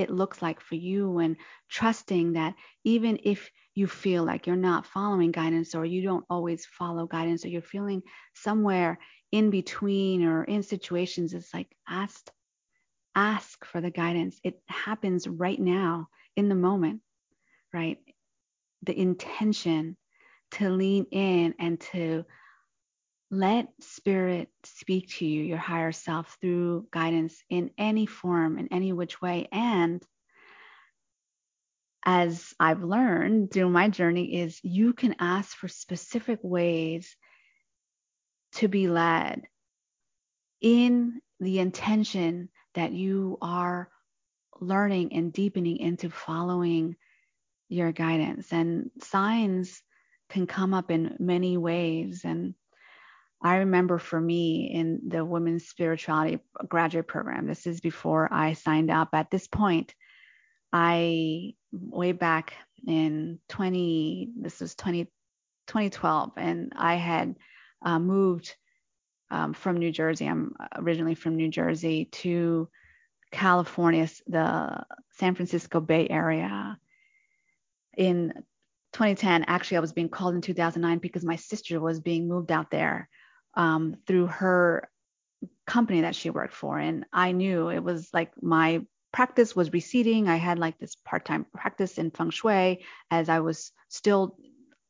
it 0.00 0.10
looks 0.10 0.42
like 0.42 0.60
for 0.60 0.76
you 0.76 1.18
and 1.18 1.36
trusting 1.68 2.32
that 2.34 2.54
even 2.84 3.18
if 3.24 3.50
you 3.74 3.86
feel 3.86 4.24
like 4.24 4.46
you're 4.46 4.56
not 4.56 4.86
following 4.86 5.30
guidance 5.30 5.74
or 5.74 5.84
you 5.84 6.02
don't 6.02 6.24
always 6.30 6.66
follow 6.66 7.06
guidance 7.06 7.44
or 7.44 7.48
you're 7.48 7.62
feeling 7.62 8.02
somewhere 8.34 8.98
in 9.32 9.50
between 9.50 10.24
or 10.24 10.44
in 10.44 10.62
situations 10.62 11.34
it's 11.34 11.54
like 11.54 11.68
ask 11.88 12.30
ask 13.14 13.64
for 13.64 13.80
the 13.80 13.90
guidance. 13.90 14.40
It 14.44 14.60
happens 14.68 15.26
right 15.28 15.60
now 15.60 16.08
in 16.36 16.48
the 16.48 16.54
moment, 16.54 17.02
right? 17.72 17.98
The 18.84 18.98
intention 18.98 19.96
to 20.52 20.70
lean 20.70 21.06
in 21.12 21.54
and 21.58 21.80
to 21.92 22.24
let 23.30 23.68
spirit 23.80 24.48
speak 24.64 25.08
to 25.10 25.26
you, 25.26 25.42
your 25.42 25.58
higher 25.58 25.92
self, 25.92 26.36
through 26.40 26.86
guidance 26.90 27.42
in 27.48 27.70
any 27.78 28.06
form, 28.06 28.58
in 28.58 28.68
any 28.72 28.92
which 28.92 29.22
way. 29.22 29.48
And 29.52 30.02
as 32.04 32.52
I've 32.58 32.82
learned 32.82 33.52
through 33.52 33.70
my 33.70 33.88
journey, 33.88 34.40
is 34.40 34.58
you 34.62 34.92
can 34.94 35.16
ask 35.20 35.56
for 35.56 35.68
specific 35.68 36.40
ways 36.42 37.16
to 38.54 38.68
be 38.68 38.88
led 38.88 39.42
in 40.60 41.20
the 41.38 41.60
intention 41.60 42.48
that 42.74 42.92
you 42.92 43.38
are 43.40 43.88
learning 44.60 45.12
and 45.12 45.32
deepening 45.32 45.78
into 45.78 46.10
following 46.10 46.96
your 47.68 47.92
guidance. 47.92 48.52
And 48.52 48.90
signs 49.02 49.82
can 50.30 50.46
come 50.46 50.74
up 50.74 50.90
in 50.90 51.16
many 51.18 51.56
ways. 51.56 52.22
And 52.24 52.54
I 53.42 53.58
remember 53.58 53.98
for 53.98 54.20
me 54.20 54.70
in 54.72 55.00
the 55.08 55.24
women's 55.24 55.66
spirituality 55.66 56.40
graduate 56.68 57.08
program, 57.08 57.46
this 57.46 57.66
is 57.66 57.80
before 57.80 58.28
I 58.30 58.52
signed 58.52 58.90
up. 58.90 59.10
At 59.14 59.30
this 59.30 59.46
point, 59.46 59.94
I 60.72 61.54
way 61.72 62.12
back 62.12 62.52
in 62.86 63.38
20, 63.48 64.30
this 64.40 64.60
was 64.60 64.74
20, 64.74 65.04
2012, 65.66 66.32
and 66.36 66.72
I 66.76 66.96
had 66.96 67.36
uh, 67.82 67.98
moved 67.98 68.54
um, 69.30 69.54
from 69.54 69.78
New 69.78 69.90
Jersey. 69.90 70.26
I'm 70.26 70.54
originally 70.76 71.14
from 71.14 71.36
New 71.36 71.48
Jersey 71.48 72.06
to 72.12 72.68
California, 73.32 74.08
the 74.26 74.84
San 75.12 75.34
Francisco 75.34 75.80
Bay 75.80 76.08
Area. 76.10 76.76
In 77.96 78.34
2010, 78.92 79.44
actually, 79.46 79.78
I 79.78 79.80
was 79.80 79.92
being 79.92 80.08
called 80.10 80.34
in 80.34 80.42
2009 80.42 80.98
because 80.98 81.24
my 81.24 81.36
sister 81.36 81.80
was 81.80 82.00
being 82.00 82.28
moved 82.28 82.52
out 82.52 82.70
there 82.70 83.08
um, 83.54 83.96
through 84.06 84.26
her 84.26 84.88
company 85.66 86.02
that 86.02 86.14
she 86.14 86.30
worked 86.30 86.54
for. 86.54 86.78
And 86.78 87.04
I 87.12 87.32
knew 87.32 87.68
it 87.68 87.82
was 87.82 88.10
like 88.12 88.32
my 88.42 88.84
practice 89.12 89.56
was 89.56 89.72
receding. 89.72 90.28
I 90.28 90.36
had 90.36 90.58
like 90.58 90.78
this 90.78 90.94
part 90.94 91.24
time 91.24 91.46
practice 91.54 91.98
in 91.98 92.10
feng 92.10 92.30
shui 92.30 92.84
as 93.10 93.28
I 93.28 93.40
was 93.40 93.72
still 93.88 94.36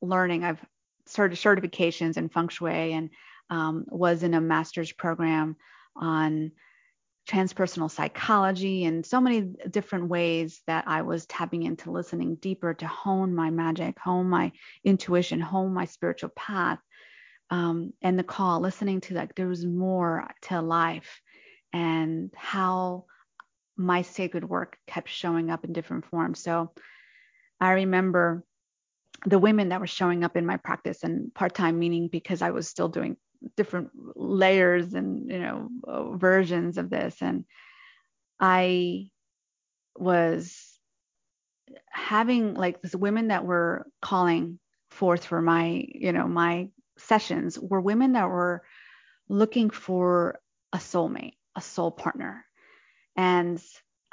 learning. 0.02 0.44
I've 0.44 0.64
started 1.06 1.36
certifications 1.38 2.16
in 2.16 2.28
feng 2.28 2.48
shui 2.48 2.92
and 2.92 3.10
um, 3.48 3.84
was 3.88 4.22
in 4.22 4.34
a 4.34 4.40
master's 4.40 4.92
program 4.92 5.56
on 5.96 6.52
transpersonal 7.28 7.90
psychology 7.90 8.84
and 8.84 9.04
so 9.06 9.20
many 9.20 9.42
different 9.70 10.08
ways 10.08 10.62
that 10.66 10.84
I 10.88 11.02
was 11.02 11.26
tapping 11.26 11.62
into 11.62 11.90
listening 11.90 12.36
deeper 12.36 12.74
to 12.74 12.86
hone 12.86 13.34
my 13.34 13.50
magic, 13.50 13.98
hone 13.98 14.28
my 14.28 14.52
intuition, 14.84 15.40
hone 15.40 15.72
my 15.72 15.84
spiritual 15.84 16.30
path. 16.30 16.78
Um, 17.50 17.92
and 18.00 18.18
the 18.18 18.24
call, 18.24 18.60
listening 18.60 19.00
to 19.02 19.14
that, 19.14 19.32
there 19.36 19.48
was 19.48 19.66
more 19.66 20.28
to 20.42 20.60
life 20.60 21.20
and 21.72 22.32
how 22.36 23.06
my 23.76 24.02
sacred 24.02 24.48
work 24.48 24.76
kept 24.86 25.08
showing 25.08 25.50
up 25.50 25.64
in 25.64 25.72
different 25.72 26.04
forms. 26.06 26.40
So 26.40 26.72
I 27.60 27.72
remember 27.72 28.44
the 29.26 29.38
women 29.38 29.70
that 29.70 29.80
were 29.80 29.86
showing 29.86 30.22
up 30.24 30.36
in 30.36 30.46
my 30.46 30.56
practice 30.56 31.02
and 31.02 31.34
part 31.34 31.54
time, 31.54 31.78
meaning 31.78 32.08
because 32.08 32.40
I 32.42 32.50
was 32.50 32.68
still 32.68 32.88
doing 32.88 33.16
different 33.56 33.90
layers 34.14 34.94
and 34.94 35.30
you 35.30 35.38
know 35.38 35.68
versions 36.16 36.78
of 36.78 36.90
this 36.90 37.16
and 37.20 37.44
i 38.38 39.08
was 39.96 40.78
having 41.90 42.54
like 42.54 42.80
this 42.82 42.94
women 42.94 43.28
that 43.28 43.44
were 43.44 43.86
calling 44.02 44.58
forth 44.90 45.24
for 45.24 45.40
my 45.40 45.84
you 45.88 46.12
know 46.12 46.26
my 46.26 46.68
sessions 47.00 47.58
were 47.58 47.80
women 47.80 48.12
that 48.12 48.28
were 48.28 48.62
looking 49.28 49.70
for 49.70 50.40
a 50.72 50.78
soulmate 50.78 51.34
a 51.56 51.60
soul 51.60 51.90
partner 51.90 52.44
and 53.16 53.60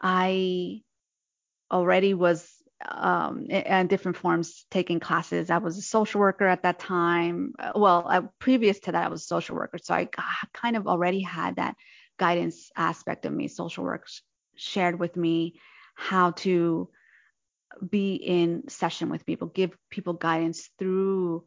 i 0.02 0.82
already 1.72 2.14
was 2.14 2.58
um, 2.88 3.46
in 3.50 3.88
different 3.88 4.18
forms 4.18 4.66
taking 4.70 5.00
classes. 5.00 5.50
I 5.50 5.58
was 5.58 5.78
a 5.78 5.82
social 5.82 6.20
worker 6.22 6.46
at 6.46 6.64
that 6.64 6.80
time. 6.80 7.54
Uh, 7.58 7.72
well, 7.76 8.06
I, 8.08 8.22
previous 8.40 8.80
to 8.82 8.92
that, 8.92 9.06
I 9.06 9.10
was 9.10 9.24
a 9.24 9.26
social 9.26 9.56
worker. 9.56 9.78
So 9.82 9.94
I 9.94 10.08
kind 10.54 10.76
of 10.76 10.88
already 10.88 11.22
had 11.22 11.56
that 11.56 11.76
guidance 12.20 12.72
aspect 12.76 13.26
of 13.26 13.34
me. 13.34 13.48
Social 13.48 13.84
work 13.84 14.08
shared 14.56 15.00
with 15.00 15.16
me 15.16 15.60
how 15.96 16.32
to 16.32 16.90
be 17.90 18.16
in 18.16 18.64
session 18.70 19.10
with 19.10 19.26
people, 19.26 19.48
give 19.48 19.76
people 19.90 20.14
guidance 20.14 20.70
through 20.78 21.44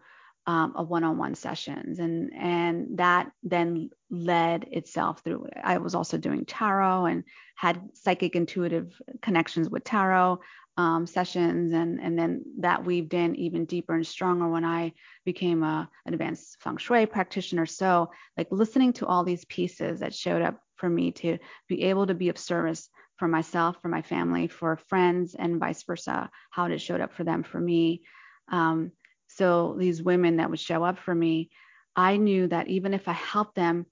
um, 0.46 0.72
a 0.76 0.82
one-on-one 0.82 1.34
sessions, 1.34 1.98
and 1.98 2.32
and 2.34 2.98
that 2.98 3.30
then 3.42 3.90
led 4.10 4.66
itself 4.70 5.22
through. 5.22 5.46
I 5.62 5.78
was 5.78 5.94
also 5.94 6.18
doing 6.18 6.44
tarot 6.44 7.06
and 7.06 7.24
had 7.54 7.90
psychic 7.94 8.34
intuitive 8.34 8.92
connections 9.22 9.68
with 9.68 9.84
tarot 9.84 10.40
um, 10.76 11.06
sessions, 11.06 11.72
and 11.72 12.00
and 12.00 12.18
then 12.18 12.42
that 12.60 12.84
weaved 12.84 13.14
in 13.14 13.36
even 13.36 13.66
deeper 13.66 13.94
and 13.94 14.06
stronger 14.06 14.48
when 14.48 14.64
I 14.64 14.92
became 15.24 15.62
a 15.62 15.88
an 16.06 16.14
advanced 16.14 16.56
feng 16.60 16.78
shui 16.78 17.06
practitioner. 17.06 17.66
So 17.66 18.10
like 18.36 18.48
listening 18.50 18.94
to 18.94 19.06
all 19.06 19.24
these 19.24 19.44
pieces 19.44 20.00
that 20.00 20.14
showed 20.14 20.42
up 20.42 20.60
for 20.76 20.88
me 20.88 21.12
to 21.12 21.38
be 21.68 21.82
able 21.84 22.06
to 22.06 22.14
be 22.14 22.30
of 22.30 22.38
service 22.38 22.88
for 23.18 23.28
myself, 23.28 23.76
for 23.82 23.88
my 23.88 24.00
family, 24.00 24.48
for 24.48 24.78
friends, 24.88 25.34
and 25.38 25.60
vice 25.60 25.82
versa, 25.82 26.30
how 26.50 26.64
it 26.64 26.78
showed 26.78 27.02
up 27.02 27.12
for 27.12 27.24
them, 27.24 27.42
for 27.42 27.60
me. 27.60 28.02
Um, 28.50 28.92
so 29.40 29.74
these 29.78 30.02
women 30.02 30.36
that 30.36 30.50
would 30.50 30.60
show 30.60 30.84
up 30.84 30.98
for 30.98 31.14
me, 31.14 31.48
I 31.96 32.18
knew 32.18 32.48
that 32.48 32.68
even 32.68 32.92
if 32.92 33.08
I 33.08 33.14
helped 33.14 33.54
them 33.54 33.86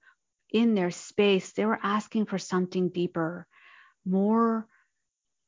in 0.51 0.75
their 0.75 0.91
space, 0.91 1.53
they 1.53 1.65
were 1.65 1.79
asking 1.83 2.27
for 2.27 2.37
something 2.37 2.91
deeper, 2.91 3.47
more 4.05 4.67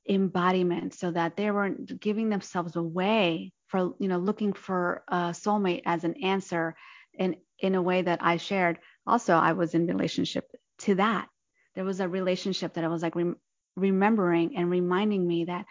embodiment, 0.09 0.95
so 0.95 1.11
that 1.11 1.37
they 1.37 1.51
weren't 1.51 2.01
giving 2.01 2.31
themselves 2.31 2.77
away 2.77 3.53
for, 3.69 3.93
you 3.99 4.09
know, 4.09 4.17
looking 4.17 4.55
for 4.55 5.05
a 5.07 5.35
soulmate 5.35 5.83
as 5.85 6.05
an 6.05 6.15
answer 6.25 6.75
in, 7.13 7.37
in 7.59 7.75
a 7.75 7.83
way 7.83 8.01
that 8.01 8.21
I 8.23 8.39
shared. 8.39 8.79
Also, 9.07 9.35
I 9.35 9.53
was 9.53 9.75
in 9.75 9.87
relationship 9.87 10.51
to 10.79 10.95
that. 10.95 11.29
There 11.75 11.85
was 11.85 12.01
a 12.01 12.09
relationship 12.09 12.73
that 12.73 12.85
I 12.85 12.89
was 12.89 13.03
like 13.03 13.17
rem- 13.17 13.37
remembering 13.77 14.57
and 14.57 14.71
reminding 14.71 15.27
me 15.27 15.45
that 15.45 15.67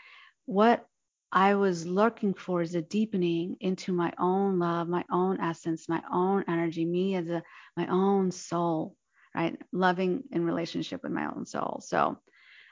what 0.46 0.86
I 1.32 1.56
was 1.56 1.86
looking 1.86 2.34
for 2.34 2.62
is 2.62 2.76
a 2.76 2.82
deepening 2.82 3.58
into 3.60 3.94
my 3.94 4.12
own 4.18 4.58
love, 4.58 4.88
my 4.88 5.06
own 5.12 5.40
essence, 5.40 5.88
my 5.88 6.02
own 6.12 6.44
energy, 6.48 6.86
me 6.86 7.16
as 7.16 7.30
a 7.30 7.44
my 7.78 7.88
own 7.88 8.32
soul, 8.32 8.96
right? 9.36 9.56
Loving 9.72 10.24
in 10.32 10.44
relationship 10.44 11.04
with 11.04 11.12
my 11.12 11.28
own 11.28 11.46
soul. 11.46 11.82
So 11.86 12.18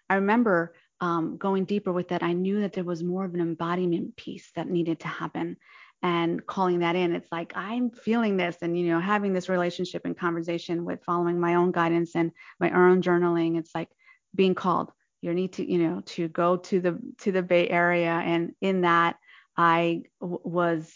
I 0.10 0.16
remember 0.16 0.74
um, 1.02 1.38
going 1.38 1.66
deeper 1.66 1.94
with 1.94 2.08
that. 2.10 2.24
I 2.24 2.34
knew 2.34 2.62
that 2.62 2.74
there 2.74 2.84
was 2.84 3.04
more 3.04 3.26
of 3.26 3.36
an 3.36 3.42
embodiment 3.42 4.16
piece 4.16 4.52
that 4.56 4.70
needed 4.70 5.02
to 5.02 5.08
happen 5.08 5.58
and 6.02 6.46
calling 6.46 6.80
that 6.80 6.96
in. 6.96 7.14
It's 7.14 7.32
like 7.32 7.54
I'm 7.56 7.92
feeling 7.92 8.38
this 8.38 8.58
and 8.62 8.78
you 8.78 8.88
know 8.88 9.00
having 9.00 9.34
this 9.34 9.50
relationship 9.50 10.04
and 10.06 10.18
conversation 10.18 10.86
with 10.86 11.04
following 11.04 11.40
my 11.40 11.56
own 11.56 11.72
guidance 11.72 12.16
and 12.16 12.32
my 12.60 12.72
own 12.72 13.02
journaling. 13.02 13.58
It's 13.58 13.76
like 13.76 13.90
being 14.34 14.56
called 14.56 14.92
you 15.22 15.34
need 15.34 15.54
to 15.54 15.70
you 15.70 15.80
know 15.80 16.02
to 16.06 16.28
go 16.28 16.58
to 16.58 16.80
the 16.80 17.00
to 17.20 17.32
the 17.32 17.42
bay 17.42 17.70
area. 17.70 18.12
And 18.12 18.54
in 18.62 18.82
that 18.82 19.18
I 19.56 20.04
w- 20.22 20.40
was 20.44 20.94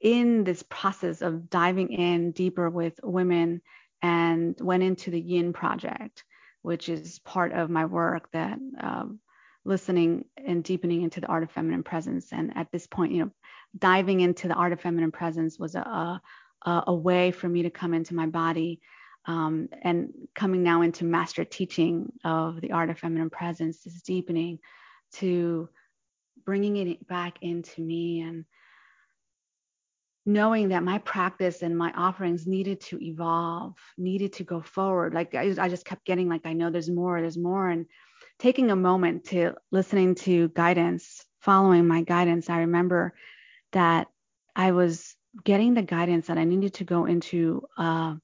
in 0.00 0.44
this 0.44 0.62
process 0.62 1.20
of 1.20 1.50
diving 1.50 1.92
in 1.92 2.32
deeper 2.32 2.70
with 2.70 2.98
women 3.02 3.60
and 4.02 4.56
went 4.60 4.82
into 4.82 5.10
the 5.10 5.20
yin 5.20 5.52
project 5.52 6.24
which 6.62 6.90
is 6.90 7.18
part 7.20 7.52
of 7.52 7.70
my 7.70 7.86
work 7.86 8.30
that 8.32 8.58
um, 8.80 9.18
listening 9.64 10.26
and 10.36 10.62
deepening 10.62 11.02
into 11.02 11.20
the 11.20 11.26
art 11.26 11.42
of 11.42 11.50
feminine 11.50 11.82
presence. 11.82 12.32
And 12.32 12.56
at 12.56 12.70
this 12.72 12.86
point 12.86 13.12
you 13.12 13.24
know 13.24 13.30
diving 13.78 14.20
into 14.20 14.48
the 14.48 14.54
art 14.54 14.72
of 14.72 14.80
feminine 14.80 15.12
presence 15.12 15.58
was 15.58 15.74
a, 15.74 16.20
a, 16.62 16.82
a 16.88 16.94
way 16.94 17.30
for 17.30 17.48
me 17.48 17.62
to 17.62 17.70
come 17.70 17.94
into 17.94 18.14
my 18.14 18.26
body 18.26 18.80
um, 19.26 19.68
and 19.82 20.12
coming 20.34 20.62
now 20.62 20.82
into 20.82 21.04
master 21.04 21.44
teaching 21.44 22.12
of 22.24 22.60
the 22.60 22.72
art 22.72 22.90
of 22.90 22.98
feminine 22.98 23.30
presence 23.30 23.86
is 23.86 24.02
deepening 24.02 24.58
to 25.12 25.68
bringing 26.44 26.76
it 26.76 27.06
back 27.06 27.38
into 27.42 27.80
me 27.80 28.20
and 28.20 28.44
knowing 30.26 30.68
that 30.68 30.82
my 30.82 30.98
practice 30.98 31.62
and 31.62 31.76
my 31.76 31.92
offerings 31.96 32.46
needed 32.46 32.80
to 32.80 33.02
evolve 33.02 33.74
needed 33.96 34.32
to 34.34 34.44
go 34.44 34.60
forward. 34.60 35.14
Like 35.14 35.34
I, 35.34 35.54
I 35.58 35.68
just 35.68 35.84
kept 35.84 36.04
getting 36.04 36.28
like 36.28 36.42
i 36.44 36.52
know 36.52 36.70
there's 36.70 36.90
more 36.90 37.20
there's 37.20 37.38
more. 37.38 37.68
And 37.68 37.86
taking 38.38 38.70
a 38.70 38.76
moment 38.76 39.24
to 39.24 39.54
listening 39.70 40.14
to 40.14 40.48
guidance 40.48 41.24
following 41.40 41.86
my 41.86 42.02
guidance 42.02 42.50
i 42.50 42.58
remember 42.58 43.14
that 43.72 44.08
i 44.56 44.72
was 44.72 45.14
getting 45.44 45.74
the 45.74 45.82
guidance 45.82 46.26
that 46.26 46.38
i 46.38 46.44
needed 46.44 46.74
to 46.74 46.84
go 46.84 47.04
into 47.04 47.62
uh, 47.78 48.14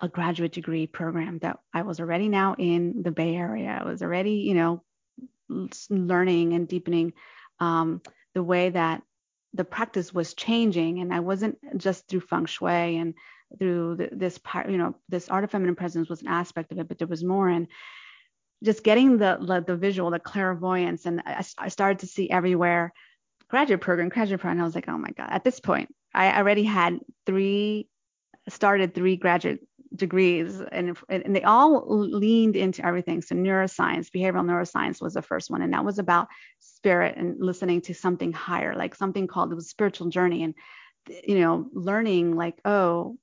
a 0.00 0.08
graduate 0.08 0.52
degree 0.52 0.86
program 0.86 1.38
that 1.40 1.58
I 1.72 1.82
was 1.82 2.00
already 2.00 2.28
now 2.28 2.54
in 2.58 3.02
the 3.02 3.10
Bay 3.10 3.34
Area. 3.34 3.78
I 3.80 3.84
was 3.84 4.02
already, 4.02 4.32
you 4.32 4.54
know, 4.54 4.82
learning 5.90 6.52
and 6.54 6.66
deepening 6.66 7.12
um, 7.58 8.00
the 8.34 8.42
way 8.42 8.70
that 8.70 9.02
the 9.52 9.64
practice 9.64 10.14
was 10.14 10.34
changing. 10.34 11.00
And 11.00 11.12
I 11.12 11.20
wasn't 11.20 11.58
just 11.76 12.08
through 12.08 12.20
feng 12.20 12.46
shui 12.46 12.96
and 12.96 13.14
through 13.58 13.96
the, 13.96 14.08
this 14.12 14.38
part, 14.38 14.70
you 14.70 14.78
know, 14.78 14.94
this 15.08 15.28
art 15.28 15.44
of 15.44 15.50
feminine 15.50 15.76
presence 15.76 16.08
was 16.08 16.22
an 16.22 16.28
aspect 16.28 16.72
of 16.72 16.78
it, 16.78 16.88
but 16.88 16.98
there 16.98 17.08
was 17.08 17.24
more. 17.24 17.48
And 17.48 17.66
just 18.62 18.84
getting 18.84 19.18
the 19.18 19.62
the, 19.66 19.76
visual, 19.76 20.10
the 20.10 20.18
clairvoyance, 20.18 21.06
and 21.06 21.22
I, 21.24 21.44
I 21.58 21.68
started 21.68 22.00
to 22.00 22.06
see 22.06 22.30
everywhere 22.30 22.92
graduate 23.48 23.80
program, 23.80 24.08
graduate 24.08 24.40
program. 24.40 24.60
I 24.60 24.64
was 24.64 24.74
like, 24.74 24.88
oh 24.88 24.98
my 24.98 25.10
God, 25.10 25.28
at 25.30 25.44
this 25.44 25.60
point, 25.60 25.92
I 26.14 26.38
already 26.38 26.64
had 26.64 27.00
three 27.26 27.88
started 28.48 28.94
three 28.94 29.16
graduate 29.16 29.60
degrees 29.94 30.60
and, 30.60 30.96
and 31.08 31.34
they 31.34 31.42
all 31.42 31.84
leaned 31.88 32.56
into 32.56 32.84
everything. 32.84 33.22
So 33.22 33.34
neuroscience, 33.34 34.10
behavioral 34.10 34.44
neuroscience 34.44 35.00
was 35.02 35.14
the 35.14 35.22
first 35.22 35.50
one. 35.50 35.62
And 35.62 35.72
that 35.72 35.84
was 35.84 35.98
about 35.98 36.28
spirit 36.60 37.16
and 37.16 37.36
listening 37.40 37.80
to 37.82 37.94
something 37.94 38.32
higher, 38.32 38.74
like 38.74 38.94
something 38.94 39.26
called 39.26 39.52
was 39.52 39.68
spiritual 39.68 40.08
journey 40.08 40.44
and, 40.44 40.54
you 41.26 41.40
know, 41.40 41.68
learning 41.72 42.36
like, 42.36 42.60
oh, 42.64 43.16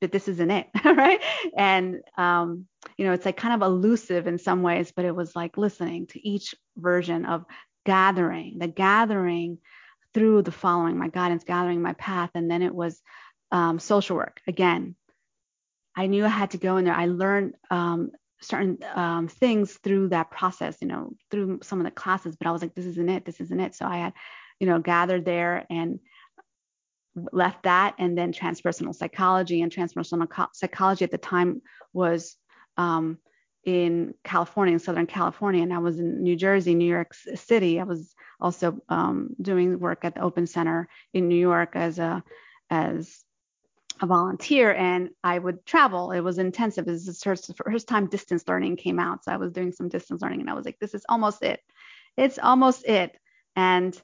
but 0.00 0.12
this 0.12 0.28
isn't 0.28 0.50
it. 0.50 0.68
right. 0.84 1.20
And, 1.56 2.00
um, 2.16 2.66
you 2.96 3.04
know, 3.04 3.12
it's 3.12 3.26
like 3.26 3.36
kind 3.36 3.54
of 3.54 3.66
elusive 3.66 4.26
in 4.26 4.38
some 4.38 4.62
ways, 4.62 4.92
but 4.94 5.04
it 5.04 5.14
was 5.14 5.36
like 5.36 5.58
listening 5.58 6.06
to 6.08 6.26
each 6.26 6.54
version 6.76 7.26
of 7.26 7.44
gathering, 7.84 8.58
the 8.58 8.68
gathering 8.68 9.58
through 10.14 10.42
the 10.42 10.52
following 10.52 10.98
my 10.98 11.08
guidance, 11.08 11.44
gathering 11.44 11.82
my 11.82 11.92
path. 11.92 12.30
And 12.34 12.50
then 12.50 12.62
it 12.62 12.74
was 12.74 13.00
um, 13.52 13.78
social 13.78 14.16
work 14.16 14.40
again 14.46 14.96
I 15.96 16.06
knew 16.06 16.24
I 16.24 16.28
had 16.28 16.52
to 16.52 16.58
go 16.58 16.76
in 16.76 16.84
there. 16.84 16.94
I 16.94 17.06
learned 17.06 17.54
um, 17.70 18.10
certain 18.40 18.78
um, 18.94 19.28
things 19.28 19.74
through 19.82 20.08
that 20.08 20.30
process, 20.30 20.76
you 20.80 20.88
know, 20.88 21.12
through 21.30 21.60
some 21.62 21.78
of 21.78 21.84
the 21.84 21.90
classes, 21.90 22.36
but 22.36 22.46
I 22.46 22.52
was 22.52 22.62
like, 22.62 22.74
this 22.74 22.86
isn't 22.86 23.08
it. 23.08 23.24
This 23.24 23.40
isn't 23.40 23.60
it. 23.60 23.74
So 23.74 23.86
I 23.86 23.98
had, 23.98 24.12
you 24.58 24.66
know, 24.66 24.78
gathered 24.78 25.24
there 25.24 25.66
and 25.68 26.00
left 27.32 27.64
that 27.64 27.94
and 27.98 28.16
then 28.16 28.32
transpersonal 28.32 28.94
psychology 28.94 29.62
and 29.62 29.72
transpersonal 29.72 30.48
psychology 30.54 31.04
at 31.04 31.10
the 31.10 31.18
time 31.18 31.60
was 31.92 32.36
um, 32.76 33.18
in 33.64 34.14
California, 34.24 34.72
in 34.72 34.78
Southern 34.78 35.06
California, 35.06 35.62
and 35.62 35.72
I 35.72 35.78
was 35.78 35.98
in 35.98 36.22
New 36.22 36.36
Jersey, 36.36 36.74
New 36.74 36.88
York 36.88 37.12
City. 37.34 37.78
I 37.78 37.84
was 37.84 38.14
also 38.40 38.80
um, 38.88 39.30
doing 39.40 39.78
work 39.78 40.04
at 40.04 40.14
the 40.14 40.22
Open 40.22 40.46
Center 40.46 40.88
in 41.12 41.28
New 41.28 41.38
York 41.38 41.72
as 41.74 41.98
a 41.98 42.22
as 42.70 43.22
a 44.00 44.06
volunteer 44.06 44.72
and 44.72 45.10
I 45.22 45.38
would 45.38 45.64
travel. 45.66 46.10
It 46.12 46.20
was 46.20 46.38
intensive. 46.38 46.86
Was 46.86 47.04
the 47.04 47.14
first, 47.14 47.50
first 47.56 47.88
time 47.88 48.06
distance 48.06 48.44
learning 48.48 48.76
came 48.76 48.98
out. 48.98 49.24
So 49.24 49.32
I 49.32 49.36
was 49.36 49.52
doing 49.52 49.72
some 49.72 49.88
distance 49.88 50.22
learning 50.22 50.40
and 50.40 50.50
I 50.50 50.54
was 50.54 50.64
like, 50.64 50.78
this 50.80 50.94
is 50.94 51.04
almost 51.08 51.42
it. 51.42 51.60
It's 52.16 52.38
almost 52.38 52.84
it. 52.86 53.16
And 53.56 54.00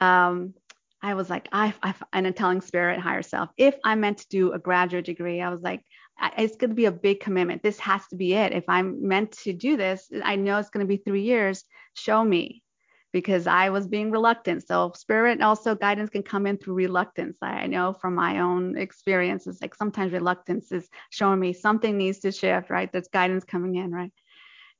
um, 0.00 0.54
I 1.02 1.14
was 1.14 1.30
like, 1.30 1.48
I, 1.52 1.72
I, 1.82 1.94
and 2.12 2.26
a 2.26 2.32
telling 2.32 2.60
spirit, 2.60 3.00
higher 3.00 3.22
self, 3.22 3.50
if 3.56 3.76
I'm 3.84 4.00
meant 4.00 4.18
to 4.18 4.28
do 4.28 4.52
a 4.52 4.58
graduate 4.58 5.06
degree, 5.06 5.40
I 5.40 5.50
was 5.50 5.62
like, 5.62 5.82
it's 6.36 6.56
going 6.56 6.70
to 6.70 6.76
be 6.76 6.86
a 6.86 6.92
big 6.92 7.20
commitment. 7.20 7.62
This 7.62 7.78
has 7.78 8.06
to 8.08 8.16
be 8.16 8.34
it. 8.34 8.52
If 8.52 8.64
I'm 8.68 9.06
meant 9.06 9.32
to 9.44 9.52
do 9.52 9.76
this, 9.76 10.10
I 10.24 10.36
know 10.36 10.58
it's 10.58 10.70
going 10.70 10.84
to 10.84 10.88
be 10.88 10.96
three 10.96 11.22
years. 11.22 11.64
Show 11.94 12.24
me 12.24 12.62
because 13.12 13.46
I 13.46 13.70
was 13.70 13.86
being 13.86 14.10
reluctant. 14.10 14.66
So 14.66 14.92
spirit 14.94 15.40
also 15.40 15.74
guidance 15.74 16.10
can 16.10 16.22
come 16.22 16.46
in 16.46 16.58
through 16.58 16.74
reluctance. 16.74 17.38
I 17.42 17.66
know 17.66 17.92
from 17.92 18.14
my 18.14 18.40
own 18.40 18.76
experiences, 18.76 19.58
like 19.62 19.74
sometimes 19.74 20.12
reluctance 20.12 20.70
is 20.72 20.88
showing 21.10 21.40
me 21.40 21.52
something 21.52 21.96
needs 21.96 22.18
to 22.20 22.32
shift, 22.32 22.70
right? 22.70 22.90
There's 22.92 23.08
guidance 23.08 23.44
coming 23.44 23.76
in, 23.76 23.90
right? 23.92 24.12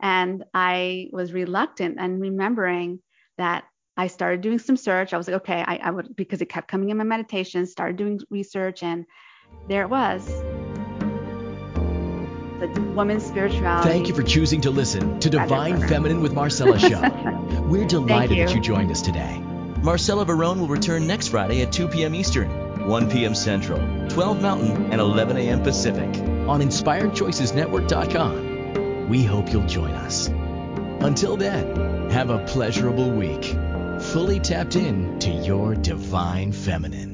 And 0.01 0.45
I 0.55 1.09
was 1.13 1.33
reluctant 1.33 1.97
and 1.99 2.21
remembering 2.21 3.01
that 3.39 3.65
I 3.97 4.07
started 4.07 4.43
doing 4.43 4.59
some 4.59 4.77
search. 4.77 5.13
I 5.13 5.17
was 5.17 5.27
like, 5.27 5.39
okay, 5.39 5.65
I, 5.67 5.77
I 5.83 5.91
would 5.91 6.15
because 6.15 6.41
it 6.41 6.49
kept 6.49 6.69
coming 6.69 6.91
in 6.91 6.97
my 6.99 7.05
meditation, 7.05 7.67
started 7.67 7.97
doing 7.97 8.21
research, 8.31 8.83
and 8.83 9.07
there 9.69 9.83
it 9.83 9.91
was 9.91 10.58
the 12.61 12.69
women's 12.95 13.25
spirituality. 13.25 13.89
Thank 13.89 14.09
you 14.09 14.15
for 14.15 14.23
choosing 14.23 14.61
to 14.63 14.71
listen 14.71 15.21
to 15.21 15.31
Divine 15.31 15.87
Feminine 15.89 16.21
with 16.21 16.33
Marcella 16.33 16.79
Show. 16.79 17.01
We're 17.69 17.87
delighted 17.87 18.37
you. 18.37 18.47
that 18.47 18.55
you 18.55 18.61
joined 18.61 18.91
us 18.91 19.03
today. 19.03 19.41
Marcella 19.83 20.25
Verone 20.27 20.59
will 20.61 20.69
return 20.69 21.07
next 21.07 21.29
Friday 21.29 21.63
at 21.63 21.73
2 21.73 21.89
p.m. 21.89 22.15
Eastern, 22.15 22.49
1 22.89 23.11
p.m. 23.11 23.35
Central, 23.35 23.79
12 24.09 24.43
Mountain, 24.43 24.93
and 24.93 25.01
11 25.01 25.37
a.m. 25.37 25.63
Pacific 25.63 26.09
on 26.49 26.61
InspiredChoicesNetwork.com. 26.61 29.09
We 29.09 29.23
hope 29.25 29.53
you'll 29.53 29.67
join 29.67 29.91
us. 29.93 30.29
Until 31.01 31.37
then, 31.37 32.11
have 32.11 32.31
a 32.31 32.45
pleasurable 32.45 33.11
week, 33.11 33.55
fully 34.13 34.41
tapped 34.41 34.75
in 34.75 35.19
to 35.21 35.31
your 35.31 35.77
divine 35.77 36.51
feminine. 36.53 37.08